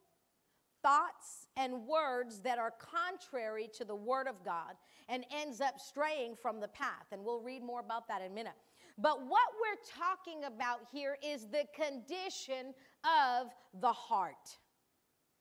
thoughts 0.85 1.47
and 1.57 1.87
words 1.87 2.41
that 2.41 2.59
are 2.59 2.72
contrary 2.78 3.68
to 3.74 3.85
the 3.85 3.97
Word 3.97 4.28
of 4.28 4.45
God 4.45 4.74
and 5.09 5.24
ends 5.35 5.61
up 5.61 5.80
straying 5.80 6.35
from 6.41 6.61
the 6.61 6.68
path. 6.68 7.07
And 7.11 7.24
we'll 7.24 7.41
read 7.41 7.64
more 7.64 7.80
about 7.80 8.07
that 8.09 8.20
in 8.20 8.30
a 8.30 8.35
minute. 8.35 8.53
But 8.99 9.22
what 9.26 9.49
we're 9.61 10.05
talking 10.05 10.45
about 10.45 10.80
here 10.93 11.16
is 11.26 11.49
the 11.49 11.64
condition 11.74 12.72
of 13.03 13.49
the 13.80 13.93
heart, 13.93 14.57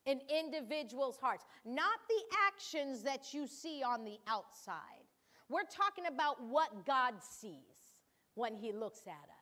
an 0.08 0.22
individual's 0.36 1.18
heart, 1.18 1.42
not 1.66 2.00
the 2.10 2.38
actions 2.48 3.04
that 3.04 3.34
you 3.34 3.46
see 3.46 3.84
on 3.84 4.06
the 4.06 4.18
outside. 4.28 4.76
We're 5.50 5.62
talking 5.70 6.06
about 6.08 6.42
what 6.42 6.86
God 6.88 7.16
sees 7.20 7.92
when 8.36 8.56
He 8.56 8.72
looks 8.72 9.02
at 9.06 9.30
us. 9.30 9.33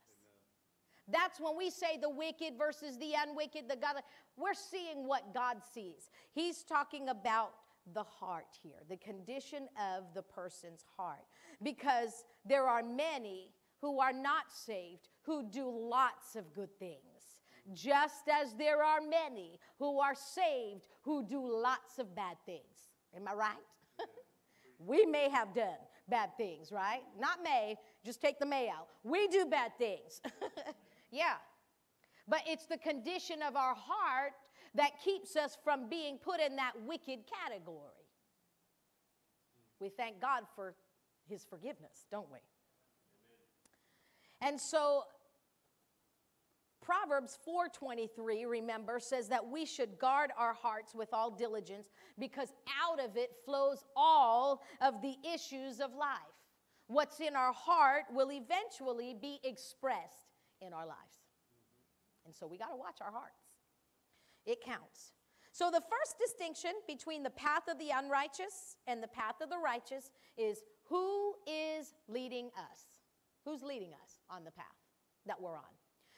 That's 1.08 1.40
when 1.40 1.56
we 1.56 1.70
say 1.70 1.96
the 2.00 2.08
wicked 2.10 2.54
versus 2.56 2.96
the 2.98 3.12
unwicked, 3.26 3.68
the 3.68 3.76
God, 3.76 3.96
We're 4.36 4.54
seeing 4.54 5.06
what 5.06 5.34
God 5.34 5.58
sees. 5.74 6.10
He's 6.32 6.62
talking 6.62 7.08
about 7.08 7.52
the 7.92 8.02
heart 8.04 8.46
here, 8.62 8.78
the 8.88 8.96
condition 8.96 9.68
of 9.96 10.04
the 10.14 10.22
person's 10.22 10.84
heart. 10.96 11.24
Because 11.62 12.24
there 12.46 12.66
are 12.68 12.82
many 12.82 13.52
who 13.80 13.98
are 13.98 14.12
not 14.12 14.44
saved 14.52 15.08
who 15.22 15.42
do 15.50 15.68
lots 15.68 16.36
of 16.36 16.52
good 16.54 16.70
things, 16.78 17.36
just 17.72 18.28
as 18.30 18.54
there 18.54 18.82
are 18.84 19.00
many 19.00 19.58
who 19.78 19.98
are 19.98 20.14
saved 20.14 20.86
who 21.02 21.24
do 21.24 21.42
lots 21.44 21.98
of 21.98 22.14
bad 22.14 22.36
things. 22.46 22.90
Am 23.16 23.26
I 23.26 23.34
right? 23.34 23.64
we 24.78 25.04
may 25.04 25.28
have 25.30 25.52
done 25.52 25.76
bad 26.08 26.30
things, 26.36 26.70
right? 26.70 27.02
Not 27.18 27.42
may, 27.42 27.74
just 28.04 28.20
take 28.20 28.38
the 28.38 28.46
may 28.46 28.68
out. 28.68 28.86
We 29.02 29.26
do 29.28 29.46
bad 29.46 29.72
things. 29.78 30.20
Yeah. 31.12 31.36
But 32.26 32.40
it's 32.48 32.66
the 32.66 32.78
condition 32.78 33.42
of 33.42 33.54
our 33.54 33.74
heart 33.74 34.32
that 34.74 34.98
keeps 35.04 35.36
us 35.36 35.56
from 35.62 35.88
being 35.88 36.16
put 36.18 36.40
in 36.40 36.56
that 36.56 36.72
wicked 36.88 37.20
category. 37.30 37.92
We 39.78 39.90
thank 39.90 40.20
God 40.20 40.44
for 40.56 40.74
his 41.28 41.44
forgiveness, 41.44 42.06
don't 42.10 42.30
we? 42.32 42.38
And 44.40 44.58
so 44.58 45.04
Proverbs 46.80 47.38
4:23 47.46 48.44
remember 48.46 48.98
says 48.98 49.28
that 49.28 49.46
we 49.46 49.64
should 49.66 49.98
guard 49.98 50.32
our 50.36 50.54
hearts 50.54 50.94
with 50.94 51.12
all 51.12 51.30
diligence 51.30 51.90
because 52.18 52.52
out 52.82 52.98
of 52.98 53.16
it 53.16 53.36
flows 53.44 53.84
all 53.94 54.62
of 54.80 55.00
the 55.02 55.16
issues 55.22 55.80
of 55.80 55.94
life. 55.94 56.18
What's 56.86 57.20
in 57.20 57.36
our 57.36 57.52
heart 57.52 58.04
will 58.12 58.32
eventually 58.32 59.14
be 59.14 59.38
expressed 59.44 60.31
in 60.64 60.72
our 60.72 60.86
lives. 60.86 61.20
And 62.24 62.34
so 62.34 62.46
we 62.46 62.56
got 62.56 62.68
to 62.70 62.76
watch 62.76 62.98
our 63.00 63.10
hearts. 63.10 63.42
It 64.46 64.62
counts. 64.62 65.12
So 65.50 65.70
the 65.70 65.82
first 65.82 66.18
distinction 66.18 66.72
between 66.86 67.22
the 67.22 67.30
path 67.30 67.64
of 67.68 67.78
the 67.78 67.90
unrighteous 67.94 68.76
and 68.86 69.02
the 69.02 69.08
path 69.08 69.36
of 69.42 69.50
the 69.50 69.58
righteous 69.58 70.10
is 70.38 70.62
who 70.88 71.34
is 71.46 71.94
leading 72.08 72.46
us? 72.70 72.84
Who's 73.44 73.62
leading 73.62 73.92
us 73.92 74.20
on 74.30 74.44
the 74.44 74.50
path 74.50 74.64
that 75.26 75.40
we're 75.40 75.56
on? 75.56 75.74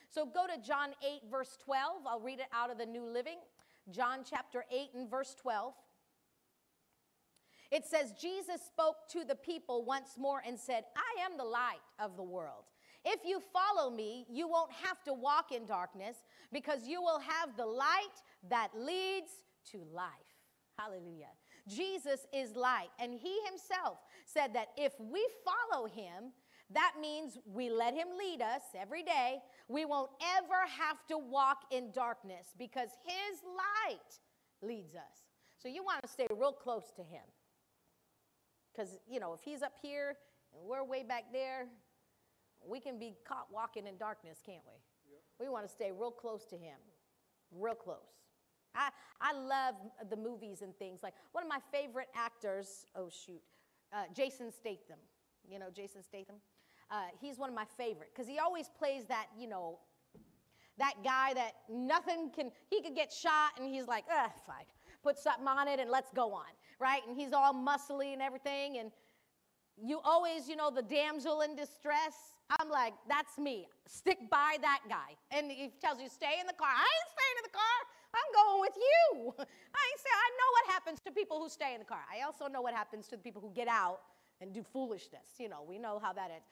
So 0.08 0.24
go 0.26 0.46
to 0.46 0.60
John 0.64 0.90
8, 1.04 1.22
verse 1.30 1.56
12. 1.64 2.02
I'll 2.06 2.20
read 2.20 2.38
it 2.38 2.46
out 2.52 2.70
of 2.70 2.78
the 2.78 2.86
New 2.86 3.04
Living. 3.04 3.38
John 3.90 4.20
chapter 4.28 4.64
8 4.70 4.90
and 4.94 5.10
verse 5.10 5.34
12. 5.40 5.72
It 7.72 7.84
says, 7.84 8.12
Jesus 8.20 8.60
spoke 8.64 9.08
to 9.10 9.24
the 9.24 9.34
people 9.34 9.84
once 9.84 10.16
more 10.16 10.42
and 10.46 10.58
said, 10.58 10.84
I 10.96 11.24
am 11.24 11.36
the 11.36 11.44
light 11.44 11.82
of 11.98 12.16
the 12.16 12.22
world. 12.22 12.64
If 13.04 13.20
you 13.24 13.40
follow 13.52 13.90
me, 13.90 14.24
you 14.30 14.48
won't 14.48 14.72
have 14.72 15.02
to 15.04 15.12
walk 15.12 15.52
in 15.52 15.66
darkness 15.66 16.16
because 16.52 16.86
you 16.88 17.02
will 17.02 17.18
have 17.18 17.54
the 17.56 17.66
light 17.66 18.16
that 18.48 18.68
leads 18.74 19.30
to 19.72 19.82
life. 19.92 20.08
Hallelujah. 20.78 21.28
Jesus 21.68 22.26
is 22.32 22.56
light, 22.56 22.88
and 22.98 23.12
he 23.14 23.38
himself 23.50 23.98
said 24.24 24.52
that 24.54 24.68
if 24.76 24.92
we 24.98 25.26
follow 25.44 25.86
him, 25.86 26.32
that 26.70 26.94
means 27.00 27.38
we 27.46 27.70
let 27.70 27.94
him 27.94 28.08
lead 28.18 28.40
us 28.42 28.62
every 28.78 29.02
day. 29.02 29.38
We 29.68 29.84
won't 29.84 30.10
ever 30.38 30.66
have 30.78 31.06
to 31.08 31.18
walk 31.18 31.64
in 31.70 31.90
darkness 31.92 32.48
because 32.58 32.88
his 33.04 33.40
light 33.86 34.62
leads 34.66 34.94
us. 34.94 35.24
So 35.58 35.68
you 35.68 35.82
want 35.84 36.02
to 36.02 36.08
stay 36.08 36.26
real 36.34 36.52
close 36.52 36.90
to 36.96 37.02
him. 37.02 37.22
Because, 38.72 38.98
you 39.08 39.20
know, 39.20 39.34
if 39.34 39.40
he's 39.42 39.62
up 39.62 39.74
here 39.80 40.16
and 40.54 40.66
we're 40.68 40.82
way 40.84 41.02
back 41.06 41.24
there, 41.32 41.68
we 42.68 42.80
can 42.80 42.98
be 42.98 43.16
caught 43.26 43.46
walking 43.52 43.86
in 43.86 43.96
darkness, 43.96 44.38
can't 44.44 44.62
we? 44.66 44.74
Yep. 45.12 45.20
We 45.40 45.48
want 45.52 45.64
to 45.66 45.70
stay 45.72 45.92
real 45.92 46.10
close 46.10 46.44
to 46.46 46.56
Him, 46.56 46.76
real 47.52 47.74
close. 47.74 48.14
I, 48.74 48.88
I 49.20 49.32
love 49.32 49.74
the 50.10 50.16
movies 50.16 50.62
and 50.62 50.76
things. 50.76 51.00
Like 51.02 51.14
one 51.32 51.44
of 51.44 51.50
my 51.50 51.58
favorite 51.72 52.08
actors, 52.14 52.86
oh 52.96 53.08
shoot, 53.08 53.40
uh, 53.92 54.04
Jason 54.14 54.50
Statham. 54.50 54.98
You 55.48 55.58
know 55.58 55.66
Jason 55.74 56.02
Statham? 56.02 56.36
Uh, 56.90 57.02
he's 57.20 57.38
one 57.38 57.48
of 57.48 57.54
my 57.54 57.66
favorite 57.76 58.10
because 58.14 58.26
he 58.28 58.38
always 58.38 58.70
plays 58.78 59.04
that, 59.06 59.26
you 59.38 59.46
know, 59.46 59.78
that 60.78 60.94
guy 61.04 61.32
that 61.34 61.52
nothing 61.70 62.30
can, 62.30 62.50
he 62.68 62.82
could 62.82 62.94
get 62.94 63.12
shot 63.12 63.50
and 63.58 63.66
he's 63.68 63.86
like, 63.86 64.04
ugh, 64.12 64.30
fine. 64.46 64.64
Put 65.02 65.18
something 65.18 65.46
on 65.46 65.68
it 65.68 65.80
and 65.80 65.90
let's 65.90 66.10
go 66.14 66.32
on, 66.32 66.44
right? 66.78 67.00
And 67.08 67.16
he's 67.16 67.32
all 67.32 67.52
muscly 67.52 68.12
and 68.12 68.20
everything. 68.20 68.78
And 68.78 68.90
you 69.82 70.00
always, 70.04 70.48
you 70.48 70.56
know, 70.56 70.70
the 70.70 70.82
damsel 70.82 71.40
in 71.40 71.56
distress. 71.56 72.36
I'm 72.60 72.68
like, 72.68 72.92
that's 73.08 73.38
me. 73.38 73.66
Stick 73.86 74.30
by 74.30 74.56
that 74.60 74.80
guy. 74.88 75.16
And 75.30 75.50
he 75.50 75.72
tells 75.80 76.00
you, 76.00 76.08
stay 76.08 76.38
in 76.40 76.46
the 76.46 76.52
car. 76.52 76.68
I 76.68 76.84
ain't 76.84 77.10
staying 77.10 77.36
in 77.38 77.42
the 77.42 77.54
car. 77.54 77.78
I'm 78.14 78.34
going 78.34 78.60
with 78.60 78.74
you. 78.76 79.16
I 79.40 79.82
ain't 79.82 80.00
say 80.00 80.10
I 80.12 80.30
know 80.38 80.50
what 80.54 80.72
happens 80.74 81.00
to 81.06 81.10
people 81.10 81.40
who 81.40 81.48
stay 81.48 81.72
in 81.74 81.80
the 81.80 81.86
car. 81.86 82.00
I 82.08 82.24
also 82.24 82.46
know 82.46 82.62
what 82.62 82.74
happens 82.74 83.06
to 83.08 83.16
the 83.16 83.22
people 83.22 83.42
who 83.42 83.50
get 83.54 83.66
out 83.66 84.00
and 84.40 84.52
do 84.52 84.62
foolishness. 84.62 85.34
You 85.40 85.48
know, 85.48 85.64
we 85.66 85.78
know 85.78 85.98
how 86.00 86.12
that 86.12 86.30
ends. 86.30 86.44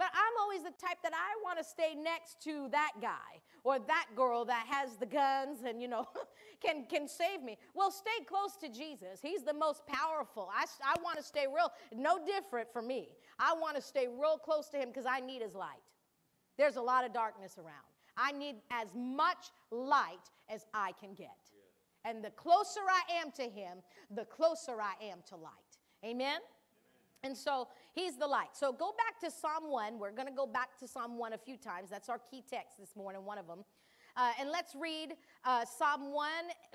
But 0.00 0.08
I'm 0.14 0.32
always 0.40 0.62
the 0.62 0.70
type 0.80 0.96
that 1.02 1.12
I 1.12 1.28
want 1.44 1.58
to 1.58 1.62
stay 1.64 1.94
next 1.94 2.42
to 2.44 2.68
that 2.70 2.92
guy 3.02 3.36
or 3.64 3.78
that 3.78 4.06
girl 4.16 4.46
that 4.46 4.64
has 4.70 4.96
the 4.96 5.04
guns 5.04 5.58
and, 5.66 5.78
you 5.82 5.88
know, 5.88 6.08
can, 6.64 6.86
can 6.88 7.06
save 7.06 7.42
me. 7.42 7.58
Well, 7.74 7.90
stay 7.90 8.24
close 8.26 8.56
to 8.62 8.70
Jesus. 8.70 9.20
He's 9.20 9.42
the 9.42 9.52
most 9.52 9.86
powerful. 9.86 10.48
I, 10.56 10.64
I 10.82 10.94
want 11.04 11.18
to 11.18 11.22
stay 11.22 11.44
real, 11.54 11.70
no 11.94 12.18
different 12.24 12.72
for 12.72 12.80
me. 12.80 13.08
I 13.38 13.52
want 13.52 13.76
to 13.76 13.82
stay 13.82 14.06
real 14.08 14.38
close 14.38 14.68
to 14.70 14.78
him 14.78 14.88
because 14.88 15.04
I 15.04 15.20
need 15.20 15.42
his 15.42 15.54
light. 15.54 15.84
There's 16.56 16.76
a 16.76 16.82
lot 16.82 17.04
of 17.04 17.12
darkness 17.12 17.58
around. 17.58 17.84
I 18.16 18.32
need 18.32 18.54
as 18.70 18.88
much 18.96 19.48
light 19.70 20.30
as 20.48 20.64
I 20.72 20.92
can 20.98 21.12
get. 21.12 21.36
And 22.06 22.24
the 22.24 22.30
closer 22.30 22.80
I 22.88 23.20
am 23.20 23.32
to 23.32 23.42
him, 23.42 23.82
the 24.10 24.24
closer 24.24 24.76
I 24.80 24.94
am 25.04 25.18
to 25.28 25.36
light. 25.36 25.76
Amen? 26.02 26.14
Amen? 26.20 26.40
And 27.22 27.36
so 27.36 27.68
He's 28.00 28.16
the 28.16 28.26
light. 28.26 28.50
So 28.54 28.72
go 28.72 28.94
back 28.96 29.18
to 29.20 29.30
Psalm 29.36 29.68
1. 29.70 29.98
We're 29.98 30.10
going 30.10 30.26
to 30.26 30.32
go 30.32 30.46
back 30.46 30.78
to 30.78 30.88
Psalm 30.88 31.18
1 31.18 31.34
a 31.34 31.38
few 31.38 31.58
times. 31.58 31.90
That's 31.90 32.08
our 32.08 32.18
key 32.18 32.42
text 32.50 32.78
this 32.78 32.96
morning, 32.96 33.26
one 33.26 33.36
of 33.36 33.46
them. 33.46 33.62
Uh, 34.16 34.32
and 34.40 34.48
let's 34.50 34.74
read 34.74 35.12
uh, 35.44 35.66
Psalm 35.66 36.10
1, 36.14 36.26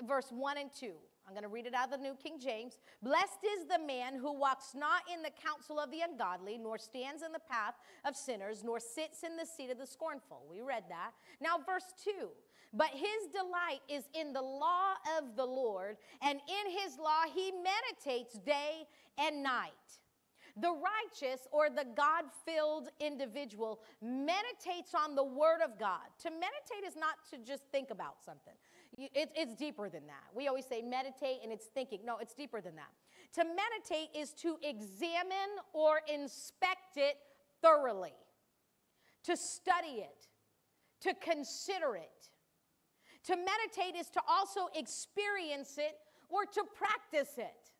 verse 0.06 0.28
1 0.30 0.56
and 0.58 0.70
2. 0.78 0.86
I'm 1.26 1.32
going 1.34 1.42
to 1.42 1.48
read 1.48 1.66
it 1.66 1.74
out 1.74 1.86
of 1.92 1.98
the 1.98 1.98
New 1.98 2.14
King 2.22 2.34
James. 2.40 2.78
Blessed 3.02 3.42
is 3.58 3.64
the 3.66 3.84
man 3.84 4.14
who 4.14 4.38
walks 4.38 4.66
not 4.76 5.02
in 5.12 5.20
the 5.22 5.30
counsel 5.44 5.80
of 5.80 5.90
the 5.90 5.98
ungodly, 6.08 6.58
nor 6.58 6.78
stands 6.78 7.24
in 7.24 7.32
the 7.32 7.40
path 7.40 7.74
of 8.04 8.14
sinners, 8.14 8.62
nor 8.62 8.78
sits 8.78 9.24
in 9.24 9.36
the 9.36 9.44
seat 9.46 9.70
of 9.70 9.78
the 9.78 9.86
scornful. 9.86 10.44
We 10.48 10.60
read 10.60 10.84
that. 10.90 11.10
Now, 11.40 11.56
verse 11.66 11.92
2. 12.04 12.28
But 12.72 12.90
his 12.92 13.32
delight 13.34 13.80
is 13.88 14.04
in 14.18 14.32
the 14.32 14.42
law 14.42 14.94
of 15.18 15.34
the 15.34 15.44
Lord, 15.44 15.96
and 16.22 16.38
in 16.38 16.72
his 16.78 16.96
law 17.02 17.24
he 17.34 17.50
meditates 17.50 18.38
day 18.38 18.82
and 19.18 19.42
night. 19.42 19.72
The 20.58 20.70
righteous 20.72 21.46
or 21.52 21.68
the 21.68 21.84
God 21.94 22.24
filled 22.46 22.88
individual 22.98 23.80
meditates 24.00 24.94
on 24.94 25.14
the 25.14 25.22
Word 25.22 25.60
of 25.62 25.78
God. 25.78 26.00
To 26.22 26.30
meditate 26.30 26.84
is 26.86 26.96
not 26.96 27.16
to 27.30 27.38
just 27.38 27.62
think 27.70 27.90
about 27.90 28.16
something, 28.24 28.54
it, 28.96 29.30
it's 29.34 29.54
deeper 29.54 29.90
than 29.90 30.06
that. 30.06 30.24
We 30.34 30.48
always 30.48 30.64
say 30.64 30.80
meditate 30.80 31.40
and 31.42 31.52
it's 31.52 31.66
thinking. 31.66 32.00
No, 32.06 32.16
it's 32.18 32.32
deeper 32.32 32.62
than 32.62 32.72
that. 32.76 32.88
To 33.34 33.44
meditate 33.44 34.08
is 34.18 34.30
to 34.40 34.56
examine 34.62 35.60
or 35.74 36.00
inspect 36.12 36.96
it 36.96 37.16
thoroughly, 37.60 38.14
to 39.24 39.36
study 39.36 40.00
it, 40.04 40.28
to 41.02 41.12
consider 41.14 41.96
it. 41.96 42.10
To 43.24 43.36
meditate 43.36 43.98
is 44.00 44.06
to 44.10 44.22
also 44.26 44.68
experience 44.74 45.76
it 45.76 45.96
or 46.30 46.46
to 46.46 46.64
practice 46.74 47.34
it. 47.36 47.72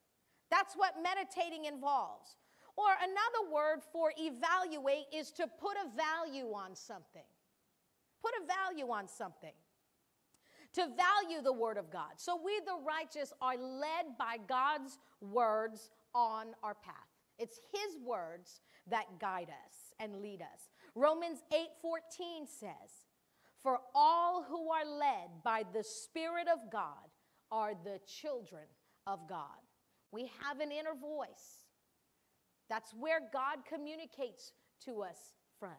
That's 0.51 0.75
what 0.75 0.93
meditating 1.01 1.65
involves. 1.65 2.35
Or 2.77 2.85
another 2.95 3.51
word 3.51 3.79
for 3.91 4.13
evaluate 4.17 5.05
is 5.11 5.31
to 5.31 5.47
put 5.47 5.75
a 5.77 5.95
value 5.97 6.53
on 6.53 6.75
something. 6.75 7.25
Put 8.21 8.33
a 8.43 8.45
value 8.45 8.91
on 8.93 9.07
something. 9.07 9.53
To 10.73 10.81
value 10.95 11.41
the 11.43 11.51
word 11.53 11.77
of 11.77 11.89
God. 11.89 12.11
So 12.17 12.39
we, 12.43 12.59
the 12.59 12.79
righteous, 12.87 13.33
are 13.41 13.57
led 13.57 14.15
by 14.19 14.37
God's 14.47 14.99
words 15.21 15.89
on 16.13 16.49
our 16.61 16.75
path. 16.75 16.95
It's 17.39 17.57
his 17.73 17.97
words 18.05 18.61
that 18.89 19.05
guide 19.19 19.49
us 19.49 19.93
and 19.99 20.21
lead 20.21 20.41
us. 20.43 20.69
Romans 20.93 21.43
8:14 21.51 22.45
says, 22.47 23.05
"For 23.59 23.81
all 23.95 24.43
who 24.43 24.69
are 24.69 24.85
led 24.85 25.41
by 25.43 25.63
the 25.63 25.83
spirit 25.83 26.47
of 26.47 26.59
God 26.71 27.09
are 27.51 27.73
the 27.73 27.97
children 27.99 28.67
of 29.07 29.25
God." 29.27 29.57
We 30.11 30.27
have 30.41 30.59
an 30.59 30.71
inner 30.71 30.93
voice 30.95 31.56
that's 32.69 32.93
where 32.93 33.21
God 33.31 33.59
communicates 33.67 34.51
to 34.85 35.01
us 35.03 35.17
from. 35.59 35.75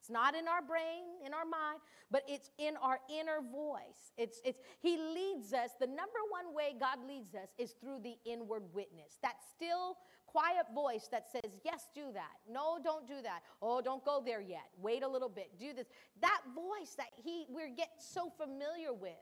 It's 0.00 0.10
not 0.10 0.34
in 0.34 0.46
our 0.46 0.60
brain, 0.60 1.04
in 1.24 1.32
our 1.32 1.46
mind, 1.46 1.80
but 2.10 2.24
it's 2.28 2.50
in 2.58 2.76
our 2.82 2.98
inner 3.08 3.40
voice. 3.50 4.12
It's, 4.18 4.38
it's, 4.44 4.60
he 4.80 4.98
leads 4.98 5.54
us. 5.54 5.70
The 5.80 5.86
number 5.86 6.20
one 6.28 6.54
way 6.54 6.74
God 6.78 6.98
leads 7.08 7.34
us 7.34 7.48
is 7.56 7.72
through 7.80 8.00
the 8.02 8.14
inward 8.26 8.62
witness. 8.74 9.18
That 9.22 9.36
still, 9.54 9.96
quiet 10.26 10.66
voice 10.74 11.08
that 11.10 11.24
says, 11.32 11.58
Yes, 11.64 11.88
do 11.94 12.12
that. 12.12 12.36
No, 12.50 12.78
don't 12.84 13.08
do 13.08 13.22
that. 13.22 13.40
Oh, 13.62 13.80
don't 13.80 14.04
go 14.04 14.22
there 14.24 14.42
yet. 14.42 14.68
Wait 14.78 15.02
a 15.02 15.08
little 15.08 15.30
bit. 15.30 15.52
Do 15.58 15.72
this. 15.72 15.86
That 16.20 16.40
voice 16.54 16.94
that 16.98 17.08
he, 17.24 17.46
we 17.48 17.70
get 17.74 17.88
so 17.98 18.30
familiar 18.36 18.92
with, 18.92 19.12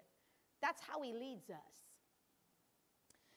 that's 0.60 0.82
how 0.88 1.00
he 1.02 1.12
leads 1.12 1.48
us. 1.48 1.78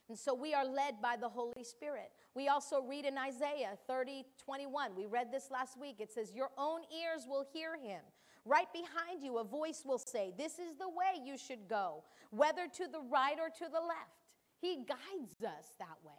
And 0.08 0.18
so 0.18 0.34
we 0.36 0.53
are 0.53 0.66
led 0.66 1.01
by 1.01 1.16
the 1.18 1.30
Holy 1.30 1.64
Spirit. 1.64 2.12
We 2.36 2.47
also 2.49 2.82
read 2.82 3.06
in 3.06 3.18
Isaiah 3.18 3.78
30, 3.88 4.26
21. 4.38 4.91
We 4.95 5.06
read 5.06 5.32
this 5.32 5.49
last 5.51 5.80
week. 5.80 5.95
It 5.99 6.12
says, 6.12 6.32
Your 6.34 6.49
own 6.58 6.82
ears 6.95 7.26
will 7.28 7.43
hear 7.53 7.76
him. 7.78 8.01
Right 8.45 8.72
behind 8.72 9.24
you, 9.24 9.39
a 9.39 9.43
voice 9.43 9.82
will 9.86 9.97
say, 9.97 10.32
This 10.38 10.53
is 10.60 10.76
the 10.78 10.88
way 10.89 11.20
you 11.26 11.38
should 11.38 11.68
go, 11.68 12.03
whether 12.30 12.68
to 12.68 12.88
the 12.88 13.01
right 13.12 13.36
or 13.39 13.49
to 13.49 13.66
the 13.72 13.80
left. 13.80 14.30
He 14.60 14.76
guides 14.86 15.41
us 15.43 15.70
that 15.80 15.97
way. 16.03 16.14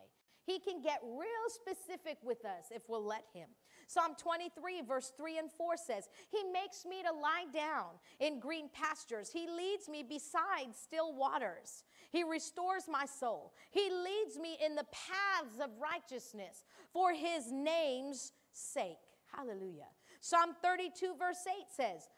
He 0.45 0.61
can 0.61 0.80
get 0.80 1.01
real 1.05 1.49
specific 1.49 2.18
with 2.24 2.45
us 2.45 2.66
if 2.70 2.82
we'll 2.89 3.05
let 3.05 3.24
him. 3.34 3.49
Psalm 3.89 4.14
23, 4.20 4.80
verse 4.82 5.12
3 5.16 5.39
and 5.39 5.51
4 5.53 5.76
says, 5.76 6.09
He 6.28 6.43
makes 6.53 6.84
me 6.89 7.03
to 7.03 7.12
lie 7.12 7.47
down 7.55 7.87
in 8.18 8.41
green 8.41 8.68
pastures. 8.72 9.30
He 9.32 9.47
leads 9.49 9.89
me 9.89 10.03
beside 10.03 10.74
still 10.74 11.14
waters. 11.14 11.84
He 12.17 12.25
restores 12.25 12.85
my 12.89 13.05
soul. 13.05 13.53
He 13.71 13.91
leads 13.91 14.39
me 14.39 14.57
in 14.64 14.75
the 14.75 14.85
paths 14.91 15.61
of 15.62 15.69
righteousness 15.79 16.64
for 16.91 17.12
his 17.12 17.53
name's 17.53 18.33
sake. 18.53 18.97
Hallelujah. 19.37 19.91
Psalm 20.23 20.55
32, 20.62 21.14
verse 21.19 21.45
8 21.47 21.55
says, 21.77 22.09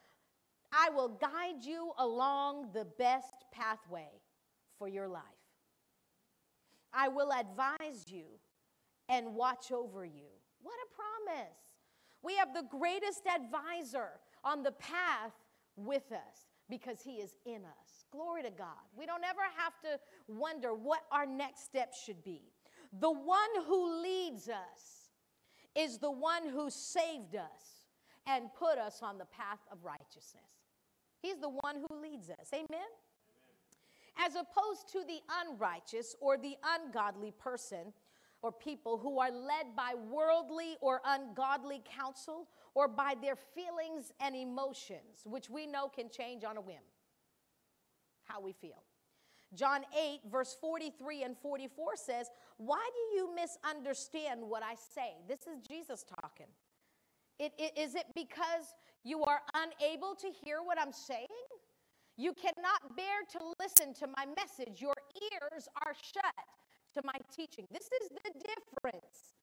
I 0.73 0.91
will 0.91 1.09
guide 1.09 1.65
you 1.65 1.91
along 1.99 2.69
the 2.75 2.85
best 2.97 3.35
pathway 3.51 4.07
for 4.79 4.87
your 4.87 5.09
life. 5.09 5.23
I 6.95 7.09
will 7.09 7.33
advise 7.33 8.05
you 8.07 8.27
and 9.09 9.35
watch 9.35 9.73
over 9.73 10.05
you. 10.05 10.29
What 10.63 10.75
a 10.79 11.27
promise. 11.35 11.57
We 12.23 12.37
have 12.37 12.55
the 12.55 12.67
greatest 12.71 13.23
advisor 13.27 14.11
on 14.45 14.63
the 14.63 14.71
path 14.73 15.33
with 15.77 16.13
us 16.13 16.48
because 16.69 16.99
He 17.05 17.17
is 17.17 17.35
in 17.47 17.63
us. 17.65 18.05
Glory 18.13 18.43
to 18.43 18.51
God. 18.51 18.69
We 18.97 19.07
don't 19.07 19.25
ever 19.25 19.41
have 19.57 19.75
to 19.83 20.01
wonder 20.29 20.75
what 20.75 21.01
our 21.11 21.27
next 21.27 21.65
step 21.65 21.93
should 21.95 22.23
be. 22.25 22.43
The 23.01 23.11
one 23.11 23.53
who 23.67 24.03
leads 24.03 24.49
us 24.49 25.09
is 25.75 25.99
the 25.99 26.11
one 26.11 26.49
who 26.49 26.71
saved 26.71 27.37
us 27.37 27.85
and 28.27 28.49
put 28.59 28.79
us 28.79 29.01
on 29.03 29.19
the 29.19 29.25
path 29.27 29.61
of 29.71 29.85
righteousness. 29.85 30.65
He's 31.21 31.39
the 31.41 31.51
one 31.51 31.77
who 31.89 32.01
leads 32.03 32.31
us. 32.31 32.49
Amen? 32.53 32.67
Amen. 32.71 32.81
As 34.19 34.35
opposed 34.35 34.91
to 34.93 35.01
the 35.07 35.19
unrighteous 35.49 36.17
or 36.21 36.37
the 36.37 36.57
ungodly 36.65 37.33
person 37.33 37.93
or 38.43 38.53
people 38.53 38.99
who 38.99 39.19
are 39.19 39.31
led 39.31 39.75
by 39.77 39.95
worldly 40.11 40.77
or 40.81 41.01
ungodly 41.05 41.83
counsel 41.97 42.49
or 42.75 42.87
by 42.87 43.15
their 43.21 43.37
feelings 43.37 44.13
and 44.21 44.37
emotions, 44.37 45.23
which 45.25 45.51
we 45.51 45.67
know 45.67 45.89
can 45.89 46.09
change 46.11 46.45
on 46.45 46.57
a 46.57 46.61
whim 46.61 46.81
how 48.25 48.43
we 48.43 48.53
feel. 48.53 48.83
John 49.55 49.81
8, 49.99 50.21
verse 50.31 50.55
43 50.61 51.23
and 51.23 51.37
44 51.39 51.97
says, 51.97 52.29
Why 52.59 52.87
do 53.11 53.17
you 53.17 53.31
misunderstand 53.35 54.43
what 54.43 54.63
I 54.63 54.75
say? 54.75 55.15
This 55.27 55.39
is 55.51 55.67
Jesus 55.67 56.05
talking. 56.21 56.45
It, 57.39 57.53
it, 57.59 57.73
is 57.79 57.95
it 57.95 58.05
because 58.15 58.75
you 59.05 59.25
are 59.25 59.41
unable 59.55 60.15
to 60.17 60.27
hear 60.45 60.59
what 60.63 60.79
I'm 60.79 60.93
saying? 60.93 61.27
You 62.19 62.35
cannot 62.35 62.95
bear 62.95 63.07
to 63.39 63.39
listen 63.61 63.95
to 64.01 64.07
my 64.15 64.27
message. 64.37 64.83
Your 64.83 64.95
ears 65.33 65.67
are 65.87 65.95
shut 65.95 66.35
to 66.95 67.03
my 67.05 67.19
teaching. 67.35 67.67
This 67.71 67.89
is 68.03 68.09
the 68.09 68.31
difference 68.41 69.35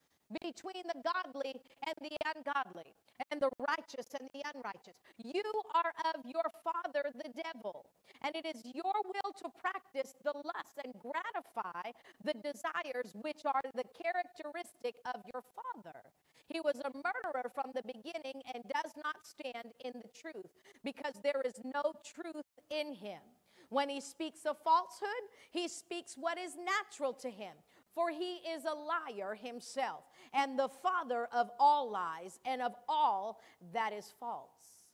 between 0.41 0.81
the 0.89 1.01
godly 1.05 1.53
and 1.85 1.95
the 2.01 2.17
ungodly, 2.33 2.89
and 3.29 3.37
the 3.39 3.49
righteous 3.61 4.09
and 4.17 4.25
the 4.33 4.41
unrighteous. 4.55 4.97
You 5.21 5.45
are 5.77 5.93
of 6.13 6.25
your 6.25 6.49
father, 6.65 7.05
the 7.13 7.29
devil, 7.45 7.85
and 8.23 8.35
it 8.35 8.41
is 8.45 8.65
your 8.73 8.97
will 9.05 9.31
to 9.37 9.47
practice 9.61 10.15
the 10.25 10.33
lust 10.33 10.81
and 10.81 10.97
gratify 10.97 11.93
the 12.25 12.33
desires 12.41 13.13
which 13.21 13.45
are 13.45 13.61
the 13.77 13.85
characteristic 13.93 14.97
of 15.13 15.21
your 15.31 15.45
father. 15.53 16.01
He 16.49 16.59
was 16.59 16.81
a 16.81 16.89
murderer 16.89 17.49
from 17.53 17.69
the 17.77 17.85
beginning 17.85 18.41
and 18.53 18.63
does 18.81 18.93
not 19.05 19.21
stand 19.21 19.77
in 19.85 19.93
the 20.01 20.09
truth 20.09 20.57
because 20.83 21.13
there 21.21 21.41
is 21.45 21.53
no 21.63 21.93
truth 22.01 22.49
in 22.71 22.93
him. 22.95 23.21
When 23.70 23.89
he 23.89 24.01
speaks 24.01 24.41
a 24.45 24.53
falsehood, 24.53 25.09
he 25.51 25.68
speaks 25.68 26.16
what 26.18 26.38
is 26.38 26.55
natural 26.57 27.13
to 27.13 27.30
him, 27.30 27.53
for 27.93 28.09
he 28.09 28.36
is 28.49 28.66
a 28.66 28.74
liar 28.74 29.36
himself 29.36 30.03
and 30.34 30.57
the 30.59 30.68
father 30.70 31.26
of 31.32 31.49
all 31.59 31.89
lies 31.89 32.39
and 32.45 32.61
of 32.61 32.74
all 32.88 33.39
that 33.74 33.93
is 33.93 34.13
false. 34.20 34.86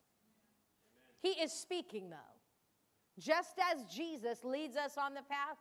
Amen. 1.23 1.35
He 1.37 1.41
is 1.41 1.51
speaking, 1.51 2.09
though. 2.09 2.15
Just 3.19 3.57
as 3.73 3.83
Jesus 3.93 4.43
leads 4.43 4.77
us 4.77 4.97
on 4.97 5.13
the 5.13 5.23
path, 5.23 5.57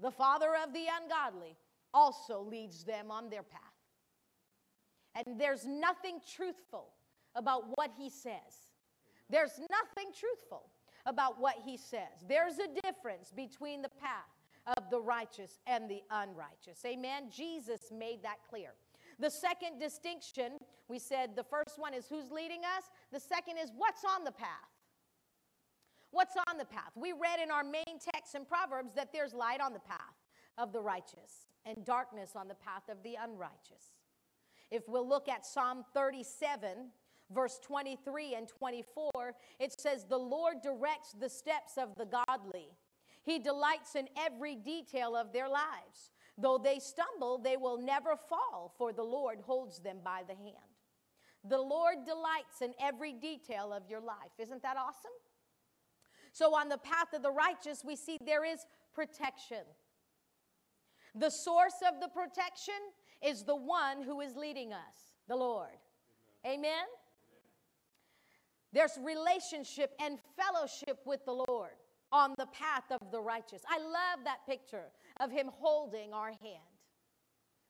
the 0.00 0.10
father 0.10 0.50
of 0.64 0.72
the 0.72 0.86
ungodly 1.00 1.56
also 1.94 2.40
leads 2.40 2.84
them 2.84 3.10
on 3.10 3.30
their 3.30 3.42
path. 3.42 3.60
And 5.14 5.38
there's 5.40 5.66
nothing 5.66 6.18
truthful 6.36 6.88
about 7.34 7.64
what 7.74 7.92
he 7.96 8.10
says. 8.10 8.72
There's 9.30 9.58
nothing 9.58 10.12
truthful 10.18 10.66
about 11.06 11.40
what 11.40 11.56
he 11.64 11.76
says. 11.76 12.24
There's 12.28 12.58
a 12.58 12.68
difference 12.82 13.32
between 13.34 13.82
the 13.82 13.88
path 13.88 14.30
of 14.78 14.90
the 14.90 15.00
righteous 15.00 15.58
and 15.66 15.88
the 15.88 16.00
unrighteous. 16.10 16.84
Amen. 16.86 17.24
Jesus 17.34 17.90
made 17.92 18.22
that 18.22 18.38
clear. 18.48 18.70
The 19.18 19.30
second 19.30 19.78
distinction, 19.78 20.52
we 20.88 20.98
said 20.98 21.34
the 21.36 21.44
first 21.44 21.78
one 21.78 21.94
is 21.94 22.06
who's 22.08 22.30
leading 22.30 22.60
us, 22.60 22.84
the 23.12 23.20
second 23.20 23.56
is 23.58 23.70
what's 23.76 24.04
on 24.04 24.24
the 24.24 24.32
path. 24.32 24.48
What's 26.10 26.34
on 26.48 26.58
the 26.58 26.64
path? 26.64 26.90
We 26.94 27.12
read 27.12 27.40
in 27.42 27.50
our 27.50 27.64
main 27.64 27.98
text 28.14 28.34
in 28.34 28.44
Proverbs 28.44 28.92
that 28.94 29.12
there's 29.12 29.32
light 29.32 29.60
on 29.60 29.72
the 29.72 29.80
path 29.80 29.98
of 30.58 30.72
the 30.72 30.80
righteous 30.80 31.46
and 31.64 31.84
darkness 31.84 32.32
on 32.36 32.48
the 32.48 32.54
path 32.54 32.82
of 32.90 33.02
the 33.02 33.16
unrighteous. 33.22 33.96
If 34.70 34.88
we'll 34.88 35.08
look 35.08 35.28
at 35.28 35.46
Psalm 35.46 35.84
37, 35.94 36.90
verse 37.32 37.58
23 37.62 38.34
and 38.34 38.48
24, 38.48 39.10
it 39.58 39.78
says, 39.80 40.04
The 40.08 40.16
Lord 40.18 40.56
directs 40.62 41.12
the 41.12 41.28
steps 41.28 41.76
of 41.76 41.94
the 41.96 42.06
godly. 42.06 42.68
He 43.22 43.38
delights 43.38 43.94
in 43.96 44.08
every 44.18 44.56
detail 44.56 45.16
of 45.16 45.32
their 45.32 45.48
lives. 45.48 46.10
Though 46.38 46.58
they 46.58 46.78
stumble, 46.78 47.38
they 47.38 47.56
will 47.56 47.80
never 47.80 48.16
fall, 48.28 48.74
for 48.78 48.92
the 48.92 49.02
Lord 49.02 49.40
holds 49.42 49.80
them 49.80 49.98
by 50.04 50.22
the 50.26 50.34
hand. 50.34 50.56
The 51.44 51.60
Lord 51.60 51.98
delights 52.06 52.60
in 52.62 52.72
every 52.80 53.12
detail 53.12 53.72
of 53.72 53.82
your 53.88 54.00
life. 54.00 54.30
Isn't 54.38 54.62
that 54.62 54.76
awesome? 54.76 55.10
So, 56.32 56.54
on 56.54 56.68
the 56.70 56.78
path 56.78 57.12
of 57.14 57.22
the 57.22 57.30
righteous, 57.30 57.84
we 57.84 57.96
see 57.96 58.16
there 58.24 58.44
is 58.44 58.60
protection. 58.94 59.64
The 61.14 61.28
source 61.28 61.74
of 61.86 62.00
the 62.00 62.08
protection 62.08 62.80
is 63.22 63.44
the 63.44 63.56
one 63.56 64.02
who 64.02 64.20
is 64.22 64.34
leading 64.34 64.72
us, 64.72 65.12
the 65.28 65.36
Lord. 65.36 65.68
Amen? 66.46 66.56
Amen? 66.60 66.84
There's 68.72 68.98
relationship 69.02 69.92
and 70.00 70.18
fellowship 70.36 71.00
with 71.04 71.24
the 71.26 71.44
Lord 71.48 71.76
on 72.10 72.34
the 72.38 72.46
path 72.46 72.84
of 72.90 73.10
the 73.10 73.20
righteous. 73.20 73.62
I 73.68 73.78
love 73.78 74.24
that 74.24 74.38
picture 74.46 74.84
of 75.20 75.30
him 75.30 75.50
holding 75.60 76.12
our 76.12 76.28
hand. 76.30 76.66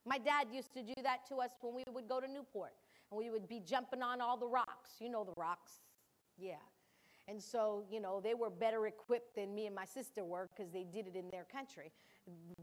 My 0.07 0.19
dad 0.19 0.49
used 0.53 0.73
to 0.74 0.83
do 0.83 0.95
that 1.03 1.27
to 1.29 1.37
us 1.41 1.51
when 1.61 1.74
we 1.74 1.85
would 1.93 2.09
go 2.09 2.20
to 2.20 2.27
Newport 2.29 2.73
and 3.11 3.19
we 3.19 3.31
would 3.31 3.49
be 3.49 3.61
jumping 3.61 4.03
on 4.03 4.20
all 4.20 4.37
the 4.37 4.47
rocks. 4.49 4.91
You 5.01 5.11
know 5.11 5.24
the 5.24 5.35
rocks. 5.37 5.70
Yeah. 6.39 6.57
And 7.29 7.41
so, 7.41 7.85
you 7.89 8.01
know, 8.01 8.20
they 8.20 8.35
were 8.35 8.51
better 8.51 8.87
equipped 8.87 9.37
than 9.37 9.55
me 9.55 9.66
and 9.66 9.74
my 9.74 9.85
sister 9.85 10.24
were 10.24 10.49
because 10.57 10.73
they 10.73 10.85
did 10.85 11.07
it 11.07 11.15
in 11.16 11.29
their 11.31 11.45
country. 11.45 11.93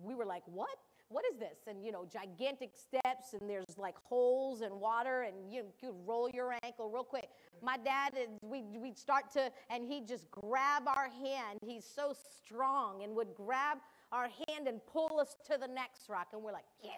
We 0.03 0.15
were 0.15 0.25
like, 0.25 0.43
what? 0.45 0.67
what 1.09 1.23
is 1.33 1.39
this? 1.39 1.57
And, 1.67 1.83
you 1.83 1.91
know, 1.91 2.05
gigantic 2.05 2.69
steps 2.75 3.33
and 3.39 3.49
there's 3.49 3.77
like 3.77 3.95
holes 4.03 4.61
and 4.61 4.79
water 4.79 5.23
and 5.23 5.51
you, 5.51 5.65
could 5.81 5.89
roll 6.05 6.29
your 6.33 6.55
ankle 6.63 6.89
real 6.91 7.03
quick. 7.03 7.29
My 7.63 7.77
dad, 7.77 8.11
we, 8.43 8.61
we'd 8.77 8.97
start 8.97 9.31
to, 9.33 9.51
and 9.71 9.83
he'd 9.83 10.07
just 10.07 10.29
grab 10.29 10.83
our 10.87 11.09
hand. 11.09 11.57
He's 11.65 11.83
so 11.83 12.13
strong 12.43 13.03
and 13.03 13.15
would 13.15 13.33
grab 13.33 13.79
our 14.11 14.29
hand 14.47 14.67
and 14.67 14.79
pull 14.85 15.19
us 15.19 15.35
to 15.51 15.57
the 15.59 15.67
next 15.67 16.07
rock. 16.09 16.27
And 16.33 16.43
we're 16.43 16.51
like, 16.53 16.65
yeah, 16.83 16.91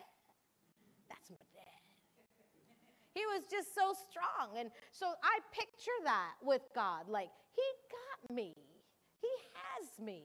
that's 1.10 1.30
my 1.32 1.38
dad. 1.54 1.62
He 3.16 3.26
was 3.28 3.44
just 3.50 3.74
so 3.74 3.94
strong. 4.10 4.58
And 4.60 4.72
so 4.92 5.14
I 5.24 5.40
picture 5.54 5.92
that 6.04 6.32
with 6.44 6.64
God. 6.76 7.08
Like, 7.08 7.30
he 7.54 7.64
got 8.28 8.36
me, 8.36 8.54
he 9.22 9.28
has 9.80 10.06
me. 10.06 10.24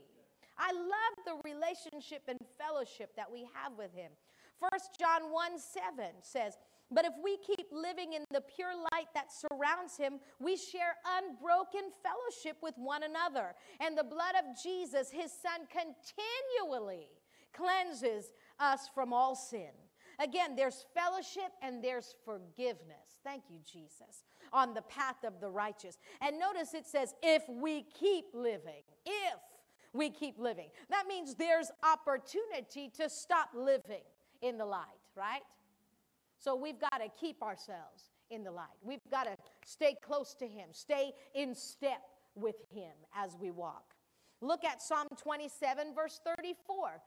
I 0.59 0.73
love 0.73 1.17
the 1.27 1.41
relationship 1.45 2.23
and 2.29 2.39
fellowship 2.59 3.15
that 3.17 3.31
we 3.31 3.47
have 3.53 3.73
with 3.77 3.93
Him. 3.95 4.11
1 4.59 4.71
John 4.99 5.31
1 5.33 5.51
7 5.97 6.07
says, 6.23 6.57
But 6.91 7.05
if 7.05 7.13
we 7.23 7.37
keep 7.47 7.67
living 7.71 8.15
in 8.15 8.25
the 8.31 8.41
pure 8.41 8.75
light 8.93 9.09
that 9.15 9.27
surrounds 9.31 9.99
him, 9.99 10.19
we 10.41 10.57
share 10.57 10.97
unbroken 11.21 11.93
fellowship 12.03 12.57
with 12.63 12.73
one 12.79 13.03
another. 13.03 13.53
And 13.81 13.99
the 13.99 14.05
blood 14.05 14.35
of 14.39 14.57
Jesus, 14.63 15.11
his 15.11 15.31
son, 15.31 15.67
continually 15.69 17.09
cleanses 17.53 18.33
us 18.59 18.89
from 18.95 19.13
all 19.13 19.35
sin. 19.35 19.73
Again, 20.21 20.57
there's 20.57 20.87
fellowship 20.95 21.53
and 21.63 21.85
there's 21.85 22.15
forgiveness. 22.25 23.21
Thank 23.23 23.43
you, 23.51 23.59
Jesus, 23.71 24.25
on 24.55 24.73
the 24.73 24.83
path 24.83 25.23
of 25.23 25.39
the 25.39 25.51
righteous. 25.51 25.99
And 26.23 26.39
notice 26.39 26.73
it 26.73 26.87
says, 26.87 27.13
if 27.23 27.43
we 27.47 27.83
keep 27.93 28.25
living, 28.33 28.85
if 29.05 29.39
we 29.97 30.11
keep 30.11 30.39
living. 30.39 30.69
That 30.91 31.05
means 31.09 31.35
there's 31.35 31.71
opportunity 31.83 32.91
to 32.97 33.09
stop 33.09 33.51
living 33.55 34.03
in 34.43 34.59
the 34.59 34.67
light, 34.67 35.01
right? 35.17 35.43
So 36.39 36.55
we've 36.55 36.79
got 36.81 36.99
to 36.99 37.09
keep 37.19 37.43
ourselves 37.43 38.11
in 38.31 38.45
the 38.45 38.51
light. 38.51 38.67
We've 38.83 39.01
got 39.11 39.25
to 39.25 39.37
stay 39.65 39.97
close 40.03 40.35
to 40.35 40.47
Him, 40.47 40.69
stay 40.73 41.13
in 41.35 41.55
step 41.55 42.03
with 42.35 42.57
Him 42.73 42.93
as 43.15 43.37
we 43.41 43.51
walk. 43.51 43.95
Look 44.41 44.65
at 44.65 44.83
Psalm 44.83 45.07
27, 45.23 45.95
verse 45.95 46.21
34. 46.37 47.01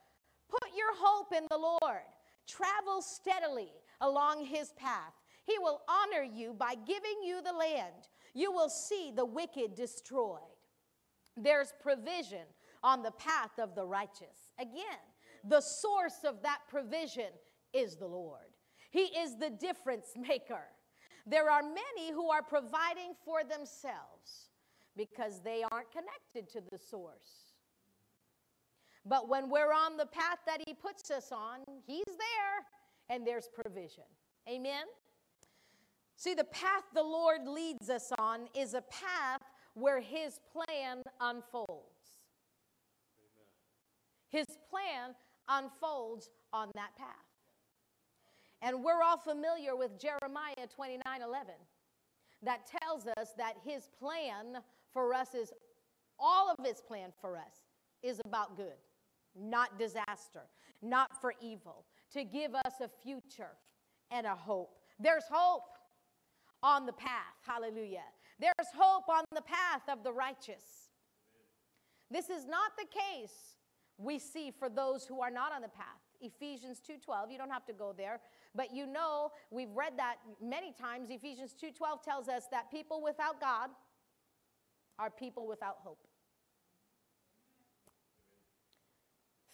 Put 0.50 0.64
your 0.76 0.96
hope 0.98 1.32
in 1.36 1.44
the 1.52 1.58
Lord, 1.58 2.02
travel 2.48 3.02
steadily 3.04 3.70
along 4.02 4.46
His 4.46 4.72
path. 4.74 5.14
He 5.46 5.58
will 5.60 5.82
honor 5.88 6.24
you 6.24 6.54
by 6.54 6.74
giving 6.88 7.18
you 7.24 7.42
the 7.44 7.54
land. 7.54 8.10
You 8.34 8.52
will 8.52 8.70
see 8.70 9.12
the 9.16 9.26
wicked 9.26 9.76
destroyed. 9.76 10.42
There's 11.38 11.74
provision 11.82 12.46
on 12.84 13.04
the 13.04 13.12
path 13.12 13.58
of 13.60 13.76
the 13.76 13.86
righteous. 13.86 14.50
Again, 14.60 14.84
the 15.48 15.62
source 15.62 16.24
of 16.26 16.42
that 16.44 16.60
provision 16.70 17.32
is 17.74 17.96
the 17.96 18.08
Lord. 18.08 18.48
He 18.92 19.06
is 19.20 19.38
the 19.38 19.50
difference 19.50 20.10
maker. 20.16 20.66
There 21.28 21.50
are 21.50 21.62
many 21.62 22.12
who 22.12 22.30
are 22.30 22.42
providing 22.42 23.14
for 23.24 23.44
themselves 23.44 24.50
because 24.96 25.42
they 25.44 25.64
aren't 25.72 25.92
connected 25.92 26.50
to 26.54 26.62
the 26.72 26.78
source. 26.78 27.54
But 29.06 29.30
when 29.30 29.50
we're 29.50 29.72
on 29.72 29.98
the 29.98 30.08
path 30.08 30.40
that 30.46 30.62
He 30.66 30.74
puts 30.74 31.12
us 31.12 31.32
on, 31.32 31.60
He's 31.86 32.04
there 32.06 33.10
and 33.16 33.26
there's 33.26 33.48
provision. 33.64 34.04
Amen? 34.50 34.86
See, 36.16 36.34
the 36.34 36.44
path 36.46 36.84
the 36.94 37.04
Lord 37.04 37.48
leads 37.48 37.90
us 37.90 38.12
on 38.18 38.48
is 38.56 38.74
a 38.74 38.82
path 38.82 39.42
where 39.74 40.02
His 40.02 40.40
plan 40.54 41.04
unfolds. 41.22 41.89
His 44.30 44.46
plan 44.70 45.16
unfolds 45.48 46.30
on 46.54 46.70
that 46.76 46.96
path. 46.98 47.16
And 48.62 48.84
we're 48.84 49.02
all 49.04 49.18
familiar 49.18 49.76
with 49.76 50.00
Jeremiah 50.00 50.68
29 50.76 51.02
11 51.22 51.54
that 52.44 52.62
tells 52.82 53.08
us 53.18 53.34
that 53.38 53.56
his 53.66 53.90
plan 54.00 54.58
for 54.94 55.14
us 55.14 55.34
is 55.34 55.52
all 56.20 56.54
of 56.58 56.66
his 56.66 56.82
plan 56.82 57.12
for 57.22 57.38
us 57.38 57.64
is 58.04 58.22
about 58.26 58.56
good, 58.56 58.76
not 59.36 59.78
disaster, 59.80 60.44
not 60.82 61.10
for 61.22 61.34
evil, 61.42 61.86
to 62.14 62.24
give 62.24 62.54
us 62.54 62.74
a 62.82 62.90
future 63.04 63.56
and 64.12 64.28
a 64.28 64.36
hope. 64.36 64.78
There's 65.00 65.26
hope 65.32 65.64
on 66.62 66.86
the 66.86 66.94
path. 66.94 67.36
Hallelujah. 67.46 68.04
There's 68.40 68.70
hope 68.78 69.08
on 69.10 69.24
the 69.34 69.42
path 69.42 69.84
of 69.88 70.04
the 70.04 70.12
righteous. 70.12 70.92
This 72.12 72.30
is 72.30 72.46
not 72.46 72.72
the 72.78 72.86
case 72.86 73.34
we 74.00 74.18
see 74.18 74.52
for 74.58 74.70
those 74.70 75.06
who 75.06 75.22
are 75.22 75.30
not 75.30 75.52
on 75.52 75.62
the 75.62 75.68
path. 75.70 76.00
Ephesians 76.22 76.80
2:12, 76.80 77.32
you 77.32 77.38
don't 77.38 77.50
have 77.50 77.66
to 77.66 77.74
go 77.74 77.94
there, 77.94 78.20
but 78.56 78.74
you 78.74 78.86
know 78.88 79.32
we've 79.52 79.72
read 79.72 79.98
that 79.98 80.18
many 80.42 80.72
times. 80.74 81.10
Ephesians 81.10 81.54
2:12 81.54 82.02
tells 82.02 82.28
us 82.28 82.48
that 82.48 82.72
people 82.72 83.02
without 83.02 83.40
God 83.40 83.70
are 84.98 85.10
people 85.10 85.48
without 85.48 85.78
hope. 85.82 86.06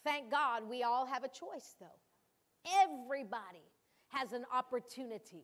Thank 0.04 0.30
God 0.30 0.64
we 0.70 0.84
all 0.84 1.06
have 1.06 1.24
a 1.24 1.28
choice 1.28 1.76
though. 1.80 2.00
Everybody 2.82 3.64
has 4.10 4.34
an 4.34 4.46
opportunity. 4.52 5.44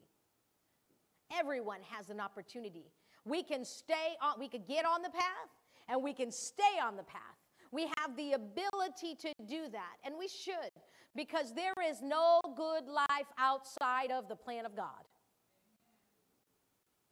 Everyone 1.35 1.81
has 1.83 2.09
an 2.09 2.19
opportunity. 2.19 2.91
We 3.25 3.43
can 3.43 3.63
stay 3.65 4.15
on 4.21 4.39
we 4.39 4.47
could 4.47 4.67
get 4.67 4.85
on 4.85 5.01
the 5.03 5.09
path 5.09 5.51
and 5.87 6.01
we 6.03 6.13
can 6.13 6.31
stay 6.31 6.79
on 6.83 6.97
the 6.97 7.03
path 7.03 7.40
we 7.71 7.83
have 7.99 8.15
the 8.17 8.33
ability 8.33 9.15
to 9.19 9.33
do 9.47 9.69
that, 9.71 9.95
and 10.03 10.15
we 10.19 10.27
should, 10.27 10.71
because 11.15 11.53
there 11.53 11.73
is 11.89 12.01
no 12.01 12.41
good 12.55 12.85
life 12.87 13.27
outside 13.37 14.11
of 14.11 14.27
the 14.27 14.35
plan 14.35 14.65
of 14.65 14.75
God. 14.75 14.99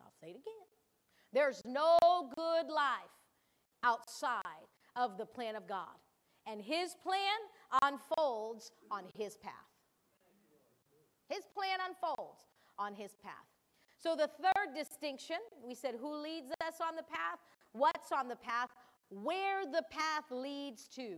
I'll 0.02 0.12
say 0.22 0.32
it 0.32 0.32
again. 0.36 0.68
There's 1.32 1.62
no 1.64 1.98
good 2.36 2.68
life 2.68 3.16
outside 3.84 4.68
of 4.98 5.18
the 5.18 5.26
plan 5.26 5.56
of 5.56 5.66
God, 5.66 5.96
and 6.46 6.62
His 6.62 6.94
plan 7.04 7.40
unfolds 7.82 8.74
on 8.92 9.04
His 9.18 9.38
path. 9.38 9.54
His 11.30 11.44
plan 11.56 11.80
unfolds 11.88 12.48
on 12.78 12.94
His 12.96 13.12
path. 13.24 13.32
So, 13.98 14.14
the 14.16 14.30
third 14.44 14.76
distinction, 14.76 15.38
we 15.66 15.74
said 15.74 15.96
who 16.02 16.18
leads 16.22 16.52
us 16.68 16.76
on 16.86 16.98
the 16.98 17.04
path, 17.04 17.38
what's 17.72 18.12
on 18.12 18.28
the 18.28 18.36
path, 18.36 18.68
where 19.10 19.66
the 19.66 19.84
path 19.90 20.26
leads 20.32 20.88
to. 20.90 21.18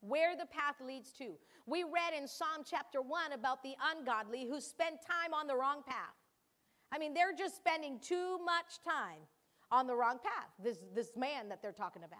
Where 0.00 0.36
the 0.36 0.46
path 0.46 0.76
leads 0.84 1.12
to. 1.14 1.32
We 1.66 1.82
read 1.82 2.14
in 2.16 2.28
Psalm 2.28 2.62
chapter 2.68 3.02
1 3.02 3.32
about 3.32 3.62
the 3.62 3.74
ungodly 3.96 4.46
who 4.46 4.60
spend 4.60 4.98
time 5.06 5.34
on 5.34 5.46
the 5.46 5.56
wrong 5.56 5.82
path. 5.86 6.14
I 6.92 6.98
mean, 6.98 7.12
they're 7.14 7.34
just 7.36 7.56
spending 7.56 7.98
too 8.00 8.38
much 8.44 8.80
time 8.86 9.18
on 9.70 9.86
the 9.86 9.94
wrong 9.94 10.18
path, 10.22 10.48
this, 10.62 10.78
this 10.94 11.10
man 11.16 11.48
that 11.50 11.60
they're 11.60 11.72
talking 11.72 12.02
about. 12.04 12.18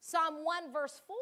Psalm 0.00 0.44
1, 0.44 0.72
verse 0.72 1.00
4 1.06 1.16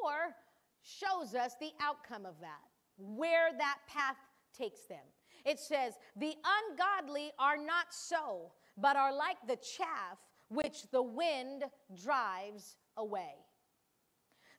shows 0.82 1.34
us 1.34 1.54
the 1.60 1.70
outcome 1.82 2.24
of 2.24 2.40
that, 2.40 2.62
where 2.96 3.50
that 3.58 3.78
path 3.86 4.16
takes 4.56 4.84
them. 4.86 5.04
It 5.44 5.58
says, 5.58 5.94
The 6.16 6.34
ungodly 6.70 7.32
are 7.38 7.58
not 7.58 7.86
so, 7.90 8.52
but 8.78 8.96
are 8.96 9.14
like 9.14 9.36
the 9.46 9.56
chaff 9.56 10.16
which 10.50 10.90
the 10.90 11.02
wind 11.02 11.64
drives 12.04 12.76
away. 12.96 13.34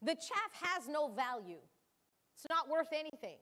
The 0.02 0.14
chaff 0.16 0.52
has 0.64 0.88
no 0.88 1.10
value, 1.10 1.60
it's 2.36 2.48
not 2.50 2.68
worth 2.70 2.88
anything. 2.92 3.38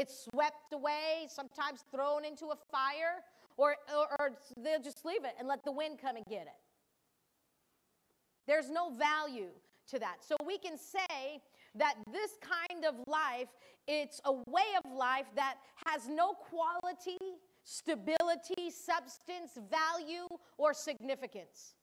It's 0.00 0.26
swept 0.30 0.70
away, 0.74 1.26
sometimes 1.30 1.82
thrown 1.90 2.22
into 2.26 2.46
a 2.46 2.56
fire, 2.70 3.24
or, 3.56 3.74
or, 3.96 4.06
or 4.20 4.30
they'll 4.62 4.82
just 4.82 5.02
leave 5.06 5.24
it 5.24 5.32
and 5.38 5.48
let 5.48 5.64
the 5.64 5.72
wind 5.72 5.98
come 5.98 6.16
and 6.16 6.26
get 6.26 6.42
it. 6.42 6.58
There's 8.46 8.68
no 8.68 8.90
value 8.90 9.48
to 9.92 9.98
that. 10.00 10.16
So 10.20 10.36
we 10.46 10.58
can 10.58 10.76
say 10.76 11.40
that 11.74 11.94
this 12.12 12.32
kind 12.42 12.84
of 12.84 12.96
life, 13.06 13.48
it's 13.86 14.20
a 14.26 14.32
way 14.50 14.68
of 14.84 14.92
life 14.92 15.24
that 15.36 15.56
has 15.86 16.06
no 16.06 16.34
quality, 16.34 17.16
stability, 17.68 18.70
substance, 18.70 19.60
value, 19.68 20.26
or 20.56 20.72
significance. 20.72 21.74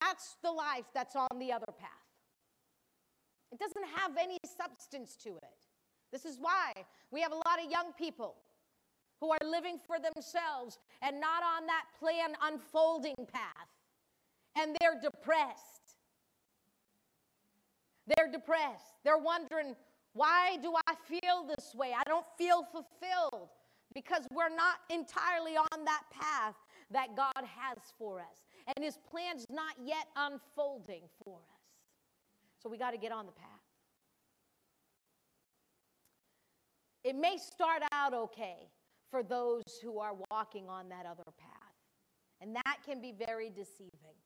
That's 0.00 0.36
the 0.42 0.50
life 0.50 0.86
that's 0.94 1.14
on 1.14 1.38
the 1.38 1.52
other 1.52 1.66
path. 1.78 2.08
It 3.52 3.58
doesn't 3.58 3.84
have 4.00 4.12
any 4.18 4.38
substance 4.46 5.14
to 5.24 5.36
it. 5.36 5.58
This 6.10 6.24
is 6.24 6.38
why 6.40 6.72
we 7.10 7.20
have 7.20 7.32
a 7.32 7.34
lot 7.34 7.60
of 7.62 7.70
young 7.70 7.92
people 7.98 8.36
who 9.20 9.30
are 9.30 9.44
living 9.46 9.78
for 9.86 9.96
themselves 9.98 10.78
and 11.02 11.20
not 11.20 11.42
on 11.42 11.66
that 11.66 11.84
plan 12.00 12.32
unfolding 12.42 13.16
path. 13.30 13.68
And 14.58 14.74
they're 14.80 14.98
depressed. 14.98 15.96
They're 18.06 18.30
depressed. 18.32 18.94
They're 19.04 19.18
wondering, 19.18 19.76
why 20.14 20.56
do 20.62 20.72
I 20.88 20.94
feel 21.06 21.46
this 21.56 21.74
way? 21.74 21.92
I 21.94 22.02
don't 22.06 22.26
feel 22.38 22.62
fulfilled 22.64 23.50
because 23.96 24.24
we're 24.30 24.54
not 24.54 24.76
entirely 24.90 25.56
on 25.56 25.84
that 25.86 26.02
path 26.12 26.54
that 26.90 27.16
God 27.16 27.32
has 27.38 27.78
for 27.98 28.20
us. 28.20 28.44
And 28.76 28.84
his 28.84 28.98
plan's 29.10 29.46
not 29.48 29.72
yet 29.82 30.06
unfolding 30.14 31.00
for 31.24 31.36
us. 31.38 31.58
So 32.62 32.68
we 32.68 32.76
got 32.76 32.90
to 32.90 32.98
get 32.98 33.10
on 33.10 33.24
the 33.24 33.32
path. 33.32 33.48
It 37.04 37.16
may 37.16 37.38
start 37.38 37.84
out 37.90 38.12
okay 38.12 38.68
for 39.10 39.22
those 39.22 39.62
who 39.82 39.98
are 39.98 40.14
walking 40.30 40.68
on 40.68 40.90
that 40.90 41.06
other 41.06 41.30
path. 41.38 41.76
And 42.42 42.54
that 42.54 42.76
can 42.84 43.00
be 43.00 43.14
very 43.26 43.48
deceiving. 43.48 44.16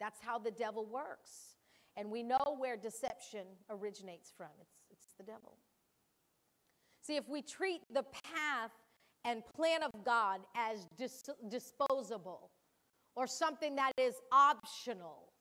That's 0.00 0.18
how 0.20 0.40
the 0.40 0.50
devil 0.50 0.84
works. 0.84 1.54
And 1.96 2.10
we 2.10 2.24
know 2.24 2.56
where 2.58 2.76
deception 2.76 3.46
originates 3.70 4.32
from 4.36 4.48
it's, 4.60 4.72
it's 4.90 5.12
the 5.16 5.22
devil. 5.22 5.54
See, 7.08 7.16
if 7.16 7.26
we 7.26 7.40
treat 7.40 7.80
the 7.94 8.02
path 8.36 8.70
and 9.24 9.42
plan 9.56 9.82
of 9.82 10.04
God 10.04 10.42
as 10.54 10.86
dis- 10.98 11.30
disposable 11.48 12.50
or 13.16 13.26
something 13.26 13.74
that 13.76 13.92
is 13.96 14.16
optional, 14.30 15.32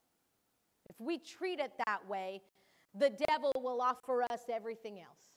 if 0.90 0.96
we 1.06 1.18
treat 1.18 1.60
it 1.60 1.74
that 1.86 2.08
way, 2.08 2.42
the 2.96 3.10
devil 3.10 3.52
will 3.58 3.82
offer 3.82 4.24
us 4.32 4.44
everything 4.50 5.02
else. 5.02 5.28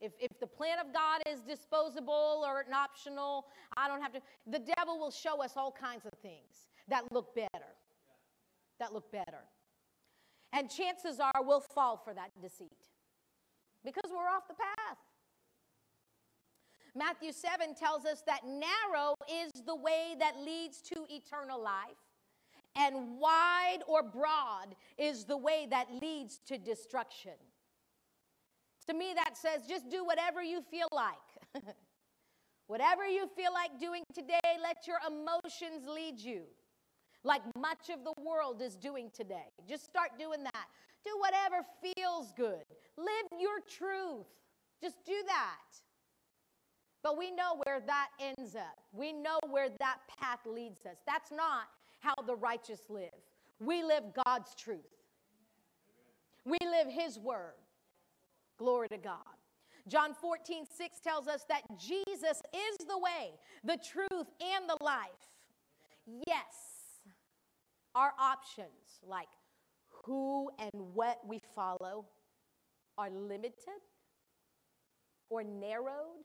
If, 0.00 0.10
if 0.18 0.32
the 0.40 0.46
plan 0.48 0.80
of 0.80 0.92
God 0.92 1.22
is 1.30 1.38
disposable 1.42 2.42
or 2.44 2.58
an 2.66 2.72
optional, 2.74 3.46
I 3.76 3.86
don't 3.86 4.02
have 4.02 4.12
to. 4.14 4.20
The 4.48 4.72
devil 4.76 4.98
will 4.98 5.12
show 5.12 5.40
us 5.40 5.52
all 5.56 5.70
kinds 5.70 6.04
of 6.04 6.18
things 6.20 6.66
that 6.88 7.04
look 7.12 7.32
better. 7.36 7.74
That 8.80 8.92
look 8.92 9.12
better. 9.12 9.44
And 10.52 10.68
chances 10.68 11.20
are 11.20 11.44
we'll 11.44 11.60
fall 11.60 11.96
for 11.96 12.12
that 12.14 12.30
deceit 12.42 12.72
because 13.84 14.10
we're 14.10 14.28
off 14.28 14.48
the 14.48 14.54
path. 14.54 14.98
Matthew 16.94 17.32
7 17.32 17.74
tells 17.74 18.04
us 18.04 18.22
that 18.26 18.40
narrow 18.44 19.14
is 19.30 19.52
the 19.66 19.76
way 19.76 20.14
that 20.18 20.36
leads 20.40 20.80
to 20.82 21.04
eternal 21.08 21.62
life, 21.62 21.94
and 22.76 23.18
wide 23.18 23.78
or 23.86 24.02
broad 24.02 24.74
is 24.96 25.24
the 25.24 25.36
way 25.36 25.66
that 25.70 25.86
leads 26.02 26.40
to 26.46 26.58
destruction. 26.58 27.34
To 28.88 28.94
me, 28.94 29.12
that 29.14 29.36
says 29.36 29.62
just 29.68 29.90
do 29.90 30.04
whatever 30.04 30.42
you 30.42 30.62
feel 30.62 30.88
like. 30.92 31.62
whatever 32.68 33.06
you 33.06 33.28
feel 33.36 33.52
like 33.52 33.78
doing 33.78 34.02
today, 34.14 34.38
let 34.62 34.86
your 34.86 34.96
emotions 35.06 35.86
lead 35.86 36.18
you 36.18 36.44
like 37.28 37.42
much 37.56 37.90
of 37.90 38.02
the 38.02 38.14
world 38.22 38.60
is 38.62 38.74
doing 38.74 39.10
today. 39.14 39.50
Just 39.68 39.84
start 39.84 40.12
doing 40.18 40.42
that. 40.42 40.66
Do 41.04 41.10
whatever 41.20 41.64
feels 41.94 42.32
good. 42.32 42.64
Live 42.96 43.38
your 43.40 43.60
truth. 43.70 44.26
Just 44.82 44.96
do 45.06 45.14
that. 45.26 45.78
But 47.04 47.16
we 47.18 47.30
know 47.30 47.60
where 47.64 47.80
that 47.86 48.08
ends 48.18 48.56
up. 48.56 48.76
We 48.92 49.12
know 49.12 49.38
where 49.50 49.68
that 49.78 49.98
path 50.18 50.40
leads 50.46 50.84
us. 50.86 50.96
That's 51.06 51.30
not 51.30 51.68
how 52.00 52.14
the 52.26 52.34
righteous 52.34 52.80
live. 52.88 53.20
We 53.60 53.84
live 53.84 54.04
God's 54.26 54.54
truth, 54.54 54.96
we 56.44 56.56
live 56.64 56.88
His 56.92 57.18
word. 57.18 57.52
Glory 58.58 58.88
to 58.88 58.98
God. 58.98 59.22
John 59.86 60.12
14, 60.14 60.64
6 60.76 60.98
tells 61.00 61.28
us 61.28 61.44
that 61.48 61.62
Jesus 61.78 62.42
is 62.52 62.86
the 62.88 62.98
way, 62.98 63.30
the 63.62 63.76
truth, 63.78 64.08
and 64.40 64.68
the 64.68 64.76
life. 64.84 65.30
Yes, 66.26 66.77
our 67.94 68.12
options, 68.18 69.00
like 69.06 69.28
who 70.04 70.50
and 70.58 70.94
what 70.94 71.18
we 71.26 71.40
follow, 71.54 72.04
are 72.96 73.10
limited 73.10 73.80
or 75.30 75.42
narrowed 75.44 76.24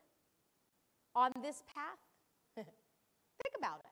on 1.16 1.32
this 1.42 1.64
path? 1.74 2.00
Think 2.56 3.56
about 3.58 3.80
it. 3.80 3.92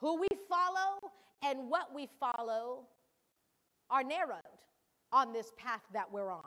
Who 0.00 0.20
we 0.20 0.28
follow 0.48 0.98
and 1.44 1.70
what 1.70 1.94
we 1.94 2.08
follow 2.20 2.86
are 3.90 4.02
narrowed 4.02 4.40
on 5.12 5.32
this 5.32 5.52
path 5.56 5.82
that 5.92 6.12
we're 6.12 6.30
on. 6.32 6.42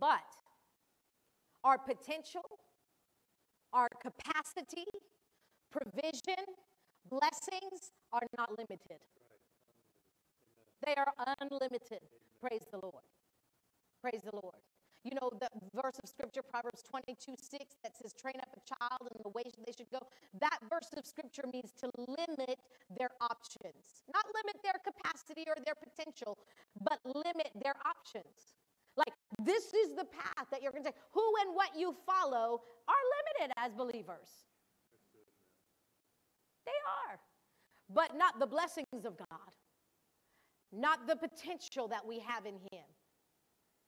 But 0.00 0.20
our 1.64 1.78
potential, 1.78 2.44
our 3.72 3.88
capacity, 4.02 4.84
provision, 5.70 6.44
Blessings 7.06 7.92
are 8.12 8.26
not 8.36 8.50
limited. 8.58 8.98
They 10.84 10.94
are 10.94 11.12
unlimited. 11.40 12.02
Praise 12.40 12.66
the 12.70 12.78
Lord. 12.82 13.04
Praise 14.02 14.22
the 14.22 14.34
Lord. 14.34 14.58
You 15.04 15.12
know, 15.20 15.30
the 15.40 15.48
verse 15.74 15.98
of 16.02 16.08
scripture, 16.08 16.42
Proverbs 16.42 16.82
22 16.82 17.36
6, 17.40 17.76
that 17.82 17.96
says, 17.96 18.12
train 18.12 18.34
up 18.42 18.50
a 18.52 18.60
child 18.66 19.08
in 19.14 19.18
the 19.22 19.28
way 19.30 19.42
they 19.64 19.72
should 19.72 19.90
go. 19.90 19.98
That 20.40 20.58
verse 20.68 20.90
of 20.98 21.06
scripture 21.06 21.44
means 21.52 21.72
to 21.80 21.86
limit 21.96 22.58
their 22.90 23.10
options. 23.22 24.02
Not 24.12 24.24
limit 24.42 24.56
their 24.62 24.76
capacity 24.84 25.44
or 25.46 25.54
their 25.64 25.78
potential, 25.78 26.36
but 26.82 26.98
limit 27.06 27.50
their 27.62 27.74
options. 27.86 28.58
Like, 28.96 29.14
this 29.42 29.72
is 29.72 29.90
the 29.96 30.04
path 30.04 30.50
that 30.50 30.62
you're 30.62 30.72
going 30.72 30.84
to 30.84 30.90
take. 30.90 31.00
Who 31.12 31.26
and 31.46 31.54
what 31.54 31.70
you 31.78 31.94
follow 32.04 32.60
are 32.86 33.04
limited 33.38 33.54
as 33.56 33.72
believers. 33.74 34.47
They 36.68 37.14
are, 37.14 37.18
but 37.88 38.14
not 38.18 38.38
the 38.38 38.46
blessings 38.46 39.06
of 39.06 39.16
God, 39.16 39.52
not 40.70 41.06
the 41.06 41.16
potential 41.16 41.88
that 41.88 42.06
we 42.06 42.18
have 42.18 42.44
in 42.44 42.56
Him. 42.70 42.84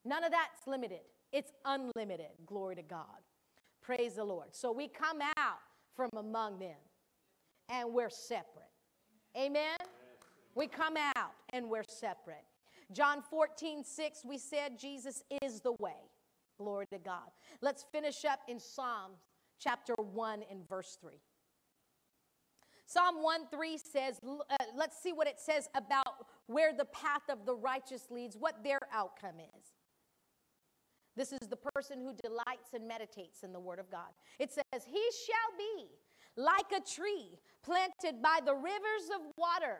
None 0.07 0.25
of 0.25 0.31
that's 0.31 0.67
limited. 0.67 1.01
It's 1.31 1.53
unlimited. 1.67 2.31
Glory 2.47 2.77
to 2.77 2.83
God. 2.83 3.21
Praise 3.83 4.15
the 4.17 4.25
Lord. 4.25 4.47
So 4.55 4.73
we 4.73 4.89
come 4.89 5.19
out 5.37 5.59
from 5.95 6.09
among 6.17 6.59
them 6.59 6.79
and 7.69 7.93
we're 7.93 8.09
separate. 8.09 8.71
Amen? 9.37 9.77
We 10.55 10.67
come 10.67 10.97
out 10.97 11.33
and 11.53 11.69
we're 11.69 11.85
separate. 11.89 12.45
John 12.93 13.21
14, 13.29 13.85
6, 13.85 14.25
we 14.25 14.39
said 14.39 14.79
Jesus 14.79 15.23
is 15.43 15.61
the 15.61 15.73
way. 15.81 16.01
Glory 16.59 16.87
to 16.93 16.99
God. 16.99 17.29
Let's 17.61 17.85
finish 17.93 18.25
up 18.25 18.41
in 18.49 18.59
Psalms 18.59 19.19
chapter 19.59 19.93
1 19.97 20.43
and 20.51 20.67
verse 20.69 20.97
3. 21.01 21.13
Psalm 22.91 23.23
1 23.23 23.47
3 23.53 23.79
says, 23.79 24.21
uh, 24.27 24.57
let's 24.75 25.01
see 25.01 25.13
what 25.13 25.29
it 25.29 25.39
says 25.39 25.69
about 25.77 26.27
where 26.49 26.73
the 26.73 26.87
path 26.87 27.23
of 27.29 27.47
the 27.47 27.55
righteous 27.55 28.09
leads, 28.11 28.37
what 28.37 28.65
their 28.65 28.81
outcome 28.93 29.37
is. 29.39 29.67
This 31.17 31.33
is 31.33 31.47
the 31.49 31.55
person 31.57 32.01
who 32.01 32.13
delights 32.25 32.71
and 32.75 32.89
meditates 32.89 33.45
in 33.45 33.53
the 33.53 33.61
Word 33.61 33.79
of 33.79 33.89
God. 33.93 34.09
It 34.41 34.51
says, 34.51 34.83
He 34.85 35.07
shall 35.25 35.37
be 35.57 35.87
like 36.37 36.73
a 36.77 36.81
tree 36.81 37.29
planted 37.63 38.21
by 38.21 38.41
the 38.45 38.55
rivers 38.57 39.07
of 39.15 39.21
water 39.37 39.79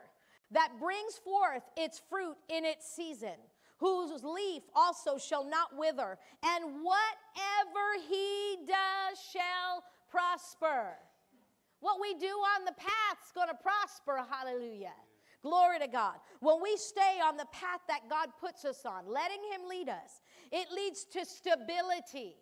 that 0.51 0.71
brings 0.79 1.15
forth 1.21 1.63
its 1.75 2.01
fruit 2.09 2.37
in 2.47 2.63
its 2.63 2.87
season, 2.89 3.35
whose 3.79 4.23
leaf 4.23 4.63
also 4.73 5.17
shall 5.17 5.43
not 5.43 5.75
wither, 5.77 6.17
and 6.45 6.75
whatever 6.81 7.87
he 8.07 8.55
does 8.65 9.19
shall 9.33 9.83
prosper. 10.09 10.95
What 11.81 11.99
we 11.99 12.13
do 12.13 12.27
on 12.29 12.65
the 12.65 12.73
path's 12.77 13.31
going 13.35 13.49
to 13.49 13.55
prosper. 13.55 14.23
Hallelujah. 14.29 14.93
Glory 15.41 15.79
to 15.79 15.87
God. 15.87 16.15
When 16.39 16.61
we 16.61 16.77
stay 16.77 17.17
on 17.25 17.37
the 17.37 17.47
path 17.51 17.81
that 17.87 18.01
God 18.07 18.29
puts 18.39 18.63
us 18.65 18.85
on, 18.85 19.07
letting 19.11 19.41
Him 19.51 19.67
lead 19.67 19.89
us, 19.89 20.21
it 20.51 20.67
leads 20.71 21.05
to 21.05 21.25
stability, 21.25 22.35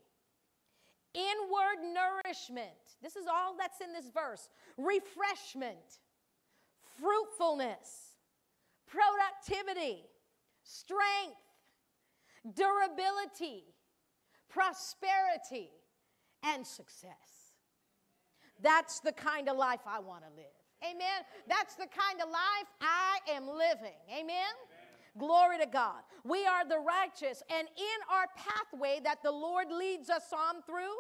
inward 1.14 1.80
nourishment. 1.94 2.70
This 3.02 3.16
is 3.16 3.26
all 3.34 3.56
that's 3.58 3.80
in 3.80 3.94
this 3.94 4.10
verse 4.14 4.50
refreshment, 4.78 6.02
fruitfulness, 7.00 8.18
productivity, 8.88 10.02
strength, 10.64 11.40
durability, 12.56 13.64
prosperity, 14.50 15.70
and 16.44 16.68
success. 16.68 17.39
That's 18.62 19.00
the 19.00 19.12
kind 19.12 19.48
of 19.50 19.58
life 19.58 19.80
I 19.88 20.00
want 20.00 20.24
to 20.24 20.30
live. 20.36 20.52
Amen. 20.84 21.24
That's 21.48 21.76
the 21.76 21.88
kind 21.88 22.22
of 22.22 22.30
life 22.30 22.68
I 22.82 23.18
am 23.32 23.48
living. 23.48 23.96
Amen. 24.10 24.54
Glory 25.18 25.58
to 25.60 25.66
God. 25.66 26.02
We 26.24 26.46
are 26.46 26.66
the 26.68 26.80
righteous, 26.80 27.42
and 27.50 27.68
in 27.68 27.98
our 28.12 28.26
pathway 28.38 29.00
that 29.04 29.22
the 29.24 29.32
Lord 29.32 29.68
leads 29.72 30.10
us 30.10 30.32
on 30.32 30.62
through 30.62 30.96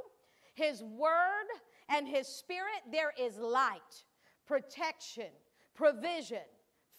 His 0.55 0.83
Word 0.83 1.45
and 1.89 2.07
His 2.07 2.27
Spirit, 2.27 2.81
there 2.91 3.13
is 3.19 3.37
light, 3.37 4.03
protection, 4.47 5.27
provision, 5.75 6.41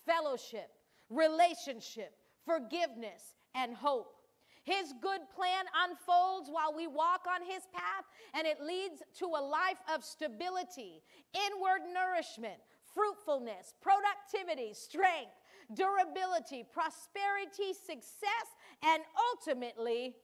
fellowship, 0.07 0.71
relationship, 1.11 2.15
forgiveness, 2.47 3.35
and 3.55 3.75
hope. 3.75 4.20
His 4.63 4.93
good 5.01 5.23
plan 5.35 5.65
unfolds 5.89 6.49
while 6.51 6.75
we 6.77 6.87
walk 6.87 7.25
on 7.27 7.43
His 7.47 7.63
path, 7.73 8.05
and 8.35 8.47
it 8.47 8.61
leads 8.61 9.03
to 9.19 9.27
a 9.27 9.41
life 9.43 9.79
of 9.95 10.05
stability, 10.05 11.03
inward 11.35 11.81
nourishment, 11.93 12.57
fruitfulness, 12.95 13.75
productivity, 13.81 14.75
strength, 14.75 15.33
durability, 15.73 16.65
prosperity, 16.71 17.73
success, 17.73 18.49
and 18.85 19.03
ultimately 19.33 20.15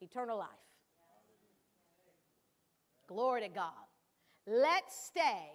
eternal 0.00 0.38
life. 0.38 0.48
Glory 3.08 3.42
to 3.42 3.48
God. 3.48 3.72
Let's 4.46 4.94
stay 5.06 5.48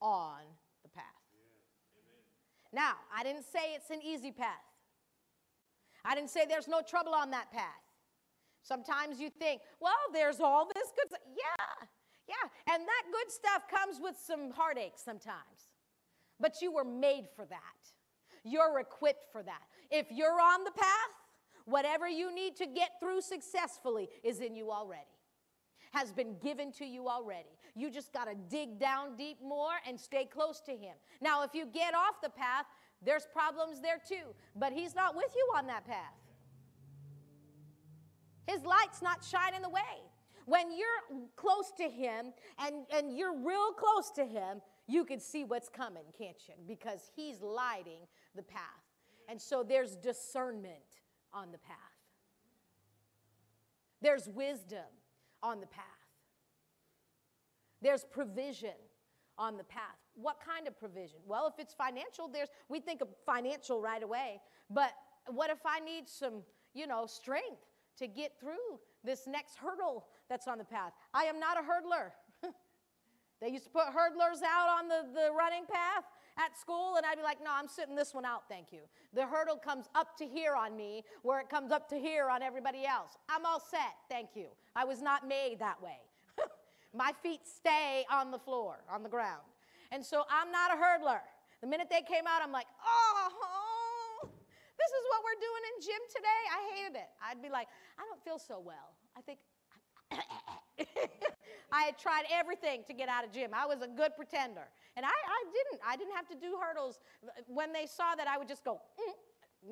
on 0.00 0.38
the 0.82 0.88
path. 0.88 1.02
Now, 2.72 2.94
I 3.14 3.22
didn't 3.22 3.44
say 3.44 3.74
it's 3.74 3.90
an 3.90 4.00
easy 4.02 4.32
path. 4.32 4.54
I 6.06 6.14
didn't 6.14 6.30
say 6.30 6.46
there's 6.48 6.68
no 6.68 6.80
trouble 6.80 7.12
on 7.14 7.32
that 7.32 7.50
path. 7.50 7.82
Sometimes 8.62 9.20
you 9.20 9.28
think, 9.28 9.60
well, 9.80 9.92
there's 10.12 10.40
all 10.40 10.68
this 10.74 10.92
good 10.96 11.08
stuff. 11.08 11.20
Yeah, 11.36 11.86
yeah. 12.28 12.74
And 12.74 12.82
that 12.86 13.02
good 13.12 13.30
stuff 13.30 13.62
comes 13.68 14.00
with 14.00 14.16
some 14.24 14.52
heartache 14.52 14.96
sometimes. 14.96 15.70
But 16.38 16.60
you 16.62 16.72
were 16.72 16.84
made 16.84 17.24
for 17.34 17.44
that. 17.44 17.60
You're 18.44 18.78
equipped 18.78 19.26
for 19.32 19.42
that. 19.42 19.62
If 19.90 20.06
you're 20.12 20.40
on 20.40 20.62
the 20.64 20.70
path, 20.70 21.12
whatever 21.64 22.08
you 22.08 22.32
need 22.32 22.54
to 22.56 22.66
get 22.66 22.90
through 23.00 23.20
successfully 23.20 24.08
is 24.22 24.40
in 24.40 24.54
you 24.54 24.70
already 24.70 25.02
has 25.92 26.12
been 26.12 26.36
given 26.42 26.70
to 26.72 26.84
you 26.84 27.08
already. 27.08 27.48
You 27.74 27.90
just 27.90 28.12
got 28.12 28.24
to 28.24 28.34
dig 28.50 28.78
down 28.78 29.16
deep 29.16 29.38
more 29.42 29.70
and 29.88 29.98
stay 29.98 30.26
close 30.26 30.60
to 30.66 30.72
Him. 30.72 30.94
Now, 31.22 31.42
if 31.42 31.54
you 31.54 31.64
get 31.72 31.94
off 31.94 32.20
the 32.22 32.28
path, 32.28 32.66
there's 33.02 33.26
problems 33.26 33.80
there 33.80 34.00
too, 34.06 34.34
but 34.54 34.72
He's 34.72 34.94
not 34.94 35.14
with 35.14 35.32
you 35.36 35.48
on 35.54 35.66
that 35.66 35.84
path. 35.86 36.14
His 38.46 38.64
light's 38.64 39.02
not 39.02 39.24
shining 39.24 39.62
the 39.62 39.68
way. 39.68 39.82
When 40.46 40.66
you're 40.76 41.20
close 41.34 41.72
to 41.76 41.84
Him 41.88 42.32
and, 42.58 42.86
and 42.94 43.16
you're 43.16 43.36
real 43.36 43.72
close 43.72 44.10
to 44.12 44.24
Him, 44.24 44.62
you 44.86 45.04
can 45.04 45.18
see 45.18 45.42
what's 45.44 45.68
coming, 45.68 46.04
can't 46.16 46.36
you? 46.48 46.54
Because 46.66 47.10
He's 47.14 47.42
lighting 47.42 48.06
the 48.34 48.42
path. 48.44 48.62
And 49.28 49.40
so 49.42 49.64
there's 49.64 49.96
discernment 49.96 50.74
on 51.34 51.50
the 51.52 51.58
path, 51.58 51.76
there's 54.00 54.26
wisdom 54.28 54.84
on 55.42 55.60
the 55.60 55.66
path, 55.66 55.84
there's 57.82 58.04
provision 58.04 58.70
on 59.38 59.56
the 59.56 59.64
path. 59.64 59.96
What 60.14 60.36
kind 60.44 60.66
of 60.66 60.78
provision? 60.78 61.18
Well, 61.26 61.46
if 61.46 61.54
it's 61.62 61.74
financial, 61.74 62.28
there's 62.28 62.48
we 62.68 62.80
think 62.80 63.00
of 63.02 63.08
financial 63.24 63.80
right 63.80 64.02
away. 64.02 64.40
But 64.70 64.92
what 65.28 65.50
if 65.50 65.58
I 65.66 65.80
need 65.80 66.08
some, 66.08 66.42
you 66.74 66.86
know, 66.86 67.06
strength 67.06 67.62
to 67.98 68.06
get 68.06 68.38
through 68.40 68.80
this 69.04 69.26
next 69.26 69.56
hurdle 69.56 70.06
that's 70.28 70.48
on 70.48 70.58
the 70.58 70.64
path? 70.64 70.92
I 71.12 71.24
am 71.24 71.38
not 71.38 71.58
a 71.58 71.60
hurdler. 71.62 72.12
they 73.40 73.50
used 73.50 73.64
to 73.64 73.70
put 73.70 73.86
hurdlers 73.86 74.42
out 74.46 74.68
on 74.78 74.88
the, 74.88 75.02
the 75.14 75.28
running 75.36 75.64
path 75.66 76.04
at 76.38 76.58
school 76.58 76.96
and 76.96 77.04
I'd 77.06 77.16
be 77.16 77.22
like, 77.22 77.38
no, 77.42 77.50
I'm 77.50 77.68
sitting 77.68 77.94
this 77.94 78.12
one 78.14 78.26
out, 78.26 78.42
thank 78.48 78.66
you. 78.70 78.80
The 79.14 79.24
hurdle 79.26 79.56
comes 79.56 79.86
up 79.94 80.16
to 80.18 80.26
here 80.26 80.54
on 80.54 80.76
me 80.76 81.02
where 81.22 81.40
it 81.40 81.48
comes 81.48 81.72
up 81.72 81.88
to 81.90 81.96
here 81.96 82.28
on 82.28 82.42
everybody 82.42 82.86
else. 82.86 83.16
I'm 83.30 83.46
all 83.46 83.60
set, 83.60 83.94
thank 84.10 84.30
you. 84.34 84.48
I 84.74 84.84
was 84.84 85.00
not 85.00 85.26
made 85.26 85.56
that 85.60 85.80
way. 85.82 85.96
My 86.96 87.12
feet 87.22 87.44
stay 87.44 88.06
on 88.10 88.30
the 88.30 88.38
floor, 88.38 88.80
on 88.88 89.02
the 89.02 89.08
ground. 89.10 89.44
And 89.92 90.00
so 90.04 90.24
I'm 90.32 90.50
not 90.50 90.72
a 90.72 90.80
hurdler. 90.80 91.20
The 91.60 91.66
minute 91.68 91.88
they 91.90 92.00
came 92.00 92.26
out, 92.26 92.40
I'm 92.42 92.50
like, 92.52 92.66
oh, 92.82 94.20
this 94.24 94.90
is 94.96 95.04
what 95.12 95.20
we're 95.22 95.40
doing 95.40 95.62
in 95.68 95.74
gym 95.84 96.02
today. 96.08 96.42
I 96.48 96.60
hated 96.74 96.94
it. 96.96 97.10
I'd 97.20 97.42
be 97.42 97.50
like, 97.50 97.68
I 97.98 98.02
don't 98.08 98.22
feel 98.24 98.38
so 98.40 98.60
well. 98.64 98.96
I 99.14 99.20
think 99.20 99.38
I 101.70 101.82
had 101.82 101.98
tried 101.98 102.24
everything 102.32 102.80
to 102.88 102.94
get 102.94 103.08
out 103.10 103.24
of 103.24 103.30
gym. 103.30 103.50
I 103.52 103.66
was 103.66 103.82
a 103.82 103.88
good 103.88 104.16
pretender. 104.16 104.64
And 104.96 105.04
I, 105.04 105.10
I 105.12 105.40
didn't. 105.52 105.82
I 105.86 105.96
didn't 105.96 106.16
have 106.16 106.28
to 106.28 106.34
do 106.36 106.56
hurdles. 106.60 107.00
When 107.46 107.74
they 107.74 107.84
saw 107.84 108.14
that, 108.16 108.26
I 108.26 108.38
would 108.38 108.48
just 108.48 108.64
go, 108.64 108.80
mm, 108.96 109.16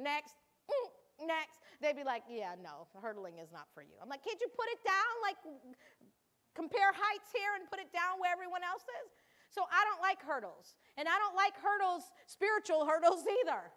next, 0.03 0.35
mm, 0.69 1.25
next. 1.27 1.61
They'd 1.81 1.97
be 1.97 2.05
like, 2.05 2.23
yeah, 2.31 2.53
no, 2.63 2.87
hurdling 3.01 3.39
is 3.41 3.49
not 3.51 3.67
for 3.73 3.81
you. 3.83 3.97
I'm 4.03 4.09
like, 4.11 4.23
can't 4.25 4.41
you 4.41 4.49
put 4.57 4.69
it 4.69 4.85
down 4.85 5.13
like 5.25 5.37
Compare 6.55 6.95
heights 6.95 7.31
here 7.35 7.59
and 7.59 7.67
put 7.69 7.79
it 7.83 7.91
down 7.93 8.19
where 8.23 8.31
everyone 8.33 8.63
else 8.63 8.83
is. 9.05 9.11
So 9.51 9.67
I 9.71 9.83
don't 9.91 10.01
like 10.03 10.23
hurdles. 10.23 10.75
And 10.99 11.07
I 11.11 11.19
don't 11.19 11.35
like 11.37 11.55
hurdles, 11.59 12.11
spiritual 12.31 12.87
hurdles 12.87 13.27
either. 13.43 13.71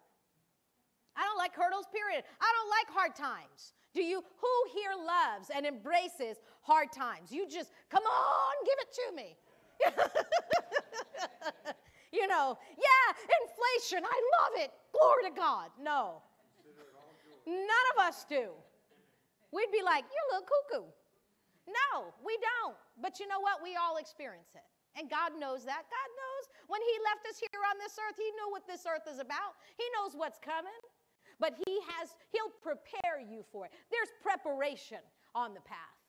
I 1.17 1.21
don't 1.25 1.37
like 1.41 1.53
hurdles, 1.57 1.85
period. 1.91 2.21
I 2.39 2.49
don't 2.53 2.69
like 2.69 2.89
hard 2.93 3.15
times. 3.17 3.73
Do 3.93 4.03
you? 4.05 4.21
Who 4.23 4.53
here 4.77 4.93
loves 4.93 5.49
and 5.53 5.65
embraces 5.65 6.37
hard 6.61 6.91
times? 6.93 7.31
You 7.33 7.47
just, 7.49 7.71
come 7.89 8.03
on, 8.05 8.53
give 8.61 8.77
it 8.77 8.91
to 9.01 9.07
me. 9.17 9.35
you 12.13 12.27
know, 12.27 12.57
yeah, 12.77 13.05
inflation, 13.41 14.05
I 14.05 14.21
love 14.29 14.63
it. 14.63 14.71
Glory 14.93 15.29
to 15.29 15.35
God. 15.35 15.69
No. 15.81 16.21
None 17.47 17.85
of 17.97 18.03
us 18.03 18.25
do. 18.29 18.49
We'd 19.51 19.71
be 19.71 19.81
like, 19.81 20.03
you're 20.03 20.37
a 20.37 20.41
little 20.41 20.45
cuckoo. 20.69 20.91
No, 21.67 22.15
we 22.23 22.39
don't. 22.63 22.79
But 23.01 23.19
you 23.19 23.27
know 23.27 23.39
what? 23.43 23.59
We 23.61 23.75
all 23.75 23.97
experience 23.99 24.55
it. 24.55 24.65
And 24.97 25.11
God 25.11 25.35
knows 25.37 25.61
that. 25.67 25.83
God 25.91 26.09
knows 26.17 26.43
when 26.71 26.81
He 26.81 26.93
left 27.05 27.27
us 27.27 27.37
here 27.37 27.61
on 27.69 27.77
this 27.77 27.99
earth, 27.99 28.15
He 28.17 28.31
knew 28.39 28.49
what 28.49 28.65
this 28.65 28.87
earth 28.87 29.05
is 29.11 29.19
about. 29.19 29.59
He 29.75 29.83
knows 29.99 30.15
what's 30.15 30.39
coming. 30.39 30.79
But 31.39 31.59
He 31.67 31.77
has, 31.99 32.15
He'll 32.31 32.55
prepare 32.63 33.19
you 33.19 33.43
for 33.51 33.67
it. 33.67 33.71
There's 33.91 34.09
preparation 34.23 35.03
on 35.35 35.53
the 35.53 35.61
path. 35.61 35.99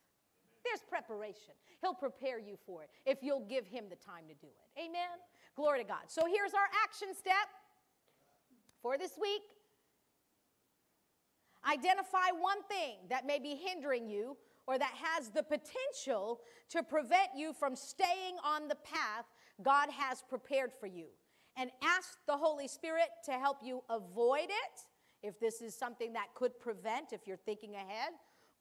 There's 0.65 0.81
preparation. 0.89 1.53
He'll 1.83 1.95
prepare 1.95 2.39
you 2.39 2.57
for 2.67 2.83
it 2.87 2.91
if 3.07 3.19
you'll 3.23 3.45
give 3.47 3.67
Him 3.67 3.87
the 3.91 3.97
time 3.99 4.25
to 4.31 4.35
do 4.39 4.49
it. 4.49 4.71
Amen? 4.81 5.19
Glory 5.57 5.83
to 5.83 5.85
God. 5.85 6.07
So 6.07 6.23
here's 6.25 6.55
our 6.55 6.69
action 6.83 7.09
step 7.19 7.51
for 8.81 8.97
this 8.97 9.19
week. 9.21 9.43
Identify 11.69 12.31
one 12.39 12.63
thing 12.69 12.97
that 13.11 13.27
may 13.27 13.39
be 13.39 13.55
hindering 13.59 14.09
you 14.09 14.37
or 14.69 14.79
that 14.79 14.93
has 15.17 15.31
the 15.31 15.43
potential 15.43 16.41
to 16.69 16.83
prevent 16.83 17.31
you 17.35 17.55
from 17.55 17.75
staying 17.75 18.37
on 18.45 18.69
the 18.69 18.75
path 18.77 19.25
God 19.63 19.89
has 19.91 20.23
prepared 20.29 20.71
for 20.79 20.87
you. 20.87 21.07
And 21.57 21.71
ask 21.83 22.19
the 22.27 22.37
Holy 22.37 22.69
Spirit 22.69 23.09
to 23.25 23.33
help 23.33 23.57
you 23.65 23.83
avoid 23.89 24.45
it 24.51 25.23
if 25.27 25.41
this 25.41 25.63
is 25.63 25.75
something 25.75 26.13
that 26.13 26.29
could 26.35 26.61
prevent, 26.61 27.15
if 27.15 27.27
you're 27.27 27.39
thinking 27.39 27.75
ahead, 27.77 28.11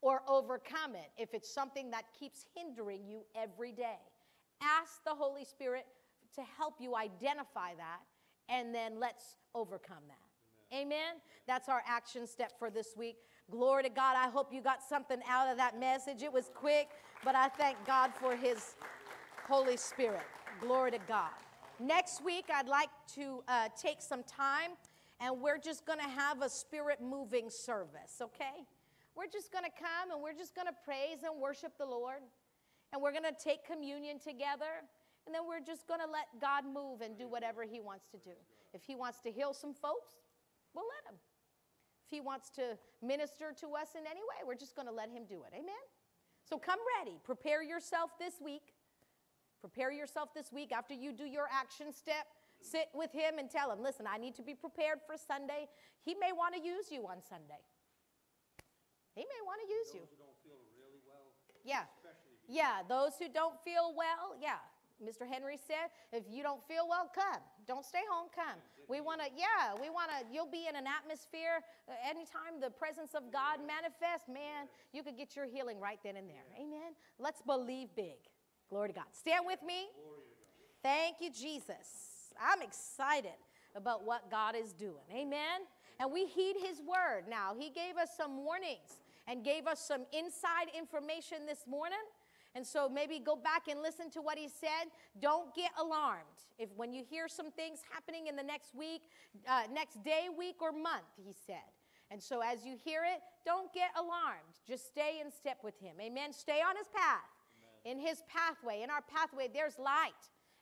or 0.00 0.22
overcome 0.26 0.94
it 0.94 1.10
if 1.20 1.34
it's 1.34 1.52
something 1.52 1.90
that 1.90 2.04
keeps 2.18 2.46
hindering 2.56 3.06
you 3.06 3.22
every 3.36 3.72
day. 3.72 3.98
Ask 4.62 5.04
the 5.04 5.14
Holy 5.14 5.44
Spirit 5.44 5.84
to 6.36 6.40
help 6.56 6.76
you 6.80 6.96
identify 6.96 7.74
that, 7.76 8.00
and 8.48 8.74
then 8.74 8.98
let's 8.98 9.36
overcome 9.54 10.04
that. 10.08 10.76
Amen. 10.76 10.86
Amen? 10.86 11.14
That's 11.46 11.68
our 11.68 11.82
action 11.86 12.26
step 12.26 12.52
for 12.58 12.70
this 12.70 12.94
week. 12.96 13.16
Glory 13.50 13.82
to 13.84 13.88
God. 13.88 14.14
I 14.18 14.28
hope 14.28 14.52
you 14.52 14.60
got 14.60 14.82
something 14.86 15.18
out 15.26 15.48
of 15.48 15.56
that 15.56 15.80
message. 15.80 16.22
It 16.22 16.30
was 16.30 16.50
quick, 16.54 16.90
but 17.24 17.34
I 17.34 17.48
thank 17.48 17.78
God 17.86 18.10
for 18.20 18.36
His 18.36 18.74
Holy 19.46 19.78
Spirit. 19.78 20.20
Glory 20.60 20.90
to 20.90 20.98
God. 21.08 21.30
Next 21.80 22.22
week, 22.22 22.44
I'd 22.54 22.68
like 22.68 22.90
to 23.14 23.42
uh, 23.48 23.68
take 23.80 24.02
some 24.02 24.22
time 24.24 24.72
and 25.20 25.40
we're 25.40 25.58
just 25.58 25.86
going 25.86 25.98
to 25.98 26.08
have 26.08 26.42
a 26.42 26.48
spirit 26.48 27.00
moving 27.00 27.48
service, 27.48 28.20
okay? 28.20 28.66
We're 29.16 29.26
just 29.26 29.50
going 29.50 29.64
to 29.64 29.70
come 29.70 30.10
and 30.12 30.22
we're 30.22 30.34
just 30.36 30.54
going 30.54 30.66
to 30.68 30.74
praise 30.84 31.24
and 31.24 31.40
worship 31.40 31.72
the 31.78 31.86
Lord. 31.86 32.20
And 32.92 33.00
we're 33.02 33.12
going 33.12 33.24
to 33.24 33.36
take 33.42 33.64
communion 33.66 34.18
together. 34.20 34.84
And 35.26 35.34
then 35.34 35.42
we're 35.48 35.64
just 35.64 35.88
going 35.88 36.00
to 36.00 36.06
let 36.06 36.26
God 36.40 36.64
move 36.70 37.00
and 37.00 37.16
do 37.16 37.28
whatever 37.28 37.64
He 37.64 37.80
wants 37.80 38.04
to 38.12 38.18
do. 38.18 38.36
If 38.74 38.82
He 38.84 38.94
wants 38.94 39.20
to 39.20 39.32
heal 39.32 39.54
some 39.54 39.72
folks, 39.72 40.20
we'll 40.74 40.84
let 41.02 41.14
Him. 41.14 41.18
If 42.08 42.16
he 42.16 42.20
wants 42.24 42.48
to 42.56 42.80
minister 43.04 43.52
to 43.60 43.76
us 43.76 43.92
in 43.92 44.00
any 44.08 44.24
way, 44.24 44.40
we're 44.48 44.56
just 44.56 44.72
going 44.74 44.88
to 44.88 44.92
let 44.96 45.10
him 45.12 45.26
do 45.28 45.44
it. 45.44 45.52
Amen? 45.52 45.84
So 46.48 46.56
come 46.56 46.80
ready. 46.96 47.20
Prepare 47.22 47.60
yourself 47.62 48.16
this 48.18 48.40
week. 48.40 48.72
Prepare 49.60 49.92
yourself 49.92 50.32
this 50.32 50.48
week 50.50 50.72
after 50.72 50.94
you 50.94 51.12
do 51.12 51.24
your 51.28 51.50
action 51.52 51.92
step. 51.92 52.24
Sit 52.64 52.88
with 52.94 53.12
him 53.12 53.36
and 53.36 53.50
tell 53.50 53.70
him, 53.70 53.82
listen, 53.82 54.06
I 54.08 54.16
need 54.16 54.34
to 54.40 54.42
be 54.42 54.54
prepared 54.54 55.00
for 55.04 55.16
Sunday. 55.20 55.68
He 56.02 56.14
may 56.14 56.32
want 56.32 56.54
to 56.56 56.62
use 56.64 56.86
you 56.90 57.04
on 57.06 57.20
Sunday. 57.20 57.60
He 59.14 59.20
may 59.28 59.42
want 59.44 59.60
to 59.68 59.68
use 59.68 59.92
those 59.92 60.08
you. 60.48 60.56
Really 60.80 61.04
well, 61.04 61.28
yeah. 61.62 61.84
Yeah, 62.48 62.88
those 62.88 63.18
who 63.20 63.28
don't 63.28 63.60
feel 63.64 63.92
well, 63.94 64.32
yeah. 64.40 64.64
Mr. 65.02 65.26
Henry 65.28 65.56
said, 65.56 65.94
if 66.12 66.24
you 66.28 66.42
don't 66.42 66.62
feel 66.66 66.88
well, 66.88 67.10
come. 67.14 67.38
Don't 67.66 67.84
stay 67.84 68.02
home, 68.10 68.26
come. 68.34 68.58
We 68.88 69.00
want 69.00 69.20
to, 69.20 69.28
yeah, 69.36 69.78
we 69.80 69.90
want 69.90 70.10
to, 70.10 70.26
you'll 70.32 70.50
be 70.50 70.66
in 70.68 70.74
an 70.74 70.84
atmosphere. 70.86 71.60
Uh, 71.88 71.92
anytime 72.08 72.58
the 72.60 72.70
presence 72.70 73.14
of 73.14 73.30
God 73.32 73.58
manifests, 73.66 74.28
man, 74.28 74.66
you 74.92 75.02
could 75.02 75.16
get 75.16 75.36
your 75.36 75.46
healing 75.46 75.78
right 75.78 75.98
then 76.02 76.16
and 76.16 76.28
there. 76.28 76.46
Amen. 76.56 76.96
Let's 77.18 77.42
believe 77.42 77.88
big. 77.94 78.18
Glory 78.70 78.88
to 78.88 78.94
God. 78.94 79.04
Stand 79.12 79.44
with 79.46 79.62
me. 79.62 79.86
Thank 80.82 81.16
you, 81.20 81.30
Jesus. 81.30 82.30
I'm 82.40 82.62
excited 82.62 83.38
about 83.74 84.04
what 84.04 84.30
God 84.30 84.54
is 84.56 84.72
doing. 84.72 85.06
Amen. 85.14 85.62
And 86.00 86.12
we 86.12 86.26
heed 86.26 86.56
his 86.60 86.80
word 86.80 87.24
now. 87.28 87.52
He 87.58 87.70
gave 87.70 87.96
us 88.00 88.10
some 88.16 88.44
warnings 88.44 89.02
and 89.26 89.44
gave 89.44 89.66
us 89.66 89.80
some 89.80 90.02
inside 90.12 90.68
information 90.76 91.44
this 91.46 91.66
morning. 91.68 91.98
And 92.58 92.66
so 92.66 92.88
maybe 92.88 93.20
go 93.24 93.36
back 93.36 93.68
and 93.70 93.80
listen 93.80 94.10
to 94.10 94.20
what 94.20 94.36
he 94.36 94.48
said. 94.48 94.90
Don't 95.22 95.54
get 95.54 95.70
alarmed. 95.78 96.26
If 96.58 96.68
when 96.76 96.92
you 96.92 97.04
hear 97.08 97.28
some 97.28 97.52
things 97.52 97.82
happening 97.94 98.26
in 98.26 98.34
the 98.34 98.42
next 98.42 98.74
week, 98.74 99.02
uh, 99.48 99.62
next 99.72 100.02
day, 100.02 100.26
week, 100.36 100.56
or 100.60 100.72
month, 100.72 101.06
he 101.24 101.32
said. 101.46 101.70
And 102.10 102.20
so 102.20 102.40
as 102.42 102.64
you 102.64 102.74
hear 102.84 103.04
it, 103.04 103.20
don't 103.46 103.72
get 103.72 103.90
alarmed. 103.96 104.58
Just 104.66 104.88
stay 104.88 105.20
in 105.24 105.30
step 105.30 105.58
with 105.62 105.78
him. 105.78 105.94
Amen. 106.02 106.32
Stay 106.32 106.58
on 106.60 106.74
his 106.76 106.88
path, 106.92 107.30
Amen. 107.86 108.00
in 108.00 108.04
his 108.04 108.24
pathway. 108.28 108.82
In 108.82 108.90
our 108.90 109.02
pathway, 109.02 109.46
there's 109.54 109.78
light, 109.78 110.10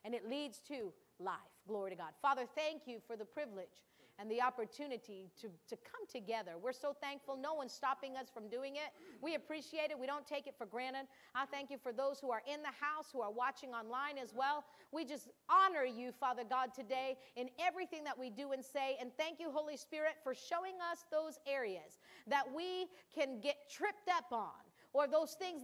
and 0.05 0.13
it 0.13 0.29
leads 0.29 0.59
to 0.67 0.93
life. 1.17 1.37
Glory 1.67 1.89
to 1.89 1.97
God. 1.97 2.11
Father, 2.21 2.45
thank 2.53 2.83
you 2.85 2.99
for 3.07 3.17
the 3.17 3.25
privilege 3.25 3.81
and 4.19 4.29
the 4.31 4.41
opportunity 4.41 5.29
to, 5.39 5.47
to 5.69 5.75
come 5.83 6.03
together. 6.11 6.53
We're 6.61 6.73
so 6.73 6.93
thankful. 6.99 7.37
No 7.37 7.53
one's 7.53 7.73
stopping 7.73 8.15
us 8.17 8.27
from 8.33 8.47
doing 8.49 8.75
it. 8.75 8.89
We 9.21 9.35
appreciate 9.35 9.91
it. 9.91 9.99
We 9.99 10.07
don't 10.07 10.25
take 10.25 10.47
it 10.47 10.55
for 10.57 10.65
granted. 10.65 11.05
I 11.35 11.45
thank 11.45 11.69
you 11.69 11.77
for 11.81 11.91
those 11.93 12.19
who 12.19 12.31
are 12.31 12.41
in 12.51 12.61
the 12.61 12.69
house, 12.79 13.07
who 13.13 13.21
are 13.21 13.31
watching 13.31 13.69
online 13.71 14.17
as 14.21 14.33
well. 14.35 14.63
We 14.91 15.05
just 15.05 15.29
honor 15.49 15.85
you, 15.85 16.11
Father 16.19 16.43
God, 16.49 16.69
today 16.75 17.17
in 17.35 17.49
everything 17.59 18.03
that 18.05 18.17
we 18.17 18.29
do 18.29 18.53
and 18.53 18.63
say. 18.63 18.97
And 18.99 19.11
thank 19.17 19.39
you, 19.39 19.49
Holy 19.51 19.77
Spirit, 19.77 20.13
for 20.23 20.33
showing 20.33 20.75
us 20.91 21.05
those 21.11 21.39
areas 21.47 21.99
that 22.27 22.43
we 22.55 22.87
can 23.13 23.39
get 23.41 23.55
tripped 23.71 24.09
up 24.09 24.31
on 24.33 24.49
or 24.93 25.07
those 25.07 25.33
things 25.33 25.55